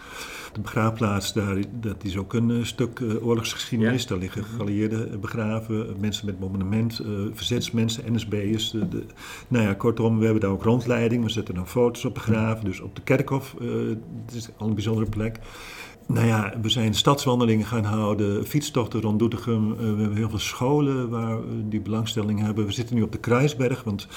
De 0.52 0.60
begraafplaats, 0.60 1.32
daar, 1.32 1.56
dat 1.80 2.04
is 2.04 2.16
ook 2.16 2.32
een 2.34 2.50
eh, 2.50 2.64
stuk 2.64 3.00
eh, 3.00 3.26
oorlogsgeschiedenis. 3.26 4.02
Ja. 4.02 4.08
Daar 4.08 4.18
liggen 4.18 4.44
geallieerden 4.44 5.20
begraven, 5.20 5.88
eh, 5.88 5.94
mensen 6.00 6.26
met 6.26 6.38
eh, 7.00 7.06
verzetsmensen, 7.32 8.12
NSB'ers. 8.12 8.70
de- 8.70 9.04
nou 9.48 9.64
ja, 9.64 9.74
kortom, 9.74 10.18
we 10.18 10.24
hebben 10.24 10.42
daar 10.42 10.50
ook 10.50 10.62
rondleiding. 10.62 11.24
We 11.24 11.30
zetten 11.30 11.54
dan 11.54 11.68
foto's 11.68 12.04
op 12.04 12.14
begraven. 12.14 12.64
Dus 12.64 12.80
op 12.80 12.96
de 12.96 13.02
Kerkhof, 13.02 13.54
het 14.26 14.34
is 14.34 14.48
al 14.56 14.68
een 14.68 14.74
bijzondere 14.74 15.08
plek. 15.10 15.38
Nou 16.06 16.26
ja, 16.26 16.52
we 16.62 16.68
zijn 16.68 16.94
stadswandelingen 16.94 17.66
gaan 17.66 17.84
houden, 17.84 18.46
fietstochten 18.46 19.00
rond 19.00 19.18
Doetinchem. 19.18 19.72
Eh, 19.72 19.78
we 19.78 19.84
hebben 19.84 20.16
heel 20.16 20.28
veel 20.28 20.38
scholen 20.38 21.08
waar 21.08 21.38
die 21.68 21.80
belangstelling 21.80 22.40
hebben. 22.40 22.66
We 22.66 22.72
zitten 22.72 22.96
nu 22.96 23.02
op 23.02 23.12
de 23.12 23.18
Kruisberg, 23.18 23.84
want 23.84 24.08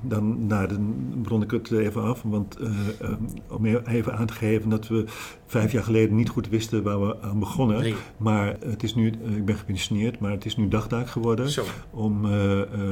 dan, 0.00 0.46
nou, 0.46 0.68
dan 0.68 1.24
rond 1.28 1.42
ik 1.42 1.50
het 1.50 1.70
even 1.70 2.02
af. 2.02 2.22
Want 2.22 2.56
eh, 2.56 2.68
eh, 3.00 3.12
om 3.48 3.66
even 3.66 4.16
aan 4.16 4.26
te 4.26 4.32
geven 4.32 4.70
dat 4.70 4.88
we 4.88 5.04
vijf 5.46 5.72
jaar 5.72 5.82
geleden 5.82 6.16
niet 6.16 6.28
goed 6.28 6.48
wisten 6.48 6.82
waar 6.82 7.06
we 7.06 7.22
aan 7.22 7.38
begonnen. 7.38 7.80
Nee. 7.80 7.94
Maar 8.16 8.56
het 8.66 8.82
is 8.82 8.94
nu, 8.94 9.06
ik 9.36 9.44
ben 9.44 9.56
gepensioneerd, 9.56 10.18
maar 10.18 10.30
het 10.30 10.44
is 10.44 10.56
nu 10.56 10.68
dagtaak 10.68 11.08
geworden. 11.08 11.50
Zo. 11.50 11.64
Om 11.90 12.26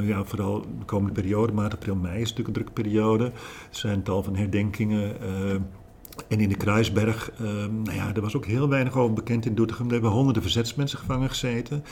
ja, 0.03 0.25
vooral 0.25 0.61
de 0.79 0.85
komende 0.85 1.21
periode, 1.21 1.53
maart, 1.53 1.73
april, 1.73 1.95
mei 1.95 2.21
is 2.21 2.21
natuurlijk 2.21 2.49
een 2.49 2.65
drukke 2.65 2.73
periode. 2.73 3.25
Er 3.25 3.33
zijn 3.71 4.03
tal 4.03 4.23
van 4.23 4.37
herdenkingen. 4.37 5.17
En 6.29 6.41
in 6.41 6.49
de 6.49 6.57
Kruisberg, 6.57 7.31
eh, 7.31 7.45
nou 7.67 7.93
ja, 7.93 8.15
er 8.15 8.21
was 8.21 8.37
ook 8.37 8.47
heel 8.47 8.69
weinig 8.69 8.97
over 8.97 9.15
bekend 9.15 9.47
in 9.47 9.55
Doetinchem. 9.55 9.87
Er 9.87 9.93
hebben 9.93 10.11
honderden 10.11 10.43
verzetsmensen 10.43 10.99
gevangen 10.99 11.29
gezeten. 11.29 11.85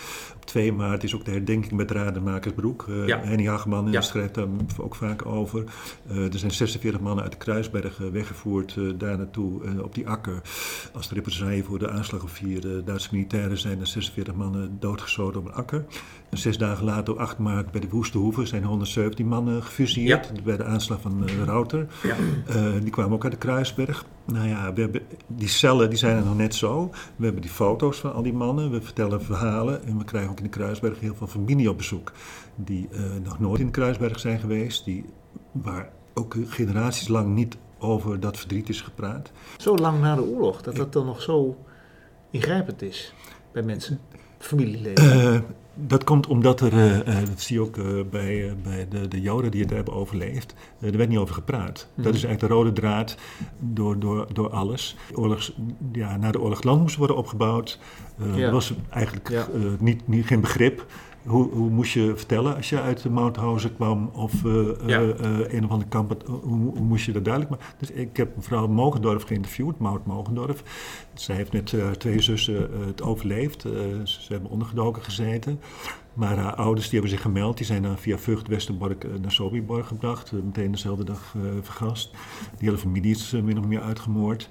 Op 0.51 0.57
2 0.57 0.73
maart 0.73 1.05
is 1.05 1.15
ook 1.15 1.25
de 1.25 1.31
herdenking 1.31 1.73
met 1.73 1.91
Rademakersbroek. 1.91 2.87
Uh, 2.89 3.07
Ja. 3.07 3.21
Henny 3.23 3.47
Hageman 3.47 3.91
Ja. 3.93 4.01
schrijft 4.01 4.35
daar 4.35 4.47
ook 4.79 4.95
vaak 4.95 5.27
over. 5.27 5.65
Eh, 6.09 6.33
er 6.33 6.39
zijn 6.39 6.51
46 6.51 7.01
mannen 7.01 7.23
uit 7.23 7.33
de 7.33 7.39
Kruisberg 7.39 8.01
eh, 8.03 8.09
weggevoerd 8.09 8.77
daar 8.99 9.17
naartoe 9.17 9.83
op 9.83 9.95
die 9.95 10.09
akker. 10.09 10.41
Als 10.95 11.09
de 11.09 11.15
represaille 11.15 11.63
voor 11.63 11.79
de 11.79 11.91
aanslag 11.91 12.23
op 12.23 12.31
vier 12.31 12.83
Duitse 12.85 13.09
militairen 13.13 13.59
zijn 13.59 13.81
er 13.81 13.87
46 13.87 14.35
mannen 14.35 14.77
doodgeschoten 14.81 15.41
op 15.41 15.47
een 15.47 15.53
akker. 15.55 15.85
En 16.31 16.39
zes 16.39 16.59
dagen 16.59 16.85
later, 16.85 17.13
op 17.15 17.19
8 17.21 17.39
maart, 17.39 17.71
bij 17.71 17.81
de 17.81 17.89
Woeste 17.89 18.19
Hoeve 18.19 18.47
zijn 18.47 18.65
117 18.65 19.27
mannen 19.27 19.63
gefuseerd 19.63 20.45
bij 20.45 20.57
de 20.57 20.65
aanslag 20.65 21.01
van 21.01 21.25
Router. 21.45 21.87
Ja. 22.03 22.17
Die 22.81 22.91
kwamen 22.91 23.13
ook 23.13 23.23
uit 23.23 23.33
de 23.33 23.39
Kruisberg. 23.39 24.05
Nou 24.25 24.49
ja, 24.49 24.73
we 24.73 24.81
hebben, 24.81 25.03
die 25.27 25.49
cellen 25.49 25.89
die 25.89 25.99
zijn 25.99 26.17
er 26.17 26.25
nog 26.25 26.37
net 26.37 26.55
zo. 26.55 26.91
We 27.17 27.25
hebben 27.25 27.43
die 27.43 27.51
foto's 27.51 27.99
van 27.99 28.13
al 28.13 28.23
die 28.23 28.33
mannen. 28.33 28.71
We 28.71 28.81
vertellen 28.83 29.23
verhalen. 29.23 29.85
En 29.85 29.99
we 29.99 30.05
krijgen 30.05 30.31
ook 30.31 30.40
in 30.41 30.51
de 30.51 30.59
Kruisberg 30.59 31.01
heel 31.01 31.15
veel 31.15 31.27
familie 31.27 31.71
op 31.71 31.77
bezoek. 31.77 32.13
Die 32.55 32.89
eh, 32.89 33.03
nog 33.23 33.39
nooit 33.39 33.61
in 33.61 33.67
de 33.67 33.73
Kruisberg 33.73 34.21
zijn 34.21 34.39
geweest. 34.39 34.85
Die, 34.85 35.05
waar 35.53 35.93
ook 36.15 36.37
generaties 36.47 37.09
lang 37.09 37.35
niet 37.35 37.57
over 37.79 38.21
dat 38.21 38.39
verdriet 38.39 38.69
is 38.69 38.81
gepraat. 38.81 39.31
Zo 39.57 39.77
lang 39.77 40.01
na 40.01 40.15
de 40.15 40.23
oorlog, 40.23 40.63
dat 40.63 40.77
dat 40.77 40.93
dan 40.93 41.07
nog 41.07 41.23
zo 41.23 41.57
ingrijpend 42.31 42.83
is 42.83 43.15
bij 43.53 43.63
mensen. 43.63 44.01
Familieleden? 44.47 45.35
Eh, 45.35 45.41
dat 45.75 46.05
komt 46.05 46.27
omdat 46.27 46.61
er, 46.61 46.73
eh, 46.73 46.99
eh, 46.99 47.29
dat 47.29 47.41
zie 47.41 47.57
je 47.57 47.63
ook 47.63 47.77
bij, 48.11 48.55
bij 48.63 48.87
de, 48.89 49.09
de 49.09 49.21
Joden 49.21 49.51
die 49.51 49.61
het 49.61 49.71
hebben 49.71 49.95
overleefd, 49.95 50.55
er 50.81 50.97
werd 50.97 51.09
niet 51.09 51.19
over 51.19 51.35
gepraat. 51.35 51.89
Mhm. 51.95 52.03
Dat 52.03 52.15
is 52.15 52.25
eigenlijk 52.25 52.53
de 52.53 52.59
rode 52.59 52.73
draad 52.73 53.17
door, 53.59 53.99
door, 53.99 54.27
door 54.33 54.51
alles. 54.51 54.97
Oorlogs, 55.15 55.53
ja, 55.93 56.17
na 56.17 56.31
de 56.31 56.41
oorlog 56.41 56.63
land 56.63 56.81
moest 56.81 56.97
worden 56.97 57.17
opgebouwd. 57.17 57.79
Ja. 58.35 58.47
Er 58.47 58.53
was 58.53 58.73
eigenlijk 58.91 59.29
Ja. 59.29 59.49
niet, 59.79 60.09
niet, 60.09 60.27
geen 60.27 60.41
begrip. 60.41 60.87
Hoe, 61.27 61.51
hoe 61.53 61.71
moest 61.71 61.93
je 61.93 62.13
vertellen 62.17 62.57
als 62.57 62.69
je 62.69 62.81
uit 62.81 63.03
de 63.03 63.11
Mauthausen 63.11 63.75
kwam 63.75 64.11
of 64.13 64.45
eh, 64.45 64.53
Ja. 64.87 65.01
eh, 65.01 65.09
eh, 65.11 65.53
een 65.53 65.65
of 65.65 65.71
andere 65.71 65.89
kamp? 65.91 66.23
Hoe, 66.27 66.77
hoe 66.77 66.81
moest 66.81 67.05
je 67.07 67.13
dat 67.13 67.25
duidelijk 67.25 67.53
maken? 67.55 67.75
Dus 67.79 67.91
ik 67.91 68.17
heb 68.17 68.37
mevrouw 68.37 68.67
Mogendorf 68.67 69.23
geïnterviewd, 69.23 69.79
Maud 69.79 70.07
Mogendorf. 70.07 70.63
Zij 71.15 71.37
heeft 71.37 71.53
met 71.53 71.75
twee 71.99 72.21
zussen 72.21 72.69
het 72.87 73.03
overleefd. 73.03 73.61
Ze, 74.05 74.27
hebben 74.29 74.51
ondergedoken 74.51 75.03
gezeten. 75.03 75.61
Maar 76.15 76.37
haar 76.37 76.55
ouders 76.55 76.85
die 76.89 76.99
hebben 76.99 77.11
zich 77.11 77.23
gemeld. 77.23 77.57
Die 77.57 77.67
zijn 77.67 77.83
dan 77.83 77.99
via 77.99 78.19
Vught 78.19 78.49
Westerbork 78.49 79.07
naar 79.21 79.33
Sobibor 79.33 79.85
gebracht. 79.85 80.33
meteen 80.33 80.71
dezelfde 80.71 81.05
dag 81.05 81.35
vergast. 81.63 82.11
Die 82.59 82.69
hele 82.69 82.79
familie 82.81 83.11
is 83.11 83.33
min 83.33 83.59
of 83.59 83.67
meer 83.67 83.81
uitgemoord. 83.81 84.49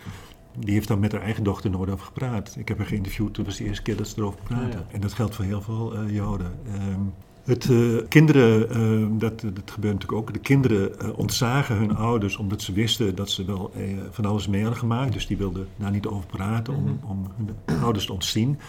Die 0.58 0.74
heeft 0.74 0.88
dan 0.88 1.00
met 1.00 1.12
haar 1.12 1.22
eigen 1.22 1.44
dochter 1.44 1.70
nooit 1.70 1.90
over 1.90 2.06
gepraat. 2.06 2.56
Ik 2.58 2.68
heb 2.68 2.78
haar 2.78 2.88
geïnterviewd, 2.88 3.34
toen 3.34 3.46
was 3.46 3.58
de 3.58 3.64
eerste 3.64 3.84
keer 3.84 3.96
dat 3.98 4.08
ze 4.08 4.20
erover 4.20 4.40
praten. 4.44 4.66
Ah, 4.66 4.74
ja. 4.74 4.86
En 4.92 5.02
dat 5.02 5.14
geldt 5.14 5.36
voor 5.36 5.46
heel 5.46 5.62
veel 5.62 5.94
eh, 5.96 6.16
Joden. 6.16 6.52
Ehm, 6.68 7.00
het, 7.44 7.70
eh, 7.70 8.08
kinderen, 8.08 8.70
eh, 8.70 9.20
dat, 9.20 9.40
dat 9.42 9.72
gebeurt 9.72 9.94
natuurlijk 9.94 10.22
ook, 10.22 10.34
de 10.34 10.40
kinderen 10.40 11.00
eh, 11.00 11.18
ontzagen 11.18 11.76
hun 11.76 11.96
ouders 11.96 12.38
omdat 12.38 12.62
ze 12.62 12.74
wisten 12.74 13.16
dat 13.16 13.30
ze 13.30 13.46
wel 13.46 13.72
eh, 13.76 13.84
van 14.10 14.26
alles 14.26 14.48
mee 14.48 14.62
hadden 14.62 14.80
gemaakt. 14.80 15.14
Dus 15.14 15.28
die 15.28 15.38
wilden 15.38 15.68
daar 15.76 15.92
niet 15.92 16.08
over 16.08 16.26
praten 16.26 16.76
om, 16.76 16.84
Mhm. 16.84 17.12
om 17.12 17.28
hun 17.36 17.80
ouders 17.82 18.06
te 18.06 18.14
ontzien. 18.14 18.60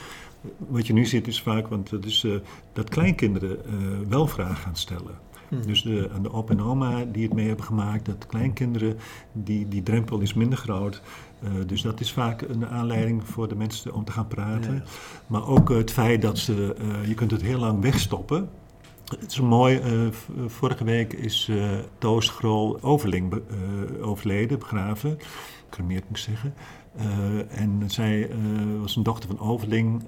Wat 0.69 0.87
je 0.87 0.93
nu 0.93 1.07
ziet 1.07 1.27
is 1.27 1.43
vaak, 1.43 1.69
want 1.69 1.91
dat, 1.91 2.05
is, 2.05 2.25
eh, 2.25 2.33
dat 2.73 2.89
kleinkinderen 2.89 3.65
eh, 3.67 3.73
wel 4.09 4.27
vragen 4.27 4.57
gaan 4.57 4.77
stellen. 4.77 5.15
Mhm. 5.51 5.67
Dus 5.67 5.83
de, 5.83 6.11
aan 6.15 6.23
de 6.23 6.33
opa 6.33 6.53
en 6.53 6.63
oma 6.63 7.05
die 7.13 7.23
het 7.25 7.35
mee 7.35 7.47
hebben 7.47 7.65
gemaakt, 7.65 8.07
dat 8.07 8.27
kleinkinderen, 8.27 8.97
die, 9.33 9.69
die 9.69 9.83
drempel 9.83 10.19
is 10.21 10.35
minder 10.35 10.59
groot. 10.59 11.03
Eh, 11.43 11.51
dus 11.67 11.83
dat 11.83 12.01
is 12.01 12.13
vaak 12.13 12.43
een 12.43 12.67
aanleiding 12.67 13.29
voor 13.29 13.49
de 13.49 13.55
mensen 13.57 13.95
om 13.95 14.05
te 14.05 14.13
gaan 14.13 14.27
praten. 14.29 14.75
Ja. 14.75 14.83
Maar 15.27 15.47
ook 15.47 15.69
het 15.69 15.91
feit 15.93 16.23
dat 16.23 16.39
ze, 16.39 16.75
eh, 16.79 17.09
je 17.09 17.15
kunt 17.15 17.31
het 17.31 17.43
heel 17.43 17.59
lang 17.59 17.81
wegstoppen. 17.83 18.49
Het 19.21 19.31
is 19.31 19.41
mooi, 19.41 19.79
eh, 19.79 19.91
vorige 20.47 20.85
week 20.85 21.13
is 21.13 21.51
Toos 21.99 22.29
Grol 22.29 22.83
Overling 22.83 23.29
be- 23.31 23.43
overleden, 24.03 24.59
begraven. 24.59 25.19
Cremeerd 25.71 26.09
moet 26.09 26.19
ik 26.19 26.23
zeggen. 26.25 26.55
En 27.49 27.83
zij 27.87 28.31
was 28.81 28.97
een 28.97 29.03
dochter 29.03 29.29
van 29.29 29.39
Overling, 29.49 30.03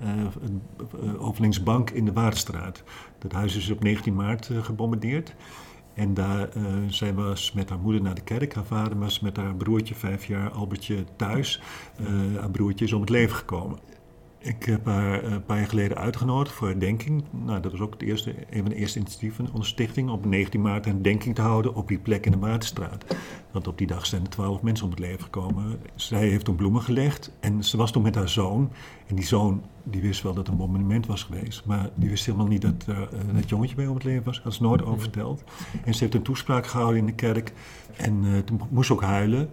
Overlingsbank 1.19 1.91
in 1.91 2.05
de 2.05 2.13
Waardstraat. 2.13 2.83
Dat 3.19 3.33
huis 3.33 3.57
is 3.57 3.71
op 3.71 3.83
19 3.83 4.15
maart 4.15 4.51
gebombardeerd. 4.63 5.35
En 5.95 6.15
daar, 6.15 6.49
eh, 6.49 6.63
zij 6.89 7.15
was 7.15 7.53
met 7.53 7.69
haar 7.69 7.79
moeder 7.79 8.03
naar 8.03 8.15
de 8.15 8.23
kerk. 8.23 8.55
Haar 8.55 8.65
vader 8.65 8.99
was 8.99 9.21
met 9.21 9.37
haar 9.37 9.55
broertje, 9.55 9.95
vijf 9.95 10.25
jaar, 10.25 10.51
Albertje, 10.51 11.05
thuis. 11.17 11.61
Eh, 11.97 12.07
haar 12.41 12.51
broertje 12.51 12.85
is 12.85 12.93
om 12.93 13.01
het 13.01 13.11
leven 13.11 13.37
gekomen. 13.37 13.79
Ik 14.43 14.65
heb 14.65 14.87
haar 14.87 15.25
eh, 15.25 15.31
een 15.31 15.45
paar 15.45 15.59
jaar 15.59 15.69
geleden 15.69 15.97
uitgenodigd 15.97 16.55
voor 16.55 16.69
herdenking. 16.69 17.25
Nou, 17.31 17.61
dat 17.61 17.73
was 17.73 17.81
ook 17.81 17.93
het 17.93 18.03
eerste, 18.03 18.35
een 18.51 18.61
van 18.61 18.69
de 18.69 18.75
eerste 18.75 18.99
initiatieven 18.99 19.47
van 19.47 19.55
onze 19.55 19.69
stichting. 19.69 20.11
Op 20.11 20.25
19 20.25 20.61
maart 20.61 20.87
een 20.87 20.93
herdenking 20.93 21.35
te 21.35 21.41
houden 21.41 21.75
op 21.75 21.89
die 21.89 21.99
plek 21.99 22.27
in 22.27 22.33
de 22.33 22.39
Waterstraat. 22.39 23.05
Want 23.51 23.69
op 23.69 23.79
die 23.79 23.87
dag 23.87 24.07
zijn 24.07 24.23
er 24.23 24.29
twaalf 24.29 24.63
mensen 24.63 24.85
om 24.85 24.91
het 24.91 25.01
leven 25.01 25.23
gekomen. 25.23 25.79
Zij 25.95 26.29
heeft 26.29 26.45
toen 26.45 26.57
bloemen 26.57 26.83
gelegd 26.83 27.33
en 27.41 27.65
ze 27.65 27.77
was 27.77 27.93
toen 27.93 28.03
met 28.03 28.15
haar 28.15 28.29
zoon. 28.29 28.71
En 29.07 29.15
die 29.15 29.25
zoon 29.25 29.63
die 29.83 30.03
wist 30.03 30.23
wel 30.23 30.35
dat 30.35 30.47
het 30.47 30.61
een 30.61 30.69
monument 30.69 31.07
was 31.07 31.23
geweest. 31.23 31.65
Maar 31.65 31.91
die 31.95 32.09
wist 32.09 32.27
helemaal 32.27 32.47
niet 32.47 32.63
dat 32.63 32.87
er 32.87 33.09
eh, 33.13 33.35
dat 33.35 33.49
jongetje 33.49 33.75
bij 33.77 33.87
om 33.87 33.95
het 33.95 34.05
leven 34.05 34.25
was. 34.25 34.41
Had 34.41 34.55
ze 34.55 34.63
nooit 34.63 34.85
over 34.85 35.01
verteld. 35.01 35.45
En 35.85 35.95
ze 35.95 36.01
heeft 36.01 36.15
een 36.15 36.23
toespraak 36.23 36.67
gehouden 36.67 36.99
in 36.99 37.07
de 37.07 37.15
kerk. 37.15 37.53
En 37.97 38.25
eh, 38.25 38.39
toen 38.39 38.61
moest 38.71 38.87
ze 38.87 38.93
ook 38.93 39.03
huilen. 39.03 39.51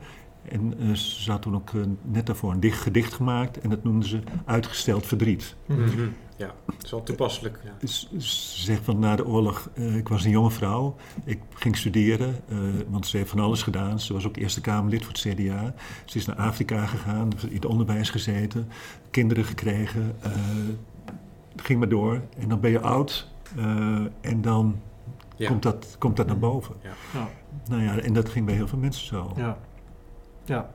En 0.52 0.74
eh, 0.80 0.94
ze 0.94 1.32
had 1.32 1.42
toen 1.42 1.56
ook 1.56 1.70
eh, 1.74 1.82
net 2.02 2.26
daarvoor 2.26 2.52
een 2.52 2.60
dicht, 2.60 2.82
gedicht 2.82 3.14
gemaakt. 3.14 3.60
En 3.60 3.70
dat 3.70 3.84
noemden 3.84 4.10
ze 4.10 4.20
Uitgesteld 4.46 5.06
Verdriet. 5.06 5.56
Mhm. 5.66 5.82
Mhm. 5.82 6.08
Ja, 6.38 6.54
dat 6.66 6.84
is 6.84 6.92
wel 6.92 7.04
toepasselijk. 7.04 7.60
Ja. 7.64 7.72
Dus 7.80 8.10
ze 8.18 8.62
zegt 8.62 8.84
van 8.84 9.00
na 9.00 9.16
de 9.16 9.26
oorlog, 9.26 9.70
eh, 9.74 9.96
ik 9.96 10.08
was 10.08 10.24
een 10.24 10.32
jonge 10.32 10.52
vrouw, 10.52 10.96
ik 11.24 11.40
ging 11.54 11.78
studeren, 11.78 12.36
eh, 12.50 12.58
want 12.90 13.08
ze 13.08 13.18
heeft 13.18 13.30
van 13.30 13.40
alles 13.40 13.64
gedaan. 13.64 14.00
Ze 14.00 14.14
was 14.14 14.28
ook 14.28 14.38
Eerste 14.38 14.62
Kamerlid 14.62 15.04
voor 15.06 15.14
het 15.14 15.22
CDA. 15.22 15.74
Ze 16.06 16.18
is 16.18 16.26
naar 16.26 16.36
Afrika 16.36 16.86
gegaan, 16.86 17.30
in 17.48 17.56
het 17.56 17.66
onderwijs 17.66 18.10
gezeten, 18.10 18.68
kinderen 19.12 19.44
gekregen, 19.44 20.16
eh, 20.22 20.32
ging 21.56 21.80
maar 21.80 21.90
door. 21.90 22.22
En 22.38 22.50
dan 22.50 22.60
ben 22.60 22.72
je 22.72 22.80
oud 22.82 23.28
eh, 23.58 23.66
en 24.22 24.42
dan 24.42 24.80
Ja. 25.36 25.48
komt, 25.48 25.64
dat, 25.64 25.96
komt 26.00 26.18
dat 26.18 26.28
naar 26.28 26.40
boven. 26.40 26.76
Ja. 26.84 26.90
Ja. 27.14 27.28
Nou 27.70 27.84
ja, 27.84 28.00
en 28.00 28.14
dat 28.14 28.30
ging 28.30 28.46
bij 28.46 28.56
heel 28.56 28.68
veel 28.68 28.78
mensen 28.80 29.06
zo. 29.08 29.32
Ja. 29.36 29.58
Ja. 30.50 30.70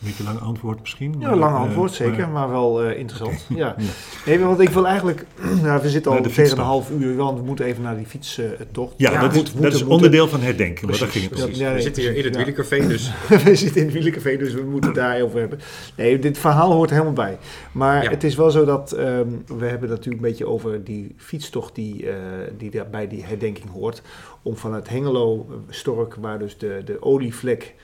Een 0.00 0.08
beetje 0.08 0.24
lang 0.24 0.40
antwoord 0.40 0.80
misschien. 0.80 1.14
Ja, 1.18 1.36
lang 1.36 1.54
eh, 1.54 1.60
antwoord, 1.60 1.92
zeker, 1.92 2.18
maar- 2.18 2.30
maar 2.30 2.50
wel 2.50 2.82
eh, 2.82 2.98
interessant. 2.98 3.46
Ja. 3.48 3.56
Ja. 3.78 3.84
Nee, 4.26 4.38
want 4.38 4.60
ik 4.60 4.68
wil 4.68 4.86
eigenlijk, 4.86 5.26
nou, 5.62 5.82
we 5.82 5.88
zitten 5.88 6.12
al 6.12 6.22
de 6.22 6.28
tegen 6.30 6.58
een 6.58 6.64
half 6.64 6.90
uur, 6.90 7.16
want 7.16 7.38
we 7.38 7.44
moeten 7.44 7.64
even 7.64 7.82
naar 7.82 7.96
die 7.96 8.06
fietstocht. 8.06 8.94
Ja, 8.96 9.20
dat, 9.20 9.30
is, 9.30 9.36
moet- 9.36 9.44
dat 9.46 9.54
moeten- 9.54 9.62
is 9.72 9.72
moeten. 9.78 9.88
onderdeel 9.88 10.28
van 10.28 10.40
herdenken, 10.40 10.88
maar 10.88 10.98
daar 10.98 11.08
ging 11.08 11.24
het 11.24 11.32
precies. 11.38 11.58
Ja, 11.58 11.72
we 11.74 11.80
zitten 11.80 12.02
hier 12.02 12.16
in 12.16 12.24
het 12.24 12.36
wielencafé, 12.36 12.86
dus 12.86 13.12
we 13.44 13.54
zitten 13.56 13.80
in 13.80 13.84
het 13.86 13.92
wielencafé, 13.96 14.36
dus 14.36 14.54
we 14.54 14.62
moeten 14.62 14.90
het 14.90 14.98
daarover 14.98 15.40
hebben. 15.40 15.58
Nee, 15.96 16.18
dit 16.18 16.38
verhaal 16.38 16.72
hoort 16.72 16.90
helemaal 16.90 17.12
bij. 17.12 17.38
Maar 17.72 18.02
Ja. 18.02 18.10
het 18.10 18.24
is 18.24 18.34
wel 18.34 18.50
zo 18.50 18.64
dat, 18.64 18.92
ehm, 18.92 19.28
we 19.46 19.64
hebben 19.66 19.88
het 19.88 19.98
natuurlijk 19.98 20.22
een 20.24 20.28
beetje 20.30 20.46
over 20.46 20.84
die 20.84 21.14
fietstocht 21.16 21.74
die, 21.74 22.10
eh, 22.10 22.16
die 22.58 22.70
daar 22.70 22.90
bij 22.90 23.08
die 23.08 23.24
herdenking 23.24 23.70
hoort. 23.70 24.02
Om 24.42 24.56
vanuit 24.56 24.88
Hengelo, 24.88 25.46
Stork, 25.68 26.14
waar 26.14 26.38
dus 26.38 26.58
de, 26.58 26.82
de 26.84 27.02
olievlek 27.02 27.74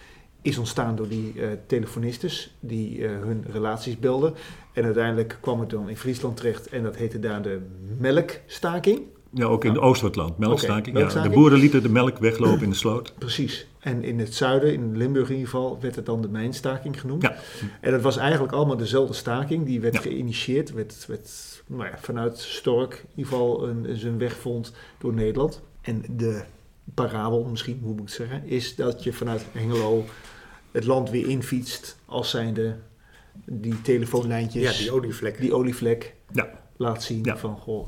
is 0.48 0.58
ontstaan 0.58 0.96
door 0.96 1.08
die 1.08 1.32
eh, 1.36 1.48
telefonistes 1.66 2.54
die 2.60 3.06
eh, 3.06 3.10
hun 3.20 3.44
relaties 3.50 3.98
belden. 3.98 4.34
En 4.72 4.84
uiteindelijk 4.84 5.38
kwam 5.40 5.60
het 5.60 5.70
dan 5.70 5.88
in 5.88 5.96
Friesland 5.96 6.36
terecht 6.36 6.68
en 6.68 6.82
dat 6.82 6.96
heette 6.96 7.18
daar 7.20 7.42
de 7.42 7.60
melkstaking. 7.98 9.00
Ja, 9.30 9.44
ook 9.44 9.64
in 9.64 9.72
Ja. 9.72 9.78
Oost-Westland, 9.78 10.38
melkstaking. 10.38 10.78
Oké, 10.86 10.88
ja. 10.88 10.98
melkstaking. 10.98 11.32
De 11.34 11.38
boeren 11.40 11.58
lieten 11.58 11.82
de 11.82 11.88
melk 11.88 12.18
weglopen 12.18 12.62
in 12.62 12.70
de 12.70 12.76
sloot. 12.76 13.14
Precies. 13.18 13.66
En 13.78 14.04
in 14.04 14.18
het 14.18 14.34
zuiden, 14.34 14.72
in 14.72 14.96
Limburg 14.96 15.28
in 15.28 15.34
ieder 15.34 15.50
geval, 15.50 15.78
werd 15.80 15.96
het 15.96 16.06
dan 16.06 16.22
de 16.22 16.28
mijnstaking 16.28 17.00
genoemd. 17.00 17.22
Ja. 17.22 17.36
En 17.80 17.90
dat 17.92 18.00
was 18.00 18.16
eigenlijk 18.16 18.52
allemaal 18.52 18.76
dezelfde 18.76 19.14
staking. 19.14 19.66
Die 19.66 19.80
werd 19.80 19.94
Ja. 19.94 20.00
geïnitieerd, 20.00 20.72
werd, 20.72 21.04
werd 21.08 21.30
nou 21.66 21.84
ja, 21.84 21.98
vanuit 22.00 22.38
Stork 22.38 22.92
in 22.92 23.08
ieder 23.14 23.32
geval 23.32 23.68
een, 23.68 23.96
zijn 23.96 24.18
weg 24.18 24.36
vond 24.36 24.72
door 24.98 25.14
Nederland. 25.14 25.60
En 25.80 26.04
de 26.10 26.42
parabel, 26.94 27.44
misschien 27.44 27.78
hoe 27.82 27.90
moet 27.90 28.00
ik 28.00 28.06
het 28.06 28.14
zeggen, 28.14 28.46
is 28.46 28.74
dat 28.76 29.04
je 29.04 29.12
vanuit 29.12 29.46
Hengelo 29.52 30.04
het 30.72 30.84
land 30.84 31.10
weer 31.10 31.28
infietst 31.28 31.98
als 32.04 32.30
zijnde 32.30 32.76
die 33.44 33.80
telefoonlijntjes, 33.82 34.62
ja, 34.78 34.82
die 34.84 34.92
olievlek. 34.92 35.40
die 35.40 35.54
olievlek 35.54 36.14
Ja. 36.32 36.48
laat 36.76 37.02
zien 37.02 37.24
Ja. 37.24 37.36
van 37.36 37.56
goh, 37.56 37.86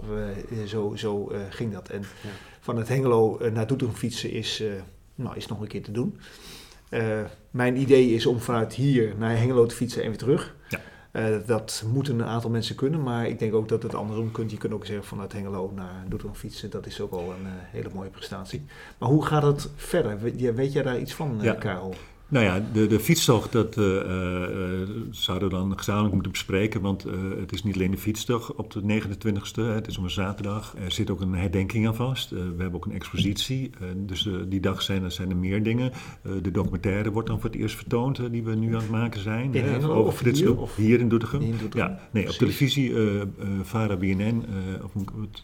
eh, 0.51 0.65
zo, 0.67 0.93
zo 0.97 1.29
eh, 1.31 1.41
ging 1.51 1.73
dat. 1.73 1.89
En 1.89 2.01
Ja. 2.01 2.29
van 2.61 2.77
het 2.77 2.89
Hengelo 2.89 3.39
eh, 3.39 3.53
naar 3.53 3.67
Doetinchem 3.67 3.97
fietsen 3.97 4.31
is, 4.31 4.63
nou, 5.15 5.37
is 5.37 5.47
nog 5.47 5.61
een 5.61 5.69
keer 5.69 5.83
te 5.83 5.93
doen. 5.93 6.19
Mijn 7.51 7.77
idee 7.81 8.11
is 8.15 8.27
om 8.27 8.41
vanuit 8.41 8.75
hier 8.75 9.15
naar 9.19 9.37
Hengelo 9.39 9.67
te 9.67 9.75
fietsen 9.75 10.03
en 10.03 10.09
weer 10.09 10.19
terug. 10.19 10.55
Ja. 10.69 10.81
Dat 11.47 11.85
moeten 11.93 12.19
een 12.19 12.27
aantal 12.27 12.51
mensen 12.51 12.75
kunnen, 12.75 13.03
maar 13.03 13.29
ik 13.29 13.39
denk 13.39 13.55
ook 13.55 13.69
dat 13.69 13.83
het 13.83 13.95
andersom 13.95 14.33
kunt. 14.33 14.51
Je 14.51 14.57
kunt 14.57 14.73
ook 14.73 14.87
zeggen 14.87 15.05
vanuit 15.05 15.33
Hengelo 15.33 15.73
naar 15.75 16.05
Doetinchem 16.09 16.39
fietsen. 16.39 16.71
Dat 16.71 16.87
is 16.87 17.01
ook 17.01 17.13
al 17.13 17.31
een 17.33 17.47
hele 17.47 17.89
mooie 17.95 18.11
prestatie. 18.11 18.65
Maar 18.99 19.09
hoe 19.09 19.25
gaat 19.27 19.43
het 19.43 19.69
verder? 19.77 20.21
Weet, 20.21 20.55
weet 20.55 20.73
jij 20.73 20.83
daar 20.83 20.99
iets 21.01 21.15
van. 21.15 21.41
Karel? 21.59 21.95
Nou 22.31 22.45
ja, 22.45 22.63
de, 22.73 22.87
de 22.87 23.01
fietstocht, 23.01 23.53
dat 23.53 23.77
eh, 23.77 24.01
eh, 24.01 24.89
zouden 25.11 25.49
we 25.49 25.55
dan 25.55 25.73
gezamenlijk 25.79 26.13
moeten 26.15 26.33
bespreken. 26.33 26.81
Want 26.81 27.05
eh, 27.05 27.13
het 27.41 27.53
is 27.53 27.63
niet 27.63 27.75
alleen 27.75 27.91
de 27.91 27.97
fietstocht 27.97 28.55
op 28.55 28.73
de 28.73 28.81
29e, 29.01 29.63
het 29.75 29.87
is 29.87 29.99
op 29.99 30.05
een 30.05 30.11
zaterdag. 30.11 30.75
Er 30.85 30.93
zit 30.93 31.11
ook 31.11 31.21
een 31.21 31.35
herdenking 31.35 31.87
aan 31.87 31.95
vast. 31.95 32.31
We 32.31 32.37
hebben 32.59 32.75
ook 32.75 32.85
een 32.87 32.93
expositie. 32.93 33.71
Dus 33.97 34.29
die 34.49 34.61
dag 34.61 34.83
zijn 34.83 35.03
er, 35.05 35.11
zijn 35.11 35.31
er 35.31 35.37
meer 35.37 35.63
dingen. 35.63 35.93
De 36.43 36.51
documentaire 36.51 37.11
wordt 37.13 37.29
dan 37.29 37.41
voor 37.41 37.51
het 37.51 37.59
eerst 37.59 37.77
vertoond, 37.77 38.21
die 38.33 38.43
we 38.43 38.55
nu 38.55 38.75
aan 38.75 38.81
het 38.81 38.91
maken 38.91 39.21
zijn. 39.21 39.55
In 39.55 39.65
Hengelo 39.65 39.93
over 39.95 40.07
of 40.07 40.17
Frits 40.17 40.41
hier, 40.41 40.57
of- 40.59 40.77
Hier 40.77 41.01
in 41.01 41.09
Doetinchem. 41.09 41.41
In 41.41 41.51
Doetinchem. 41.59 41.79
Ja, 41.91 42.01
nee, 42.11 42.29
op 42.29 42.33
televisie, 42.35 42.93
Vara 43.63 43.97
BNN, 43.97 44.45
of 44.85 44.93
wat, 44.95 45.43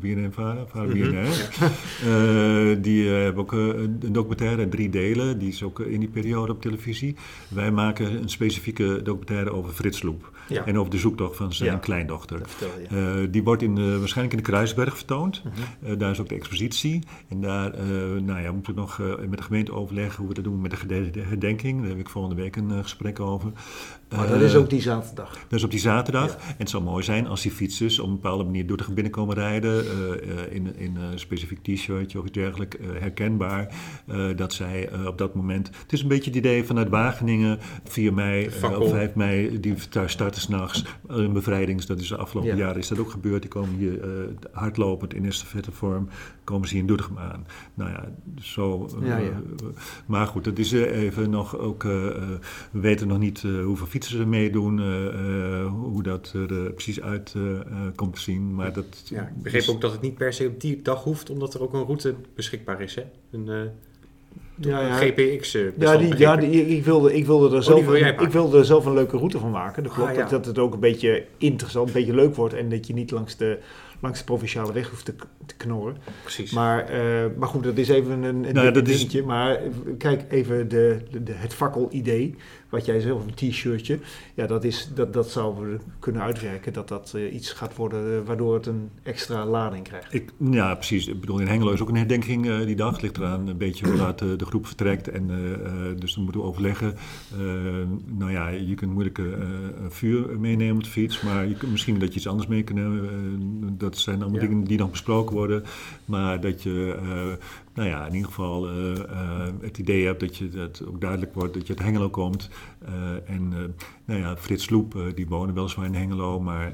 BNN 0.00 0.28
Vara, 0.32 0.66
Vara 0.66 0.86
Mhm. 0.86 1.10
BNN. 1.10 2.80
Die 2.88 3.08
hebben 3.08 3.42
ook 3.42 3.52
een 3.52 3.98
documentaire 4.12 4.62
in 4.62 4.70
drie 4.70 4.88
delen, 4.90 5.38
die 5.38 5.48
is 5.48 5.62
ook 5.62 5.80
in 5.80 6.00
die 6.00 6.08
periode 6.08 6.26
periode 6.28 6.52
op 6.52 6.60
televisie. 6.62 7.16
Wij 7.48 7.70
maken 7.70 8.22
een 8.22 8.28
specifieke 8.28 9.00
documentaire 9.02 9.52
over 9.52 9.72
Frits 9.72 10.02
Loep. 10.02 10.36
Ja. 10.48 10.66
En 10.66 10.78
over 10.78 10.90
de 10.90 10.98
zoektocht 10.98 11.36
van 11.36 11.52
zijn 11.52 11.70
Ja. 11.72 11.78
kleindochter. 11.78 12.40
Vertel. 12.46 12.98
Eh, 12.98 13.14
die 13.30 13.42
wordt 13.42 13.62
in, 13.62 13.74
de- 13.74 13.98
waarschijnlijk 13.98 14.36
in 14.36 14.42
de 14.44 14.50
Kruisberg 14.50 14.96
vertoond. 14.96 15.42
Mhm. 15.44 15.90
Eh, 15.92 15.98
daar 15.98 16.10
is 16.10 16.20
ook 16.20 16.28
de 16.28 16.34
expositie. 16.34 17.02
En 17.28 17.40
daar 17.40 17.72
eh, 17.74 17.86
nou 18.22 18.40
ja, 18.40 18.52
moeten 18.52 18.74
we 18.74 18.80
nog 18.80 19.00
eh, 19.00 19.06
met 19.28 19.38
de 19.38 19.44
gemeente 19.44 19.72
overleggen 19.72 20.18
hoe 20.18 20.28
we 20.28 20.34
dat 20.34 20.44
doen 20.44 20.60
met 20.60 20.70
de 20.88 21.20
herdenking. 21.20 21.80
Daar 21.80 21.88
heb 21.88 21.98
ik 21.98 22.08
volgende 22.08 22.42
week 22.42 22.56
een 22.56 22.70
eh, 22.70 22.78
gesprek 22.82 23.20
over. 23.20 23.50
Maar 24.16 24.26
dat 24.28 24.36
Eh, 24.40 24.42
is 24.42 24.54
ook 24.54 24.70
die 24.70 24.80
zaterdag. 24.80 25.32
dat 25.48 25.58
is 25.58 25.64
op 25.64 25.70
die 25.70 25.80
zaterdag. 25.80 26.34
En 26.36 26.54
het 26.58 26.70
zou 26.70 26.82
mooi 26.82 27.04
zijn 27.04 27.26
als 27.26 27.42
die 27.42 27.50
fietsers 27.52 27.98
op 27.98 28.06
een 28.08 28.14
bepaalde 28.14 28.44
manier 28.44 28.66
door 28.66 28.76
de 28.76 28.84
binnenkomen 28.92 29.34
rijden. 29.34 29.84
eh, 29.84 30.12
eh, 30.12 30.52
in, 30.54 30.76
in 30.76 30.96
een 30.96 31.18
specifiek 31.18 31.62
t-shirtje 31.62 32.18
of 32.18 32.24
iets 32.24 32.32
dergelijks. 32.38 32.76
eh, 32.76 32.86
herkenbaar. 32.98 33.68
eh, 34.06 34.26
dat 34.36 34.52
zij 34.52 34.88
eh, 34.88 35.06
op 35.06 35.18
dat 35.18 35.34
moment. 35.34 35.66
Het 35.82 35.92
is 35.92 36.02
een 36.02 36.08
beetje 36.08 36.17
het 36.24 36.36
idee 36.36 36.64
vanuit 36.64 36.88
Wageningen. 36.88 37.58
4 37.84 38.14
mei 38.14 38.46
eh, 38.46 38.80
of 38.80 38.90
5 38.90 39.14
mei. 39.14 39.60
Die 39.60 39.74
daar 39.90 40.10
starten 40.10 40.40
s'nachts. 40.40 40.84
Een 41.06 41.32
bevrijdings. 41.32 41.86
Dat 41.86 42.00
is 42.00 42.08
de 42.08 42.16
afgelopen 42.16 42.50
Ja. 42.50 42.56
jaren 42.56 42.78
is 42.78 42.88
dat 42.88 42.98
ook 42.98 43.10
gebeurd. 43.10 43.42
Die 43.42 43.50
komen 43.50 43.74
hier 43.74 44.00
eh, 44.02 44.08
hardlopend 44.52 45.14
in 45.14 45.24
estafettevorm. 45.26 46.08
Komen 46.44 46.68
ze 46.68 46.72
hier 46.74 46.82
in 46.82 46.88
Doetinchem 46.88 47.18
aan. 47.18 47.46
Nou 47.74 47.90
ja, 47.90 48.08
zo. 48.40 48.88
eh, 49.00 49.06
Ja, 49.06 49.16
ja. 49.16 49.28
eh, 49.28 49.36
maar 50.06 50.26
goed, 50.26 50.44
dat 50.44 50.58
is 50.58 50.72
eh, 50.72 51.02
even 51.02 51.30
nog 51.30 51.58
ook. 51.58 51.84
eh, 51.84 52.06
eh, 52.06 52.22
we 52.70 52.80
weten 52.80 53.08
nog 53.08 53.18
niet 53.18 53.42
eh, 53.44 53.64
hoeveel 53.64 53.86
fietsers 53.86 54.14
er 54.20 54.28
meedoen, 54.28 54.78
eh, 54.80 55.06
eh, 55.06 55.66
hoe 55.72 56.02
dat 56.02 56.32
er 56.34 56.64
eh, 56.64 56.72
precies 56.72 57.00
uit 57.00 57.32
eh, 57.36 57.54
eh, 57.60 57.60
komt 57.94 58.14
te 58.14 58.20
zien. 58.20 58.54
Maar 58.54 58.72
dat 58.72 59.02
Ja, 59.08 59.22
ik 59.22 59.42
begreep 59.42 59.68
ook 59.68 59.80
dat 59.80 59.92
het 59.92 60.00
niet 60.00 60.14
per 60.14 60.32
se 60.32 60.46
op 60.46 60.60
die 60.60 60.82
dag 60.82 61.02
hoeft, 61.04 61.30
omdat 61.30 61.54
er 61.54 61.62
ook 61.62 61.72
een 61.72 61.84
route 61.84 62.14
beschikbaar 62.34 62.80
is. 62.80 62.94
Hè? 62.94 63.02
Een 63.30 63.48
eh, 63.48 63.60
Ja, 64.60 64.80
ja. 64.80 64.96
GPX. 64.96 65.54
eh, 65.54 65.62
Ja, 65.78 65.96
die, 65.96 66.16
ja 66.18 66.38
ik. 66.38 66.50
die, 66.52 66.66
ik, 66.76 66.84
wilde, 66.84 67.14
ik, 67.14 67.26
wilde 67.26 67.56
er 67.56 67.62
zelf, 67.62 67.84
wil 67.84 67.96
jij 67.98 68.16
een- 68.16 68.22
ik 68.24 68.30
wilde 68.30 68.58
er 68.58 68.64
zelf 68.64 68.86
een 68.86 68.94
leuke 68.94 69.16
route 69.16 69.38
van 69.38 69.50
maken. 69.50 69.82
Dat 69.82 69.92
klopt, 69.92 70.08
Ah, 70.10 70.14
ja. 70.14 70.20
dat, 70.20 70.30
dat 70.30 70.46
het 70.46 70.58
ook 70.58 70.72
een 70.74 70.80
beetje 70.80 71.24
interessant, 71.38 71.86
een 71.88 71.92
beetje 71.94 72.14
leuk 72.14 72.34
wordt. 72.34 72.54
En 72.54 72.68
dat 72.68 72.86
je 72.86 72.94
niet 72.94 73.10
langs 73.10 73.36
de, 73.36 73.58
langs 74.00 74.18
de 74.18 74.24
provinciale 74.24 74.72
weg 74.72 74.90
hoeft 74.90 75.04
te, 75.04 75.14
te 75.46 75.54
knorren. 75.56 75.96
Precies. 76.22 76.52
Maar, 76.52 76.84
eh, 76.88 77.26
maar 77.38 77.48
goed, 77.48 77.64
dat 77.64 77.76
is 77.76 77.88
even 77.88 78.22
een, 78.22 78.44
een 78.44 78.54
Nou 78.54 78.68
is- 78.80 78.82
dingetje. 78.82 79.22
Maar 79.22 79.60
kijk 79.98 80.24
even 80.28 80.68
de, 80.68 80.98
de, 81.10 81.22
de- 81.22 81.32
het 81.34 81.54
fakkelidee. 81.54 82.34
Wat 82.68 82.84
jij 82.86 83.00
zelf, 83.00 83.22
een 83.24 83.34
t-shirtje. 83.50 83.98
Ja, 84.34 84.46
dat, 84.46 84.64
is, 84.64 84.90
dat, 84.94 85.12
dat 85.12 85.30
zouden 85.30 85.70
we 85.70 85.78
kunnen 85.98 86.22
uitwerken. 86.22 86.72
Dat 86.72 86.88
dat 86.88 87.12
eh, 87.16 87.34
iets 87.34 87.52
gaat 87.52 87.76
worden 87.76 88.24
waardoor 88.24 88.54
het 88.54 88.66
een 88.66 88.90
extra 89.02 89.46
lading 89.46 89.84
krijgt. 89.84 90.14
Ik, 90.14 90.30
ja, 90.50 90.74
precies. 90.74 91.06
Ik 91.06 91.20
bedoel, 91.20 91.38
in 91.38 91.46
Hengelo 91.46 91.72
is 91.72 91.80
ook 91.80 91.88
een 91.88 91.96
herdenking 91.96 92.48
eh, 92.48 92.58
die 92.66 92.76
dag. 92.76 92.92
Het 92.92 93.02
ligt 93.02 93.16
eraan 93.16 93.48
een 93.48 93.56
beetje 93.56 93.86
hoe 93.86 93.96
laat 93.96 94.18
de 94.18 94.36
groep 94.48 94.66
vertrekt. 94.66 95.08
En, 95.08 95.30
eh, 95.30 95.52
eh, 95.52 95.98
dus 95.98 96.14
dan 96.14 96.22
moeten 96.22 96.40
we 96.40 96.46
overleggen. 96.46 96.94
Eh, 97.32 97.38
nou 98.06 98.30
ja, 98.30 98.48
je 98.48 98.74
kunt 98.74 98.92
moeilijk 98.92 99.18
een 99.18 99.90
vuur 99.90 100.40
meenemen 100.40 100.76
op 100.76 100.84
de 100.84 100.90
fiets. 100.90 101.20
Maar 101.20 101.46
je 101.46 101.54
kunt, 101.54 101.70
misschien 101.70 101.98
dat 101.98 102.08
je 102.08 102.14
iets 102.18 102.28
anders 102.28 102.48
mee 102.48 102.62
kunt 102.62 102.78
nemen. 102.78 103.06
dat 103.78 103.98
zijn 103.98 104.22
allemaal 104.22 104.40
Ja. 104.40 104.46
dingen 104.46 104.64
die 104.64 104.78
nog 104.78 104.90
besproken 104.90 105.36
worden. 105.36 105.64
Maar 106.04 106.40
dat 106.40 106.62
je, 106.62 106.96
nou 107.78 107.90
ja, 107.90 108.06
in 108.06 108.12
ieder 108.12 108.28
geval 108.28 108.68
eh, 108.68 108.98
eh, 108.98 109.52
het 109.60 109.78
idee 109.78 110.06
hebt 110.06 110.20
dat 110.20 110.36
je 110.36 110.48
dat 110.48 110.82
ook 110.86 111.00
duidelijk 111.00 111.34
wordt 111.34 111.54
dat 111.54 111.66
je 111.66 111.76
uit 111.76 111.86
Hengelo 111.86 112.08
komt. 112.08 112.48
Eh, 112.84 113.34
en 113.34 113.74
nou 114.04 114.20
ja, 114.20 114.36
Frits 114.36 114.70
Loep, 114.70 114.96
die 115.14 115.26
wonen 115.26 115.54
weliswaar 115.54 115.86
in 115.86 115.94
Hengelo, 115.94 116.40
maar 116.40 116.72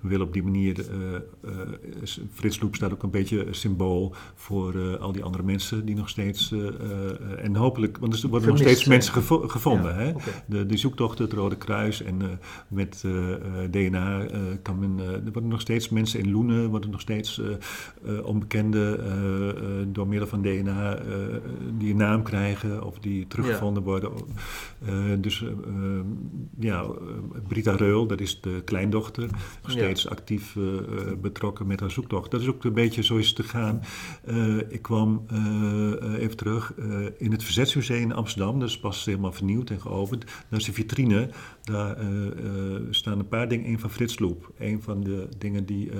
we 0.00 0.08
willen 0.08 0.26
op 0.26 0.32
die 0.32 0.42
manier. 0.42 0.84
Frits 2.32 2.60
Loep 2.60 2.74
staat 2.74 2.92
ook 2.92 3.02
een 3.02 3.10
beetje 3.10 3.46
symbool 3.50 4.14
voor 4.34 4.98
al 4.98 5.12
die 5.12 5.24
andere 5.24 5.42
mensen 5.42 5.84
die 5.84 5.94
nog 5.94 6.08
steeds. 6.08 6.54
en 7.38 7.56
hopelijk, 7.56 7.98
want 7.98 8.22
er 8.22 8.28
worden 8.28 8.48
nog 8.48 8.58
steeds 8.58 8.78
zijn. 8.78 8.90
mensen 8.90 9.12
gevo- 9.12 9.48
gevonden. 9.48 9.94
Ja, 9.94 10.00
hè? 10.00 10.12
De, 10.46 10.66
de 10.66 10.76
zoektocht, 10.76 11.18
het 11.18 11.32
Rode 11.32 11.56
Kruis 11.56 12.02
en 12.02 12.40
met 12.68 13.04
DNA 13.70 14.26
kan 14.62 14.78
men. 14.78 14.98
er 14.98 15.32
worden 15.32 15.50
nog 15.50 15.60
steeds 15.60 15.88
mensen 15.88 16.20
in 16.20 16.30
Loenen, 16.30 16.70
worden 16.70 16.90
nog 16.90 17.00
steeds 17.00 17.40
onbekende 18.24 19.00
door 19.92 20.07
middel 20.08 20.28
van 20.28 20.42
DNA 20.42 20.96
eh, 20.96 21.04
die 21.78 21.90
een 21.90 21.96
naam 21.96 22.22
krijgen 22.22 22.84
of 22.84 22.98
die 22.98 23.26
teruggevonden 23.26 23.82
worden. 23.82 24.10
Eh, 24.84 24.94
dus 25.18 25.42
eh, 25.42 25.48
ja, 26.58 26.86
Brita 27.48 27.72
Reul, 27.72 28.06
dat 28.06 28.20
is 28.20 28.40
de 28.40 28.62
kleindochter, 28.64 29.22
nog 29.22 29.32
Ja. 29.62 29.70
steeds 29.70 30.08
actief 30.08 30.56
betrokken 31.20 31.66
met 31.66 31.80
haar 31.80 31.90
zoektocht. 31.90 32.30
Dat 32.30 32.40
is 32.40 32.48
ook 32.48 32.64
een 32.64 32.72
beetje 32.72 33.02
zo 33.02 33.16
is 33.16 33.32
te 33.32 33.42
gaan. 33.42 33.80
Ik 34.68 34.82
kwam 34.82 35.26
even 36.18 36.36
terug 36.36 36.74
in 37.16 37.32
het 37.32 37.44
Verzetsmuseum 37.44 38.02
in 38.02 38.12
Amsterdam, 38.12 38.60
dat 38.60 38.68
is 38.68 38.78
pas 38.78 39.04
helemaal 39.04 39.32
vernieuwd 39.32 39.70
en 39.70 39.80
geopend. 39.80 40.24
Daar 40.48 40.60
is 40.60 40.66
een 40.66 40.74
vitrine, 40.74 41.28
daar 41.62 41.96
staan 42.90 43.18
een 43.18 43.28
paar 43.28 43.48
dingen 43.48 43.66
in 43.66 43.78
van 43.78 43.90
Frits 43.90 44.18
Loep. 44.18 44.52
Een 44.58 44.82
van 44.82 45.00
de 45.00 45.28
dingen 45.38 45.66
die 45.66 45.90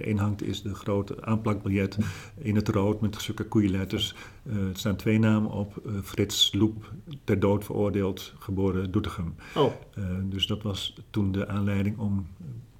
inhangt 0.00 0.42
is 0.42 0.62
de 0.62 0.74
grote 0.74 1.24
aanplakbiljet 1.24 1.98
in 2.38 2.56
het 2.56 2.68
rood 2.68 3.00
met 3.00 3.22
zulke 3.22 3.45
koeienletters. 3.48 4.14
Eh, 4.42 4.56
er 4.68 4.76
staan 4.78 4.96
twee 4.96 5.18
namen 5.18 5.50
op. 5.50 5.82
eh, 5.86 5.92
Frits 6.02 6.52
Loep, 6.54 6.92
ter 7.24 7.38
dood 7.40 7.64
veroordeeld, 7.64 8.34
geboren 8.38 8.90
Doetinchem. 8.90 9.34
Oh, 9.54 9.72
Eh, 9.94 10.04
dus 10.24 10.46
dat 10.46 10.62
was 10.62 10.94
toen 11.10 11.32
de 11.32 11.48
aanleiding 11.48 11.98
om 11.98 12.26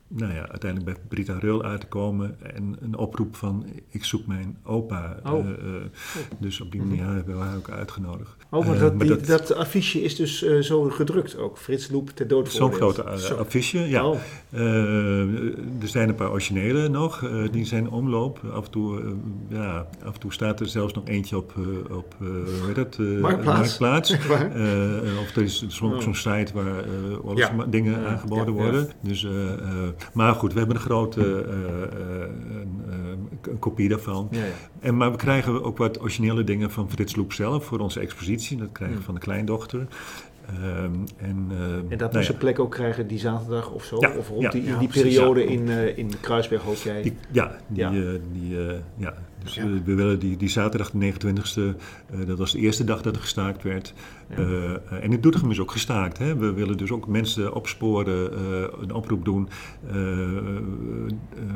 nou 0.08 0.32
ja, 0.34 0.48
uiteindelijk 0.48 0.84
bij 0.94 1.02
Brita 1.08 1.38
Reul 1.38 1.62
uit 1.64 1.80
te 1.80 1.86
komen. 1.86 2.36
En 2.54 2.76
een 2.80 2.96
oproep 2.96 3.36
van 3.36 3.66
ik 3.90 4.04
zoek 4.04 4.26
mijn 4.26 4.56
opa. 4.64 5.16
Oh. 5.24 5.32
Eh, 5.32 5.50
eh, 5.50 5.56
dus 6.38 6.60
op 6.60 6.72
die 6.72 6.82
manier 6.82 7.04
hebben 7.04 7.36
we 7.38 7.42
haar 7.42 7.56
ook 7.56 7.70
uitgenodigd. 7.70 8.36
oh 8.50 8.66
maar, 8.66 8.74
Eh, 8.74 8.80
dat, 8.80 9.00
die, 9.00 9.16
dat... 9.20 9.54
affiche 9.54 10.02
is 10.02 10.16
dus 10.16 10.42
zo 10.60 10.82
gedrukt 10.82 11.36
ook. 11.38 11.58
Frits 11.58 11.90
Loep 11.90 12.10
ter 12.10 12.28
dood 12.28 12.52
Zo'n 12.52 12.72
grote 12.72 13.04
Zo. 13.16 13.34
affiche, 13.34 13.78
ja. 13.78 14.06
Oh, 14.08 14.18
er 15.80 15.88
zijn 15.88 16.08
een 16.08 16.14
paar 16.14 16.30
originele 16.30 16.88
nog, 16.88 17.24
die 17.50 17.64
zijn 17.64 17.84
in 17.84 17.90
omloop. 17.90 18.40
Af 18.52 18.64
en, 18.64 18.70
toe, 18.70 19.14
ja, 19.48 19.86
af 20.04 20.14
en 20.14 20.20
toe 20.20 20.32
staat 20.32 20.60
er 20.60 20.66
zelfs 20.68 20.94
nog 20.94 21.08
eentje 21.08 21.36
op, 21.36 21.54
op 21.90 22.14
hoe 22.18 22.66
heet 22.66 22.74
dat? 22.74 22.98
Marktplaats. 22.98 23.78
Marktplaats. 23.78 24.12
of 25.22 25.36
er 25.36 25.42
is 25.42 25.66
zo'n 25.68 25.94
Oh. 25.94 26.00
zo'n 26.00 26.14
site 26.14 26.52
waar 26.54 26.84
Ja. 27.34 27.64
dingen 27.68 28.00
Ja. 28.00 28.06
aangeboden 28.06 28.54
Ja. 28.54 28.60
worden. 28.60 28.88
Dus, 29.00 29.26
maar 30.14 30.34
goed, 30.34 30.52
we 30.52 30.58
hebben 30.58 30.76
een 30.76 30.82
grote 30.82 31.20
eh, 31.20 31.38
eh, 31.38 32.28
een, 32.60 32.82
eh, 32.88 33.50
een 33.52 33.58
kopie 33.58 33.88
daarvan. 33.88 34.28
Ja, 34.30 34.44
ja. 34.44 34.52
En, 34.80 34.96
maar 34.96 35.10
we 35.10 35.16
krijgen 35.16 35.62
ook 35.64 35.78
wat 35.78 36.00
originele 36.00 36.44
dingen 36.44 36.70
van 36.70 36.90
Frits 36.90 37.16
Loep 37.16 37.32
zelf 37.32 37.64
voor 37.64 37.78
onze 37.78 38.00
expositie. 38.00 38.56
Dat 38.56 38.72
krijgen 38.72 38.96
we 38.96 39.02
Hmm. 39.02 39.04
van 39.04 39.14
de 39.14 39.20
kleindochter. 39.20 39.86
Ehm, 40.46 40.92
en, 41.16 41.46
En 41.88 41.88
dat 41.88 41.98
nou 41.98 42.12
moest 42.14 42.26
ja, 42.26 42.32
een 42.32 42.38
plek 42.38 42.58
ook 42.58 42.70
krijgen 42.70 43.06
die 43.06 43.18
zaterdag 43.18 43.70
of 43.70 43.84
zo? 43.84 43.96
Ja, 44.00 44.12
of 44.16 44.28
rond 44.28 44.42
ja, 44.42 44.50
die, 44.50 44.62
in 44.62 44.78
die 44.78 44.88
periode 44.88 45.44
in, 45.44 45.68
eh, 45.68 45.98
in 45.98 46.10
Kruisberg 46.20 46.62
hoop 46.62 46.76
jij? 46.76 47.02
Die, 47.02 47.16
ja, 47.30 47.56
die, 47.66 47.78
Ja. 47.82 47.90
die, 48.32 48.56
ja. 48.96 49.14
Dus 49.46 49.54
Ja. 49.54 49.68
we 49.84 49.94
willen 49.94 50.18
die, 50.18 50.36
die 50.36 50.48
zaterdag 50.48 50.90
de 50.90 50.98
29e, 50.98 51.76
eh, 52.10 52.26
dat 52.26 52.38
was 52.38 52.52
de 52.52 52.58
eerste 52.58 52.84
dag 52.84 53.02
dat 53.02 53.14
er 53.14 53.20
gestaakt 53.20 53.62
werd. 53.62 53.94
Ja. 54.30 54.36
Eh, 54.36 54.74
eh, 54.74 54.80
en 55.04 55.12
in 55.12 55.20
Doetinchem 55.20 55.50
is 55.50 55.60
ook 55.60 55.70
gestaakt. 55.70 56.18
Hè. 56.18 56.36
We 56.36 56.52
willen 56.52 56.76
dus 56.76 56.90
ook 56.90 57.06
mensen 57.06 57.54
opsporen, 57.54 58.32
eh, 58.32 58.38
een 58.80 58.92
oproep 58.94 59.24
doen. 59.24 59.48
Eh, 59.90 59.96
eh, 60.36 60.36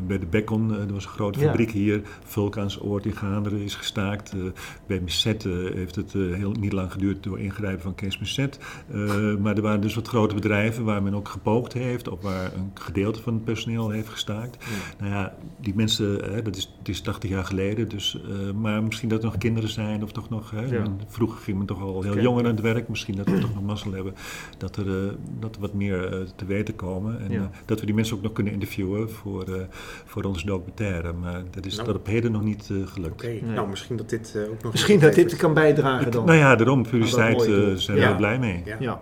bij 0.07 0.19
de 0.19 0.27
Bekkon, 0.27 0.75
eh, 0.75 0.81
er 0.81 0.93
was 0.93 1.05
een 1.05 1.11
grote 1.11 1.39
Ja. 1.41 1.47
fabriek 1.47 1.71
hier. 1.71 2.01
Vulkaansoord 2.25 3.07
in 3.07 3.17
Gaanderen 3.17 3.61
is 3.61 3.75
gestaakt. 3.75 4.33
Eh, 4.33 4.39
bij 4.87 5.01
Misset 5.01 5.43
heeft 5.75 5.97
het 5.97 6.15
eh, 6.15 6.35
heel 6.35 6.53
niet 6.61 6.73
lang 6.73 6.93
geduurd 6.93 7.23
door 7.23 7.41
ingrijpen 7.41 7.83
van 7.83 7.95
Kees 7.95 8.19
Misset. 8.19 8.59
Eh, 8.93 9.37
maar 9.37 9.57
er 9.57 9.63
waren 9.63 9.81
dus 9.81 9.95
wat 9.95 10.09
grote 10.09 10.35
bedrijven 10.35 10.85
waar 10.85 11.03
men 11.03 11.15
ook 11.15 11.29
gepoogd 11.29 11.73
heeft. 11.73 12.09
Of 12.09 12.23
waar 12.23 12.45
een 12.55 12.71
gedeelte 12.75 13.23
van 13.23 13.35
het 13.35 13.45
personeel 13.45 13.91
heeft 13.91 14.09
gestaakt. 14.09 14.65
Nou 14.99 15.11
ja, 15.13 15.35
die 15.61 15.75
mensen, 15.75 16.25
hè, 16.33 16.43
dat 16.43 16.57
is, 16.57 16.75
het 16.79 16.89
is 16.89 17.01
80 17.01 17.31
jaar 17.31 17.45
geleden, 17.45 17.80
dus, 17.87 18.21
eh, 18.25 18.53
maar 18.55 18.83
misschien 18.83 19.09
dat 19.09 19.19
er 19.19 19.25
nog 19.25 19.39
kinderen 19.39 19.69
zijn 19.71 20.03
of 20.03 20.13
toch 20.13 20.29
nog, 20.29 20.51
hè, 20.51 20.61
Ja. 20.77 20.83
vroeger 21.09 21.41
ging 21.41 21.57
men 21.59 21.67
toch 21.67 21.81
al 21.83 22.03
heel 22.03 22.19
jong 22.21 22.39
aan 22.39 22.45
het 22.45 22.61
werk, 22.61 22.89
misschien 22.89 23.17
dat 23.17 23.27
we 23.27 23.39
toch 23.39 23.55
nog 23.55 23.63
mazzel 23.63 23.93
hebben, 23.93 24.15
dat 24.59 24.77
er, 24.77 24.87
eh, 24.89 25.13
dat 25.41 25.55
er 25.55 25.61
wat 25.61 25.73
meer 25.75 26.13
eh, 26.13 26.19
te 26.37 26.45
weten 26.45 26.77
komen 26.77 27.21
en 27.21 27.31
Ja. 27.33 27.41
eh, 27.41 27.47
dat 27.65 27.81
we 27.81 27.87
die 27.87 27.95
mensen 27.95 28.17
ook 28.17 28.23
nog 28.23 28.33
kunnen 28.33 28.53
interviewen 28.53 29.11
voor, 29.11 29.43
eh, 29.45 29.55
voor 30.05 30.23
onze 30.25 30.47
documentaire, 30.47 31.13
maar 31.13 31.43
dat 31.51 31.67
is 31.67 31.75
Nou. 31.75 31.87
tot 31.89 31.97
op 31.97 32.07
heden 32.07 32.33
nog 32.33 32.43
niet 32.43 32.71
gelukt. 32.85 33.13
Oké, 33.13 33.27
Nee. 33.27 33.43
nou 33.43 33.69
misschien 33.69 33.97
dat 33.97 34.09
dit 34.11 34.33
eh, 34.37 34.43
ook 34.51 34.63
nog... 34.63 34.73
Misschien 34.73 35.01
dat 35.01 35.15
dit 35.15 35.37
kan 35.37 35.55
bijdragen 35.55 36.11
dan. 36.11 36.25
Nou 36.25 36.39
ja, 36.39 36.57
daarom, 36.57 36.83
publiciteit 36.83 37.41
eh, 37.47 37.47
zijn 37.75 37.97
we 37.97 38.03
Ja. 38.03 38.09
heel 38.09 38.17
blij 38.17 38.39
mee. 38.39 38.63
Ja. 38.65 38.77
Ja. 38.81 39.01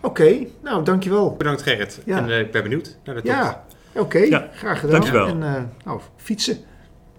Oké, 0.00 0.36
nou 0.62 0.84
dankjewel. 0.84 1.34
Bedankt 1.36 1.62
Gerrit. 1.62 2.02
Ja. 2.06 2.18
En 2.18 2.30
eh, 2.30 2.40
ik 2.40 2.50
ben 2.50 2.62
benieuwd 2.62 2.98
naar 3.04 3.14
de 3.14 3.22
tocht. 3.22 3.34
Ja, 3.36 3.64
oké, 3.94 4.18
Ja, 4.18 4.48
graag 4.54 4.80
gedaan. 4.80 4.92
dankjewel. 5.00 5.26
En 5.26 5.42
eh, 5.42 5.62
nou, 5.84 6.00
fietsen. 6.16 6.56